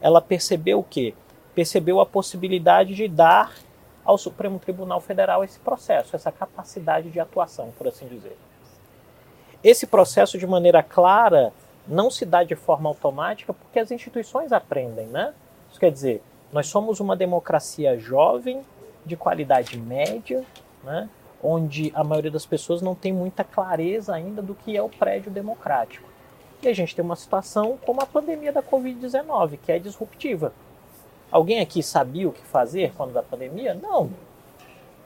[0.00, 1.14] ela percebeu o quê?
[1.54, 3.52] Percebeu a possibilidade de dar
[4.06, 8.38] ao Supremo Tribunal Federal esse processo, essa capacidade de atuação, por assim dizer.
[9.62, 11.52] Esse processo, de maneira clara,
[11.86, 15.34] não se dá de forma automática porque as instituições aprendem, né?
[15.70, 16.22] Isso quer dizer,
[16.52, 18.64] nós somos uma democracia jovem,
[19.04, 20.44] de qualidade média,
[20.82, 21.08] né?
[21.42, 25.30] onde a maioria das pessoas não tem muita clareza ainda do que é o prédio
[25.30, 26.08] democrático.
[26.62, 30.52] E a gente tem uma situação como a pandemia da Covid-19, que é disruptiva.
[31.36, 33.74] Alguém aqui sabia o que fazer quando da pandemia?
[33.74, 34.08] Não.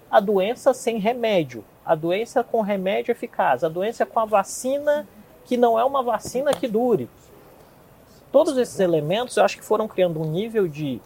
[0.09, 5.09] A doença sem remédio, a doença com remédio eficaz, a doença com a vacina
[5.45, 7.11] que não é uma vacina que dure.
[8.31, 11.01] Todos esses elementos eu acho que foram criando um nível de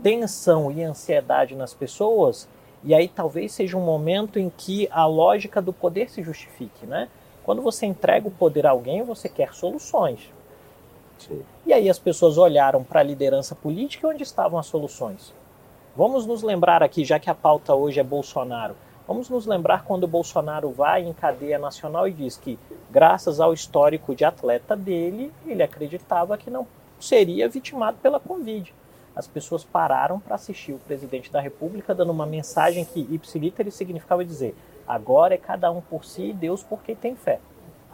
[0.00, 2.48] tensão e ansiedade nas pessoas,
[2.84, 7.08] e aí talvez seja um momento em que a lógica do poder se justifique, né?
[7.42, 10.30] Quando você entrega o poder a alguém, você quer soluções.
[11.18, 11.42] Sim.
[11.66, 15.32] E aí as pessoas olharam para a liderança política onde estavam as soluções.
[15.96, 18.74] Vamos nos lembrar aqui, já que a pauta hoje é Bolsonaro,
[19.06, 22.58] vamos nos lembrar quando o Bolsonaro vai em cadeia nacional e diz que,
[22.90, 26.66] graças ao histórico de atleta dele, ele acreditava que não
[26.98, 28.74] seria vitimado pela Covid.
[29.14, 34.24] As pessoas pararam para assistir o presidente da República dando uma mensagem que ipsiliter significava
[34.24, 34.56] dizer:
[34.88, 37.38] agora é cada um por si e Deus por quem tem fé.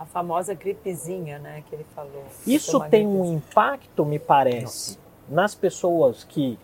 [0.01, 2.25] A famosa gripezinha, né, que ele falou.
[2.47, 3.37] Isso tem um gripezinha.
[3.37, 4.99] impacto, me parece,
[5.29, 6.59] nas pessoas que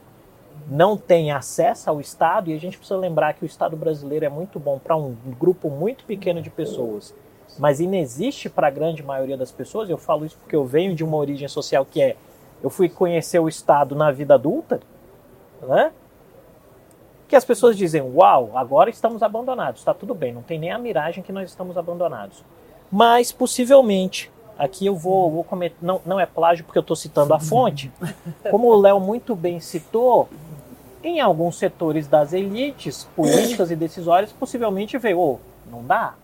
[0.68, 4.28] não têm acesso ao Estado, e a gente precisa lembrar que o Estado brasileiro é
[4.30, 7.14] muito bom para um grupo muito pequeno de pessoas,
[7.58, 9.90] mas inexiste para a grande maioria das pessoas.
[9.90, 12.16] Eu falo isso porque eu venho de uma origem social que é
[12.62, 14.80] eu fui conhecer o Estado na vida adulta,
[15.62, 15.92] né?
[17.28, 20.78] Que as pessoas dizem, uau, agora estamos abandonados, está tudo bem, não tem nem a
[20.78, 22.42] miragem que nós estamos abandonados.
[22.90, 27.34] Mas possivelmente, aqui eu vou, vou cometer, não, não é plágio porque eu estou citando
[27.34, 27.90] a fonte,
[28.50, 30.28] como o Léo muito bem citou,
[31.02, 35.38] em alguns setores das elites políticas e decisórias, possivelmente veio, "Ô,
[35.70, 36.14] não dá,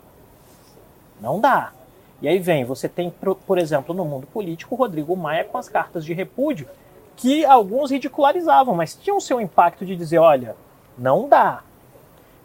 [1.21, 1.73] não dá.
[2.21, 3.13] E aí vem, você tem,
[3.47, 6.69] por exemplo, no mundo político, o Rodrigo Maia com as cartas de repúdio,
[7.17, 10.57] que alguns ridicularizavam, mas tinham seu impacto de dizer, olha,
[10.97, 11.63] não dá.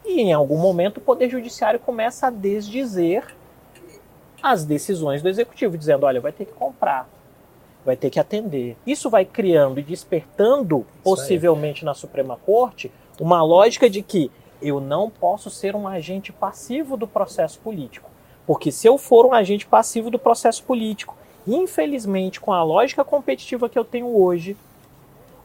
[0.04, 3.24] E em algum momento o Poder Judiciário começa a desdizer
[4.42, 7.08] as decisões do Executivo, dizendo, olha, vai ter que comprar,
[7.84, 8.76] vai ter que atender.
[8.86, 12.90] Isso vai criando e despertando, possivelmente na Suprema Corte,
[13.20, 18.10] uma lógica de que eu não posso ser um agente passivo do processo político.
[18.46, 21.16] Porque se eu for um agente passivo do processo político,
[21.46, 24.56] infelizmente, com a lógica competitiva que eu tenho hoje,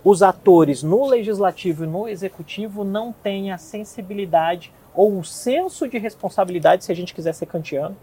[0.03, 5.97] os atores no legislativo e no executivo não têm a sensibilidade ou o senso de
[5.97, 7.95] responsabilidade, se a gente quiser ser kantiano,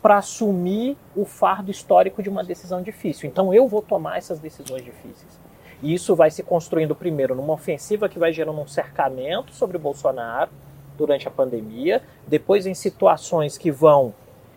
[0.00, 3.28] para assumir o fardo histórico de uma decisão difícil.
[3.28, 5.40] Então eu vou tomar essas decisões difíceis.
[5.82, 9.80] E isso vai se construindo primeiro numa ofensiva que vai gerando um cercamento sobre o
[9.80, 10.50] Bolsonaro
[10.96, 14.12] durante a pandemia, depois em situações que vão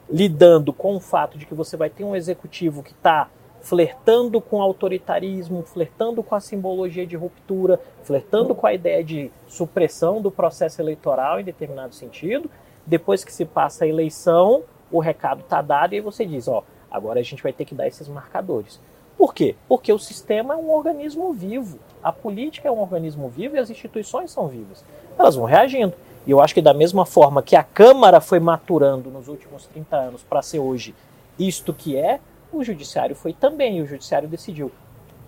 [0.09, 3.29] lidando com o fato de que você vai ter um executivo que está
[3.61, 10.19] flertando com autoritarismo, flertando com a simbologia de ruptura, flertando com a ideia de supressão
[10.19, 12.49] do processo eleitoral em determinado sentido.
[12.85, 16.63] Depois que se passa a eleição, o recado está dado e aí você diz, ó,
[16.89, 18.79] agora a gente vai ter que dar esses marcadores.
[19.17, 19.55] Por quê?
[19.67, 21.79] Porque o sistema é um organismo vivo.
[22.01, 24.83] A política é um organismo vivo e as instituições são vivas.
[25.17, 25.93] Elas vão reagindo.
[26.25, 29.95] E eu acho que da mesma forma que a Câmara foi maturando nos últimos 30
[29.95, 30.95] anos para ser hoje
[31.37, 32.19] isto que é,
[32.51, 33.77] o Judiciário foi também.
[33.77, 34.71] E o Judiciário decidiu.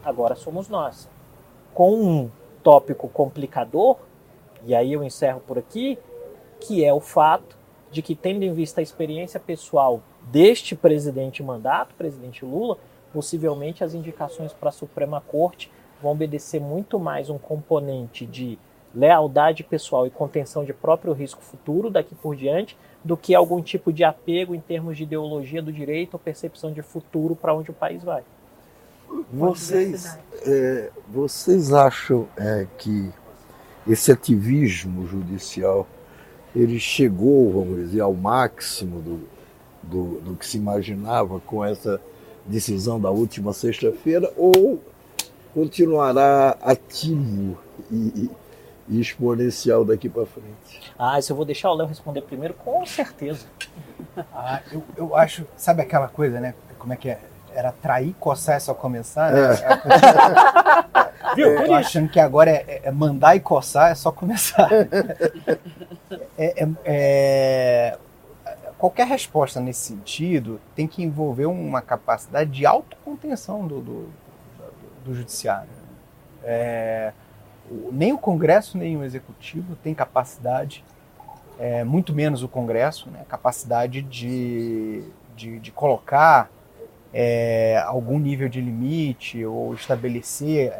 [0.03, 1.07] Agora somos nós.
[1.73, 2.31] Com um
[2.64, 3.98] tópico complicador,
[4.65, 5.98] e aí eu encerro por aqui,
[6.60, 7.57] que é o fato
[7.94, 10.02] de que, tendo em vista a experiência pessoal
[10.32, 12.78] deste presidente em mandato, presidente Lula,
[13.14, 15.72] possivelmente as indicações para a Suprema Corte
[16.02, 18.57] vão obedecer muito mais um componente de
[18.94, 23.94] lealdade pessoal e contenção de próprio risco futuro daqui por diante, do que algum tipo
[23.94, 27.74] de apego em termos de ideologia do direito ou percepção de futuro para onde o
[27.74, 28.24] país vai.
[29.32, 30.18] Vocês,
[30.48, 33.11] é, vocês acham é, que
[33.88, 35.88] esse ativismo judicial
[36.56, 39.28] ele chegou, vamos dizer, ao máximo do,
[39.82, 42.00] do, do que se imaginava com essa
[42.46, 44.82] decisão da última sexta-feira ou
[45.54, 47.58] continuará ativo
[47.92, 48.30] e,
[48.88, 50.94] e exponencial daqui para frente?
[50.98, 53.46] Ah, isso eu vou deixar o Léo responder primeiro, com certeza.
[54.34, 56.54] Ah, eu, eu acho, sabe aquela coisa, né?
[56.78, 57.20] Como é que é?
[57.56, 59.40] Era trair, coçar é só começar, né?
[61.00, 61.10] É.
[61.36, 61.50] Viu?
[61.50, 64.70] Eu tô achando que agora é, é, mandar e coçar é só começar.
[66.38, 67.98] É, é, é,
[68.78, 74.10] qualquer resposta nesse sentido tem que envolver uma capacidade de autocontenção do, do,
[75.06, 75.70] do, judiciário.
[76.44, 77.14] É,
[77.92, 80.84] nem o Congresso nem o Executivo tem capacidade,
[81.58, 85.04] é, muito menos o Congresso, né, capacidade de,
[85.36, 86.50] de, de colocar
[87.14, 90.74] é, algum nível de limite ou estabelecer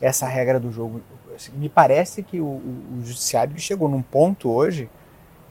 [0.00, 1.00] essa regra do jogo.
[1.34, 4.88] Assim, me parece que o, o, Judiciário chegou num ponto hoje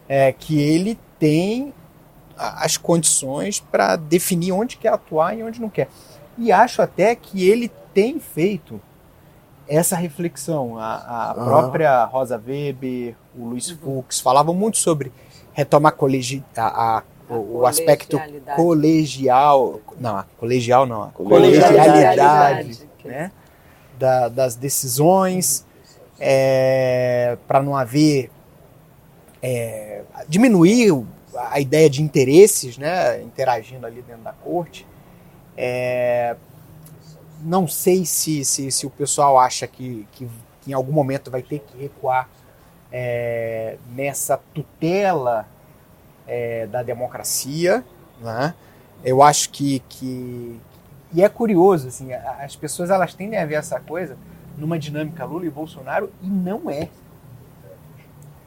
[0.07, 1.73] é, que ele tem
[2.37, 5.87] as condições para definir onde quer atuar e onde não quer.
[6.37, 8.81] E acho até que ele tem feito
[9.67, 10.77] essa reflexão.
[10.77, 13.77] A, a própria Rosa Weber, o Luiz uhum.
[13.77, 15.11] Fux falavam muito sobre
[15.53, 18.19] retomar colegi a, a, o, o aspecto
[18.55, 23.31] colegial, não, colegial não, a colegialidade, né,
[23.97, 25.65] da, das decisões,
[26.19, 28.29] é, para não haver
[29.41, 31.05] é, diminuir
[31.35, 34.87] a ideia de interesses, né, interagindo ali dentro da corte.
[35.57, 36.35] É,
[37.41, 40.27] não sei se, se, se o pessoal acha que, que,
[40.61, 42.29] que, em algum momento vai ter que recuar
[42.91, 45.47] é, nessa tutela
[46.25, 47.83] é, da democracia.
[48.19, 48.53] Né?
[49.03, 50.59] Eu acho que, que.
[51.15, 54.17] E é curioso, assim, as pessoas elas tendem a ver essa coisa
[54.57, 56.89] numa dinâmica Lula e Bolsonaro e não é.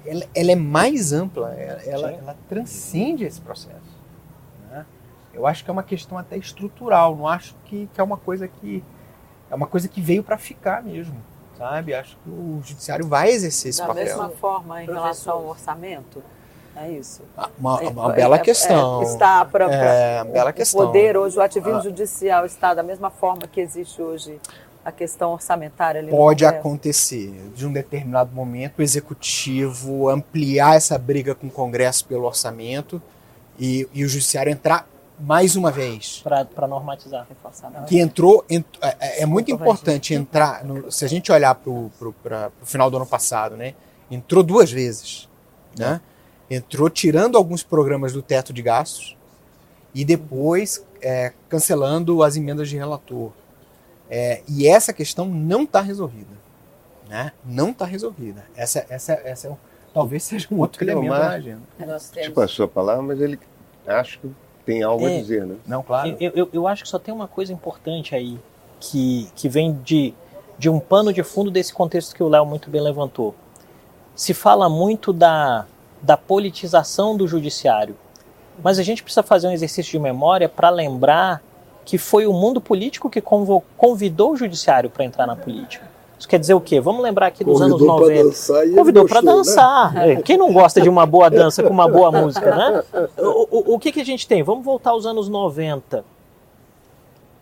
[0.05, 3.99] Ela, ela é mais ampla, ela, ela transcende esse processo.
[5.33, 8.49] Eu acho que é uma questão até estrutural, não acho que, que é uma coisa
[8.49, 8.83] que
[9.51, 11.15] é uma coisa que veio para ficar mesmo,
[11.57, 11.95] sabe?
[11.95, 14.05] Acho que o judiciário vai exercer esse da papel.
[14.05, 16.23] Da mesma forma em relação ao orçamento,
[16.81, 17.23] é isso.
[17.37, 19.03] Ah, uma, uma é, bela é, questão.
[19.03, 20.87] É, está para é, bela o questão.
[20.87, 21.83] poder hoje, o ativismo ah.
[21.83, 24.41] judicial está da mesma forma que existe hoje
[24.85, 31.35] a questão orçamentária ali Pode acontecer, de um determinado momento, o executivo ampliar essa briga
[31.35, 33.03] com o Congresso pelo orçamento
[33.59, 34.89] e, e o judiciário entrar
[35.19, 36.23] mais uma vez.
[36.23, 37.27] Para normatizar.
[37.87, 38.45] Que entrou.
[38.49, 40.65] Ent, é, é, é muito importante entrar.
[40.65, 41.91] No, se a gente olhar para o
[42.63, 43.75] final do ano passado, né?
[44.11, 45.29] Entrou duas vezes.
[45.77, 46.01] Né?
[46.51, 49.17] Entrou tirando alguns programas do teto de gastos
[49.95, 53.33] e depois é, cancelando as emendas de relator.
[54.11, 56.39] É, e essa questão não está resolvida.
[57.09, 57.33] Né?
[57.45, 58.45] Não está resolvida.
[58.57, 59.53] Essa, essa, essa é,
[59.93, 61.63] talvez seja um outro elemento da agenda.
[62.13, 63.39] Tipo a sua palavra, mas ele
[63.87, 64.31] acho que
[64.65, 65.57] tem algo é, a dizer, né?
[65.67, 66.17] Não, claro.
[66.21, 68.39] Eu, eu, eu, acho que só tem uma coisa importante aí
[68.79, 70.13] que, que vem de,
[70.59, 73.35] de um pano de fundo desse contexto que o Léo muito bem levantou.
[74.15, 75.67] Se fala muito da,
[76.03, 77.97] da politização do judiciário,
[78.63, 81.43] mas a gente precisa fazer um exercício de memória para lembrar
[81.85, 83.21] que foi o mundo político que
[83.77, 85.89] convidou o judiciário para entrar na política.
[86.19, 86.81] Isso quer dizer o quê?
[86.81, 88.25] Vamos lembrar aqui dos Convidou anos 90.
[88.25, 89.33] Dançar Convidou para né?
[89.33, 89.95] dançar.
[89.95, 90.17] Né?
[90.23, 92.83] Quem não gosta de uma boa dança com uma boa música, né?
[93.17, 94.43] O, o, o que, que a gente tem?
[94.43, 96.05] Vamos voltar aos anos 90.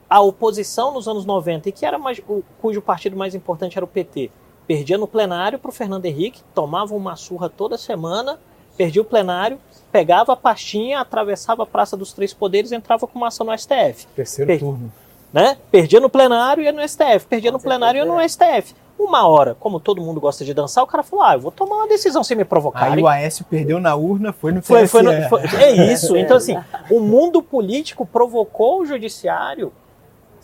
[0.08, 3.84] A oposição nos anos 90, e que era mais, o, cujo partido mais importante era
[3.84, 4.30] o PT,
[4.66, 8.38] perdia no plenário para o Fernando Henrique, tomava uma surra toda semana,
[8.76, 9.58] perdia o plenário,
[9.90, 13.56] pegava a pastinha, atravessava a Praça dos Três Poderes e entrava com uma ação no
[13.56, 14.06] STF.
[14.14, 14.92] Terceiro per turno.
[15.32, 15.56] Né?
[15.70, 18.74] Perdia no plenário e ia no STF, perdia no plenário e ia no STF.
[18.98, 21.76] Uma hora, como todo mundo gosta de dançar, o cara falou: ah, eu vou tomar
[21.76, 22.92] uma decisão sem me provocar.
[22.92, 26.16] Aí o Aécio perdeu na urna, foi no foi, foi, no, foi É isso.
[26.16, 26.56] Então, assim,
[26.90, 29.70] o mundo político provocou o judiciário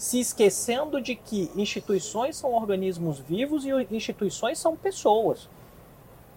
[0.03, 5.49] se esquecendo de que instituições são organismos vivos e instituições são pessoas.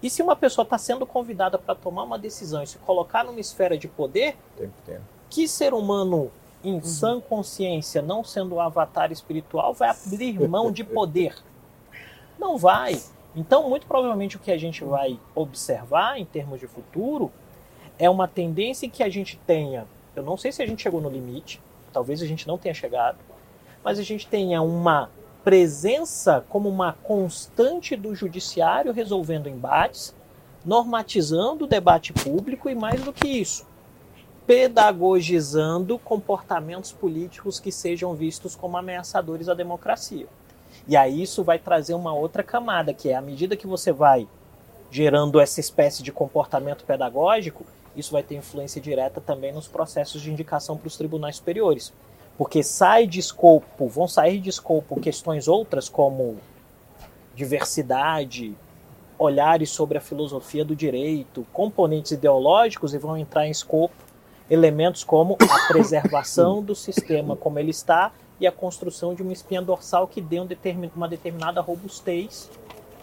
[0.00, 3.40] E se uma pessoa está sendo convidada para tomar uma decisão e se colocar numa
[3.40, 4.36] esfera de poder,
[5.28, 6.30] que ser humano
[6.62, 6.84] em uhum.
[6.84, 11.34] sã consciência, não sendo um avatar espiritual, vai abrir mão de poder.
[12.38, 13.02] Não vai.
[13.34, 17.32] Então, muito provavelmente, o que a gente vai observar em termos de futuro
[17.98, 19.88] é uma tendência em que a gente tenha.
[20.14, 21.60] Eu não sei se a gente chegou no limite,
[21.92, 23.18] talvez a gente não tenha chegado,
[23.86, 25.08] mas a gente tenha uma
[25.44, 30.12] presença como uma constante do judiciário resolvendo embates,
[30.64, 33.64] normatizando o debate público e mais do que isso,
[34.44, 40.26] pedagogizando comportamentos políticos que sejam vistos como ameaçadores à democracia.
[40.88, 44.26] E aí isso vai trazer uma outra camada, que é à medida que você vai
[44.90, 47.64] gerando essa espécie de comportamento pedagógico,
[47.94, 51.92] isso vai ter influência direta também nos processos de indicação para os tribunais superiores.
[52.36, 56.36] Porque sai de escopo, vão sair de escopo questões outras como
[57.34, 58.54] diversidade,
[59.18, 63.94] olhares sobre a filosofia do direito, componentes ideológicos e vão entrar em escopo
[64.50, 69.62] elementos como a preservação do sistema como ele está e a construção de uma espinha
[69.62, 70.38] dorsal que dê
[70.94, 72.50] uma determinada robustez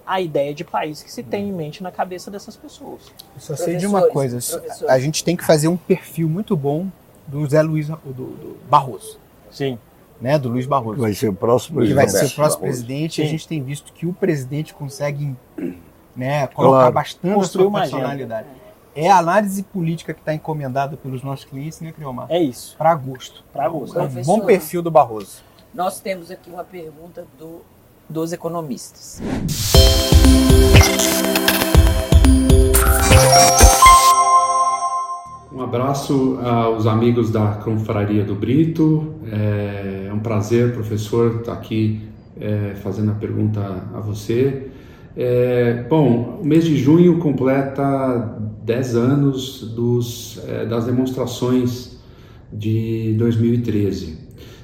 [0.05, 3.01] à ideia de país que se tem em mente na cabeça dessas pessoas.
[3.35, 4.38] Eu só sei de uma coisa,
[4.88, 6.88] a gente tem que fazer um perfil muito bom
[7.26, 9.22] do Zé Luiz do, do Barroso.
[9.53, 9.77] Sim.
[10.19, 10.99] Né, do Luiz Barroso.
[11.01, 12.59] Vai ser o próximo Que vai ser o próximo Barroso.
[12.59, 13.15] presidente.
[13.15, 13.23] Sim.
[13.23, 15.35] A gente tem visto que o presidente consegue
[16.15, 16.93] né, colocar Claro.
[16.93, 18.47] bastante Construir a sua personalidade.
[18.95, 22.27] É a análise política que está encomendada pelos nossos clientes, né, Criomar?
[22.30, 22.75] É isso.
[22.77, 23.43] Para agosto.
[23.51, 23.97] Para gosto.
[23.99, 25.41] É um bom perfil do Barroso.
[25.73, 27.61] Nós temos aqui uma pergunta do-
[28.07, 29.19] dos economistas.
[35.53, 39.13] Um abraço aos amigos da Confraria do Brito.
[39.31, 42.01] É um prazer, professor, estar aqui
[42.41, 43.61] é, fazendo a pergunta
[43.93, 44.71] a você.
[45.15, 51.99] É, bom, o mês de junho completa 10 anos dos, é, das demonstrações
[52.51, 54.17] de 2013.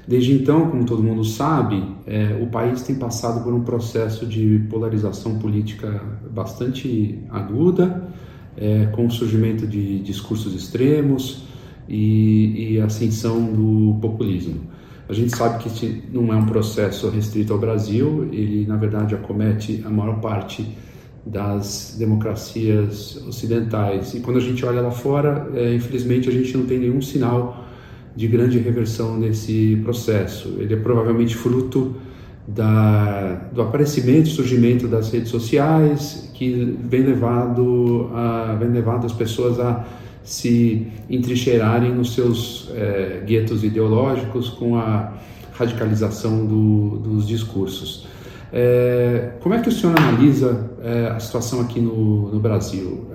[0.07, 4.65] Desde então, como todo mundo sabe, é, o país tem passado por um processo de
[4.71, 6.01] polarização política
[6.31, 8.09] bastante aguda,
[8.57, 11.43] é, com o surgimento de discursos extremos
[11.87, 14.61] e, e ascensão do populismo.
[15.07, 19.15] A gente sabe que esse não é um processo restrito ao Brasil, ele na verdade
[19.15, 20.67] acomete a maior parte
[21.25, 24.13] das democracias ocidentais.
[24.13, 27.65] E quando a gente olha lá fora, é, infelizmente a gente não tem nenhum sinal
[28.15, 30.55] de grande reversão nesse processo.
[30.59, 31.95] Ele é provavelmente fruto
[32.53, 39.13] da, do aparecimento e surgimento das redes sociais que vem levado, a, vem levado as
[39.13, 39.85] pessoas a
[40.23, 45.13] se entrincheirarem nos seus eh, guetos ideológicos com a
[45.53, 48.07] radicalização do, dos discursos.
[48.51, 53.07] Eh, como é que o senhor analisa eh, a situação aqui no, no Brasil?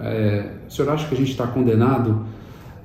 [0.67, 2.25] O senhor acha que a gente está condenado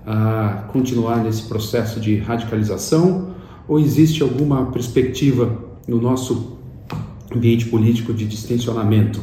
[0.05, 3.29] a continuar nesse processo de radicalização
[3.67, 6.59] ou existe alguma perspectiva no nosso
[7.35, 9.19] ambiente político de distensionamento?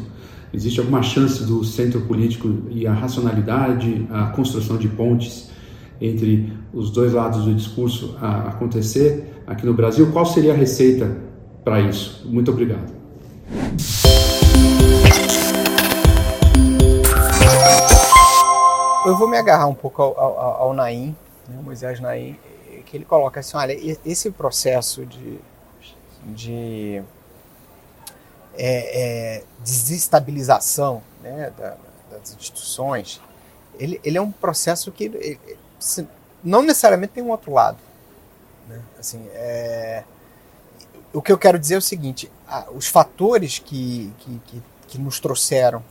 [0.52, 5.50] Existe alguma chance do centro político e a racionalidade, a construção de pontes
[6.00, 10.10] entre os dois lados do discurso acontecer aqui no Brasil?
[10.12, 11.16] Qual seria a receita
[11.64, 12.26] para isso?
[12.28, 12.94] Muito obrigado.
[19.06, 21.14] Eu vou me agarrar um pouco ao, ao, ao Naim,
[21.48, 22.36] né, Moisés Naim,
[22.84, 25.38] que ele coloca assim, olha, esse processo de,
[26.26, 27.02] de
[28.58, 31.76] é, é, desestabilização né, da-
[32.10, 33.20] das instituições,
[33.78, 35.38] ele, ele é um processo que ele-
[35.78, 36.06] se-
[36.42, 37.78] não necessariamente tem um outro lado.
[38.68, 38.80] né?
[38.98, 40.02] Assim, é,
[41.12, 44.98] o que eu quero dizer é o seguinte, a- os fatores que, que, que, que
[44.98, 45.84] nos trouxeram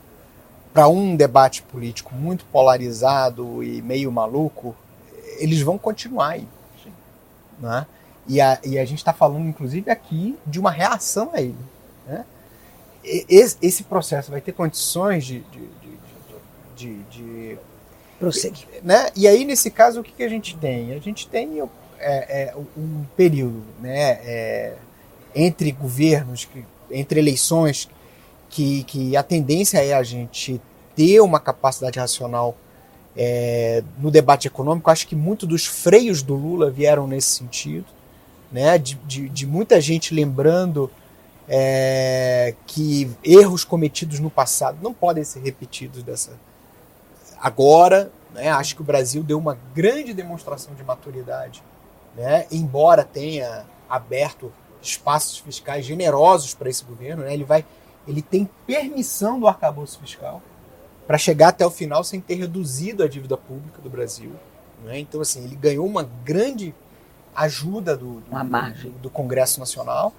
[0.74, 4.76] para um debate político muito polarizado e meio maluco,
[5.38, 6.48] eles vão continuar aí.
[7.58, 7.86] Né?
[8.28, 11.54] E, a, e a gente está falando, inclusive, aqui de uma reação a ele.
[12.06, 12.24] Né?
[13.04, 15.40] E- Esse, esse processo vai ter condições de.
[15.40, 15.98] de, de,
[16.76, 17.02] de, de-
[17.52, 17.58] de-
[18.18, 18.66] Prosseguir.
[18.82, 19.10] né?
[19.14, 20.92] E aí, nesse caso, o que, que a gente tem?
[20.94, 24.74] A gente tem é, é, um período né, é,
[25.34, 27.88] entre governos, que- entre eleições,
[28.48, 30.60] que, que a tendência é a gente
[30.94, 32.56] ter uma capacidade racional
[33.14, 34.90] é, no debate econômico.
[34.90, 37.84] Acho que muito dos freios do Lula vieram nesse sentido,
[38.50, 38.78] né?
[38.78, 40.90] de, de, de muita gente lembrando
[41.48, 46.32] é, que erros cometidos no passado não podem ser repetidos dessa
[47.40, 48.10] agora.
[48.32, 48.48] Né?
[48.48, 51.62] Acho que o Brasil deu uma grande demonstração de maturidade,
[52.16, 52.46] né?
[52.50, 54.52] embora tenha aberto
[54.82, 57.22] espaços fiscais generosos para esse governo.
[57.22, 57.34] Né?
[57.34, 57.64] Ele vai
[58.06, 60.40] ele tem permissão do arcabouço fiscal
[61.06, 64.32] para chegar até o final sem ter reduzido a dívida pública do Brasil.
[64.84, 64.98] Né?
[64.98, 66.74] Então, assim, ele ganhou uma grande
[67.36, 70.12] ajuda do, do, do, do Congresso Nacional,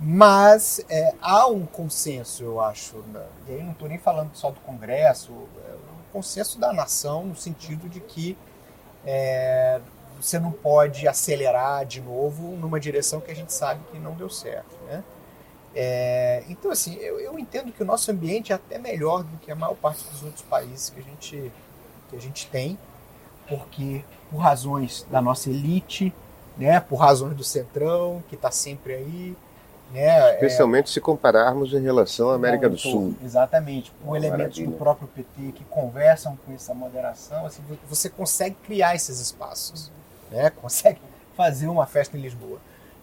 [0.00, 3.26] mas é, há um consenso, eu acho, né?
[3.48, 7.34] e aí não estou nem falando só do Congresso, é um consenso da nação no
[7.34, 8.38] sentido de que
[9.04, 9.80] é,
[10.20, 14.30] você não pode acelerar de novo numa direção que a gente sabe que não deu
[14.30, 14.76] certo.
[14.86, 15.02] Né?
[15.74, 19.50] É, então, assim, eu, eu entendo que o nosso ambiente é até melhor do que
[19.50, 21.52] a maior parte dos outros países que a gente,
[22.08, 22.78] que a gente tem,
[23.48, 26.12] porque por razões da nossa elite,
[26.58, 29.36] né, por razões do centrão, que está sempre aí,
[29.92, 33.14] né, Especialmente é, se compararmos em relação à América do Sul.
[33.24, 38.94] Exatamente, com elementos do próprio PT que conversam com essa moderação, assim, você consegue criar
[38.94, 39.90] esses espaços,
[40.30, 41.00] né, consegue
[41.36, 42.58] fazer uma festa em Lisboa.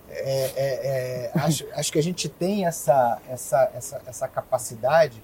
[0.09, 5.23] É, é, é, acho, acho que a gente tem essa, essa, essa, essa capacidade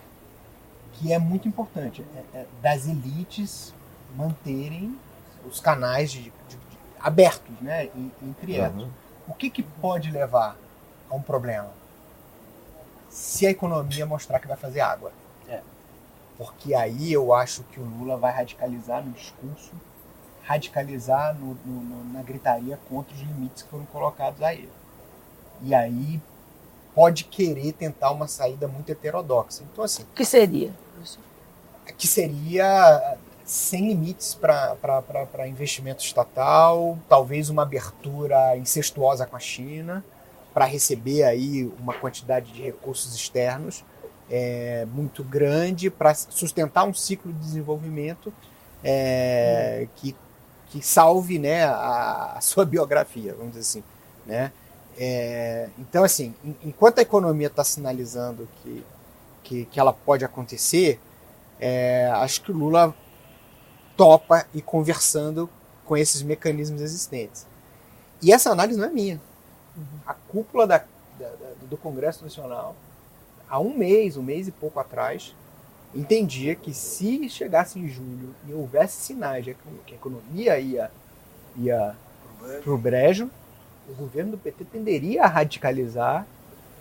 [0.94, 2.03] que é muito importante,
[2.34, 3.74] é, é, das elites
[4.16, 4.98] manterem
[5.49, 6.58] os canais de, de,
[7.02, 7.90] abertos né,
[8.22, 8.84] entre elas.
[8.84, 8.90] Uhum.
[9.28, 10.57] O que, que pode levar
[11.10, 11.69] a um problema?
[13.10, 15.11] Se a economia mostrar que vai fazer água.
[15.48, 15.61] É.
[16.38, 19.72] Porque aí eu acho que o Lula vai radicalizar no discurso,
[20.44, 24.72] radicalizar no, no, na gritaria contra os limites que foram colocados a ele.
[25.61, 26.22] E aí
[26.95, 29.64] pode querer tentar uma saída muito heterodoxa.
[29.72, 30.06] Então, assim.
[30.15, 30.73] Que seria?
[31.98, 33.18] Que seria
[33.52, 40.06] sem limites para investimento estatal, talvez uma abertura incestuosa com a China,
[40.53, 43.84] para receber aí uma quantidade de recursos externos
[44.30, 48.34] é, muito grande, para sustentar um ciclo de desenvolvimento
[48.82, 50.15] é, que,
[50.69, 53.84] que salve né, a, a, sua biografia, vamos dizer assim.
[54.26, 54.53] Né?
[54.98, 56.34] É, então, assim,
[56.64, 58.86] enquanto a economia está sinalizando que,
[59.44, 61.02] que, que, ela pode acontecer,
[61.60, 62.95] é, acho que o Lula
[63.95, 65.49] topa e conversando
[65.85, 67.45] com esses mecanismos existentes.
[68.22, 69.22] E essa análise não é minha.
[69.76, 69.84] Uhum.
[70.05, 70.77] A cúpula da,
[71.19, 71.30] da,
[71.69, 72.76] do Congresso Nacional,
[73.49, 75.35] há um mês, um mês e pouco atrás,
[75.93, 79.55] entendia que se chegasse em julho e houvesse sinais de
[79.85, 80.91] que a economia ia,
[81.57, 81.95] ia
[82.63, 83.30] para o brejo,
[83.89, 86.26] o governo do PT tenderia a radicalizar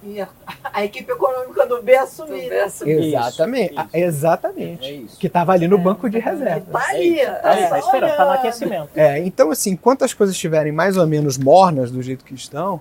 [0.03, 0.29] e a,
[0.73, 2.49] a, equipe econômica do B assumir.
[2.49, 2.65] Né?
[2.65, 3.75] Exatamente.
[3.75, 3.97] Isso, isso.
[3.97, 4.87] Exatamente.
[4.87, 5.19] É isso.
[5.19, 6.79] Que estava ali no é, banco de reserva.
[6.79, 7.21] Está ali.
[7.21, 8.91] Está é, tá esperando, está no aquecimento.
[8.95, 12.81] É, então, assim, enquanto as coisas estiverem mais ou menos mornas do jeito que estão,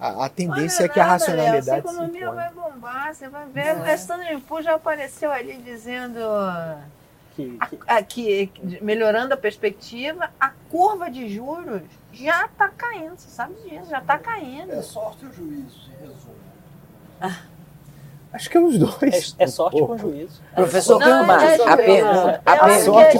[0.00, 1.66] a, a tendência Olha é que nada, a racionalidade.
[1.66, 3.66] Léo, a economia vai bombar, você vai ver.
[3.66, 4.36] É.
[4.36, 6.20] O Poor's já apareceu ali dizendo
[7.34, 7.78] que, que...
[7.86, 8.50] A, a, que,
[8.82, 11.82] melhorando a perspectiva, a curva de juros
[12.12, 14.72] já está caindo, você sabe disso, já está caindo.
[14.72, 16.45] É sorte o juízo, em resumo.
[17.20, 17.36] Ah.
[18.36, 19.34] Acho que é os dois.
[19.38, 20.42] É, é sorte com juízo.
[20.54, 22.42] Professor Gamba, é, a pergunta.
[22.44, 23.16] A, a sorte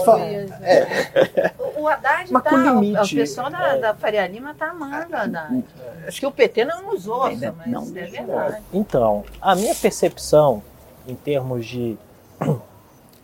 [0.63, 3.03] é, O Haddad está.
[3.03, 5.65] O pessoal da, da Faria Lima está amando o Haddad.
[6.07, 8.63] Acho que o PT não nos ouça, mas não, é verdade.
[8.75, 10.63] Então, a minha percepção,
[11.09, 11.97] em termos de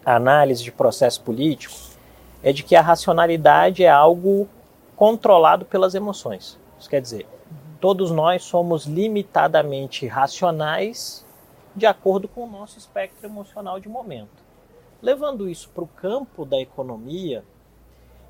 [0.02, 1.74] análise de processo político
[2.42, 4.48] é de que a racionalidade é algo
[4.96, 6.58] controlado pelas emoções.
[6.80, 7.26] Isso quer dizer,
[7.82, 11.26] todos nós somos limitadamente racionais
[11.74, 14.44] de acordo com o nosso espectro emocional de momento.
[15.02, 17.44] Levando isso para o campo da economia,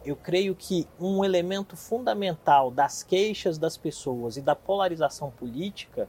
[0.06, 6.08] eu creio que um elemento fundamental das queixas das pessoas e da polarização política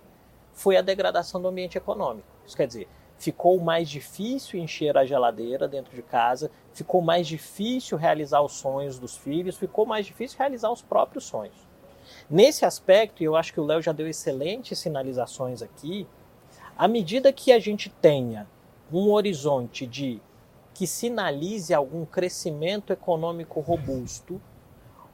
[0.53, 2.29] foi a degradação do ambiente econômico.
[2.47, 2.87] Isso quer dizer,
[3.17, 8.97] ficou mais difícil encher a geladeira dentro de casa, ficou mais difícil realizar os sonhos
[8.97, 11.62] dos filhos, ficou mais difícil realizar os próprios sonhos.
[12.33, 16.07] Nesse aspecto, eu acho que o Léo já deu excelentes sinalizações aqui,
[16.75, 18.47] à medida que a gente tenha
[18.91, 20.19] um horizonte de
[20.73, 24.41] que sinalize algum crescimento econômico robusto,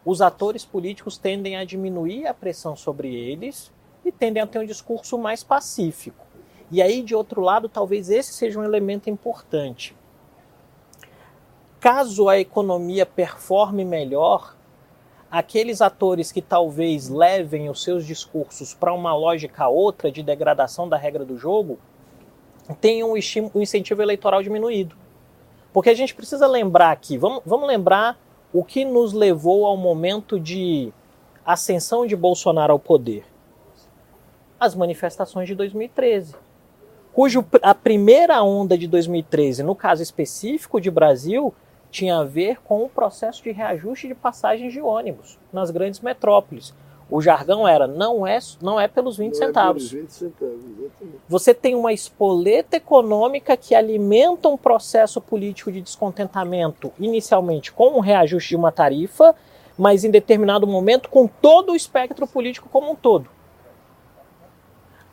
[0.06, 3.70] os atores políticos tendem a diminuir a pressão sobre eles
[4.06, 6.26] e tendem a ter um discurso mais pacífico.
[6.72, 9.94] E aí, de outro lado, talvez esse seja um elemento importante.
[11.82, 14.56] Caso a economia performe melhor,
[15.32, 20.98] aqueles atores que talvez levem os seus discursos para uma lógica outra de degradação da
[20.98, 21.80] regra do jogo,
[22.82, 24.96] tenham o incentivo eleitoral diminuído.
[25.72, 28.20] Porque a gente precisa lembrar aqui, vamos, vamos lembrar
[28.52, 30.92] o que nos levou ao momento de
[31.46, 33.24] ascensão de Bolsonaro ao poder.
[34.60, 36.36] As manifestações de 2013
[37.20, 41.54] cujo a primeira onda de 2013, no caso específico de Brasil,
[41.92, 46.74] tinha a ver com o processo de reajuste de passagens de ônibus nas grandes metrópoles.
[47.10, 49.88] O jargão era não é, não é pelos 20 não centavos.
[49.88, 50.66] É pelos 20 centavos
[51.28, 58.00] Você tem uma espoleta econômica que alimenta um processo político de descontentamento, inicialmente com um
[58.00, 59.36] reajuste de uma tarifa,
[59.76, 63.28] mas em determinado momento com todo o espectro político como um todo.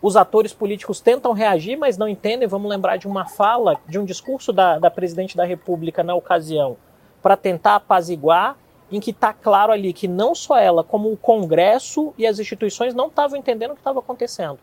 [0.01, 2.47] Os atores políticos tentam reagir, mas não entendem.
[2.47, 6.77] Vamos lembrar de uma fala, de um discurso da, da presidente da República na ocasião,
[7.23, 8.56] para tentar apaziguar,
[8.93, 12.94] em que está claro ali que não só ela, como o Congresso e as instituições
[12.94, 14.59] não estavam entendendo o que estava acontecendo.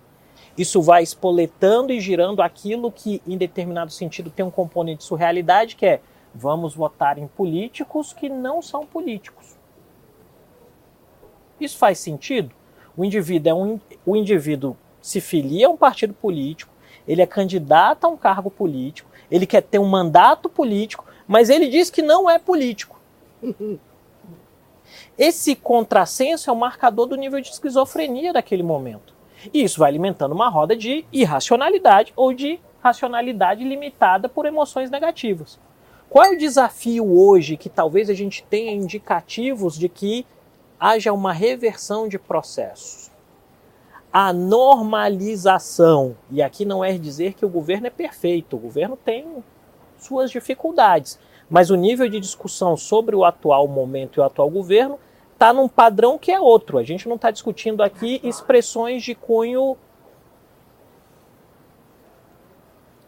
[0.57, 5.75] Isso vai espoletando e girando aquilo que, em determinado sentido, tem um componente de surrealidade,
[5.75, 5.99] que é
[6.33, 9.57] vamos votar em políticos que não são políticos.
[11.59, 12.53] Isso faz sentido?
[12.95, 16.71] O indivíduo é um, o indivíduo se filia a um partido político,
[17.05, 21.67] ele é candidato a um cargo político, ele quer ter um mandato político, mas ele
[21.67, 22.97] diz que não é político.
[25.17, 29.13] Esse contrassenso é o marcador do nível de esquizofrenia daquele momento.
[29.53, 35.59] E isso vai alimentando uma roda de irracionalidade ou de racionalidade limitada por emoções negativas.
[36.09, 40.25] Qual é o desafio hoje que talvez a gente tenha indicativos de que
[40.79, 43.11] haja uma reversão de processos?
[44.13, 46.15] A normalização.
[46.29, 49.43] E aqui não é dizer que o governo é perfeito, o governo tem
[49.97, 51.19] suas dificuldades.
[51.49, 54.99] Mas o nível de discussão sobre o atual momento e o atual governo
[55.33, 56.77] está num padrão que é outro.
[56.77, 59.75] A gente não está discutindo aqui expressões de cunho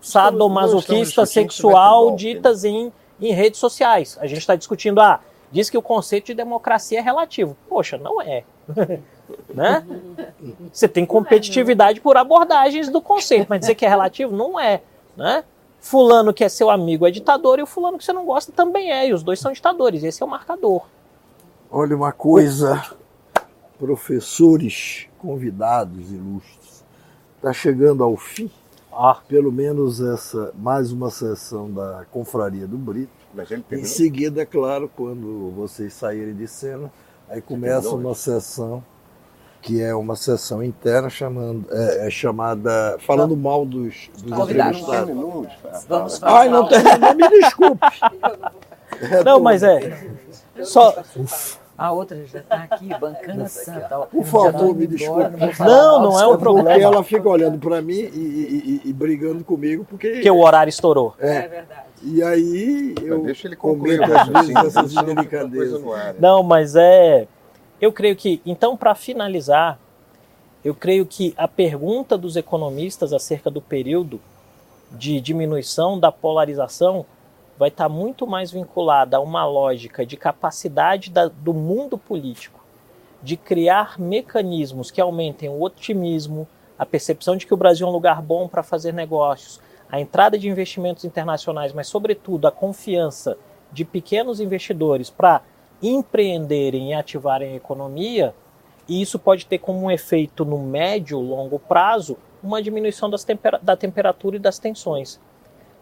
[0.02, 4.18] sadomasoquista sexual ditas em, em redes sociais.
[4.20, 5.22] A gente está discutindo, ah,
[5.52, 7.58] diz que o conceito de democracia é relativo.
[7.68, 8.44] Poxa, não é.
[9.54, 9.86] né?
[10.72, 14.82] Você tem competitividade por abordagens do conceito, mas dizer que é relativo não é.
[15.16, 15.44] Né?
[15.80, 18.92] Fulano que é seu amigo é ditador e o fulano que você não gosta também
[18.92, 20.04] é, e os dois são ditadores.
[20.04, 20.84] Esse é o marcador.
[21.72, 22.84] Olha uma coisa,
[23.78, 26.84] professores convidados ilustres,
[27.38, 28.50] está chegando ao fim
[28.96, 29.20] ah.
[29.28, 33.12] pelo menos essa mais uma sessão da Confraria do Brito.
[33.72, 36.90] Em seguida, é claro, quando vocês saírem de cena,
[37.28, 38.82] aí começa uma sessão
[39.66, 45.16] que é uma sessão interna chamando, é, é chamada falando mal dos, dos entrevistados.
[45.90, 46.40] Vamos falar.
[46.42, 47.88] Ai, não terminou, me desculpe.
[49.26, 49.98] Não, mas é.
[50.64, 50.96] Só.
[51.78, 53.90] A outra já está aqui, bancando santa.
[54.10, 55.32] Por favor, me desculpe.
[55.60, 56.72] Não, não é um Porque problema.
[56.82, 60.10] ela fica olhando para mim e, e- e- e brigando comigo, porque.
[60.12, 61.14] Porque o horário estourou.
[61.20, 61.82] É verdade.
[62.04, 65.70] E aí eu Mas deixa ele concluir comento o às vezes raciocínio, essas delicadezas.
[65.72, 66.16] coisa no ar?
[66.20, 67.28] Não, mas é.
[67.82, 68.42] Eu creio que.
[68.46, 69.78] Então, para finalizar,
[70.64, 74.20] eu creio que a pergunta dos economistas acerca do período
[74.92, 77.06] de diminuição da polarização
[77.58, 82.64] vai estar muito mais vinculada a uma lógica de capacidade da- do mundo político
[83.22, 86.48] de criar mecanismos que aumentem o otimismo,
[86.78, 90.38] a percepção de que o Brasil é um lugar bom para fazer negócios, a entrada
[90.38, 93.38] de investimentos internacionais, mas, sobretudo, a confiança
[93.72, 95.42] de pequenos investidores para
[95.82, 98.34] empreenderem e ativarem a economia,
[98.88, 103.76] e isso pode ter como um efeito no médio, longo prazo, uma diminuição tempera- da
[103.76, 105.20] temperatura e das tensões.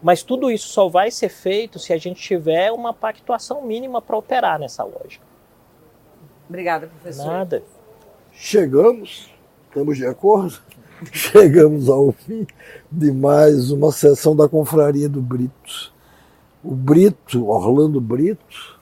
[0.02, 4.16] Mas tudo isso só vai ser feito se a gente tiver uma pactuação mínima para
[4.16, 5.24] operar nessa lógica.
[6.48, 7.26] Obrigada, professor.
[7.26, 7.62] Nada.
[8.32, 9.30] Chegamos,
[9.68, 10.58] estamos de acordo?
[11.12, 12.46] Chegamos ao fim
[12.90, 15.92] de mais uma sessão da Confraria do Brito.
[16.62, 18.73] O Brito, Orlando Brito,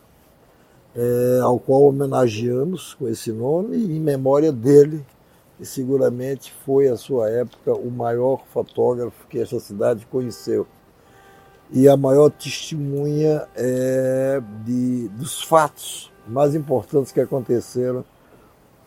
[0.94, 5.04] é, ao qual homenageamos com esse nome, em memória dele,
[5.56, 10.66] que seguramente foi, à sua época, o maior fotógrafo que essa cidade conheceu.
[11.70, 18.04] E a maior testemunha é, de, dos fatos mais importantes que aconteceram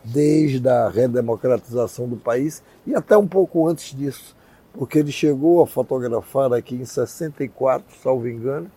[0.04, 4.36] desde a redemocratização do país e até um pouco antes disso,
[4.72, 8.70] porque ele chegou a fotografar aqui em 64, salvo engano,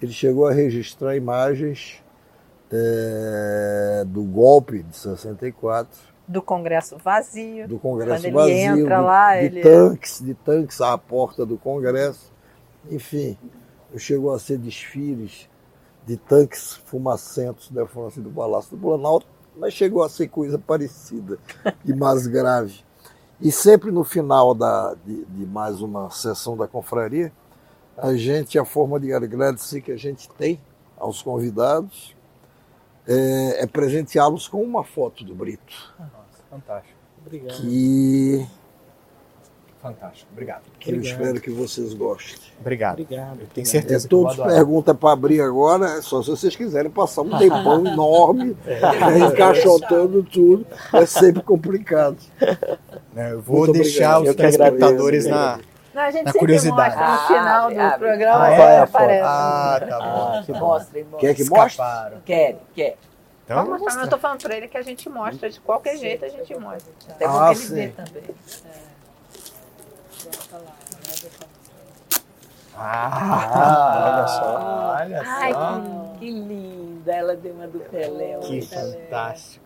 [0.00, 2.01] ele chegou a registrar imagens
[2.72, 5.90] é, do golpe de 64,
[6.26, 7.68] Do Congresso vazio.
[7.68, 11.44] do Congresso Quando ele vazio, entra do- lá, de ele- tanques, de tanques à porta
[11.44, 12.32] do Congresso,
[12.90, 13.36] enfim,
[13.96, 15.48] chegou a ser desfiles
[16.06, 19.26] de tanques fumacentos defronte do Palácio do Planalto,
[19.56, 21.38] mas chegou a ser coisa parecida
[21.84, 22.80] e mais grave.
[23.40, 27.30] E sempre no final da, de, de mais uma sessão da confraria,
[27.98, 30.58] a gente, a forma de agradecer que a gente tem
[30.96, 32.16] aos convidados
[33.06, 35.94] é, é presenteá-los com uma foto do Brito.
[35.98, 36.98] Nossa, fantástico.
[37.24, 37.56] Obrigado.
[37.56, 38.46] Que,
[39.80, 40.28] Fantástico.
[40.32, 40.62] Obrigado.
[40.78, 41.20] que eu Obrigado.
[41.20, 42.38] espero que vocês gostem.
[42.60, 43.00] Obrigado.
[43.02, 43.40] Obrigado.
[43.40, 44.56] Eu tenho É, certeza que eu vou todos adorar.
[44.58, 48.56] perguntam para abrir agora, é só se vocês quiserem passar um tempão enorme,
[49.28, 52.16] encaixotando tudo, é sempre complicado.
[53.12, 54.22] Né, Eu vou Muito deixar obrigado.
[54.22, 54.58] os Eu que agradeço.
[54.78, 55.58] telespectadores na.
[55.94, 56.96] Não, a gente Na sempre curiosidade.
[56.96, 57.98] mostra no final Abre, do abre.
[57.98, 58.44] programa.
[58.44, 59.22] Ah, é, é aparece.
[59.24, 60.04] Ah, tá bom.
[60.38, 60.58] Ah, que bom.
[60.60, 61.34] Mostrem, mostrem.
[61.34, 61.84] Quer que mostre?
[62.24, 62.96] Quer, quer.
[63.44, 64.02] Então, eu Vamos mostrar.
[64.04, 66.92] Eu tô falando pra ele que a gente mostra, de qualquer jeito a gente mostra.
[67.10, 67.74] Até bom Ah, ele sim.
[67.74, 68.22] vê também.
[72.74, 74.96] Ah, olha só.
[74.98, 75.80] Olha Ai, só.
[76.14, 77.12] que, que linda.
[77.12, 78.38] Ela deu uma do Pelé.
[78.40, 79.61] Que fantástico.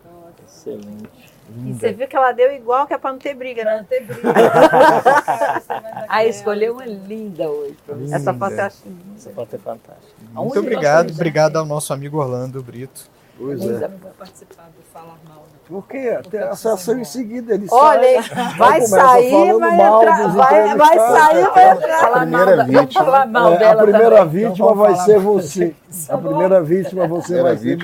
[0.46, 1.36] Excelente.
[1.64, 3.76] E você viu que ela deu igual que é pra não ter briga, né?
[3.78, 4.20] Não ter briga.
[6.08, 7.76] Ah, escolheu uma linda hoje.
[7.86, 8.14] você.
[8.14, 8.82] Essa foto eu acho
[9.16, 10.12] Essa foto é fantástica.
[10.32, 13.08] Muito Onde obrigado, obrigado ao nosso amigo Orlando Brito.
[13.38, 13.88] Pois é.
[14.18, 15.44] participar do Falar Mal.
[15.44, 15.56] não.
[15.68, 18.56] Porque até a sessão em seguida ele Olha, sai.
[18.56, 21.98] vai sair, vai entrar, vai, vai sair, vai entrar.
[22.00, 23.04] Falar primeira mal, da- vamos vítima.
[23.04, 24.28] falar mal É, a primeira também.
[24.46, 25.74] vítima vai ser você.
[26.08, 27.76] A primeira vítima você vai ser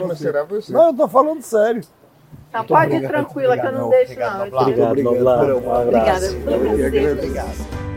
[0.46, 0.72] você.
[0.72, 1.82] Não, eu tô falando sério.
[2.52, 5.82] Não, pode ir tranquila que eu não Obrigado, deixo, obrigado, não.
[5.82, 6.24] Obrigado.
[7.12, 7.91] Obrigada.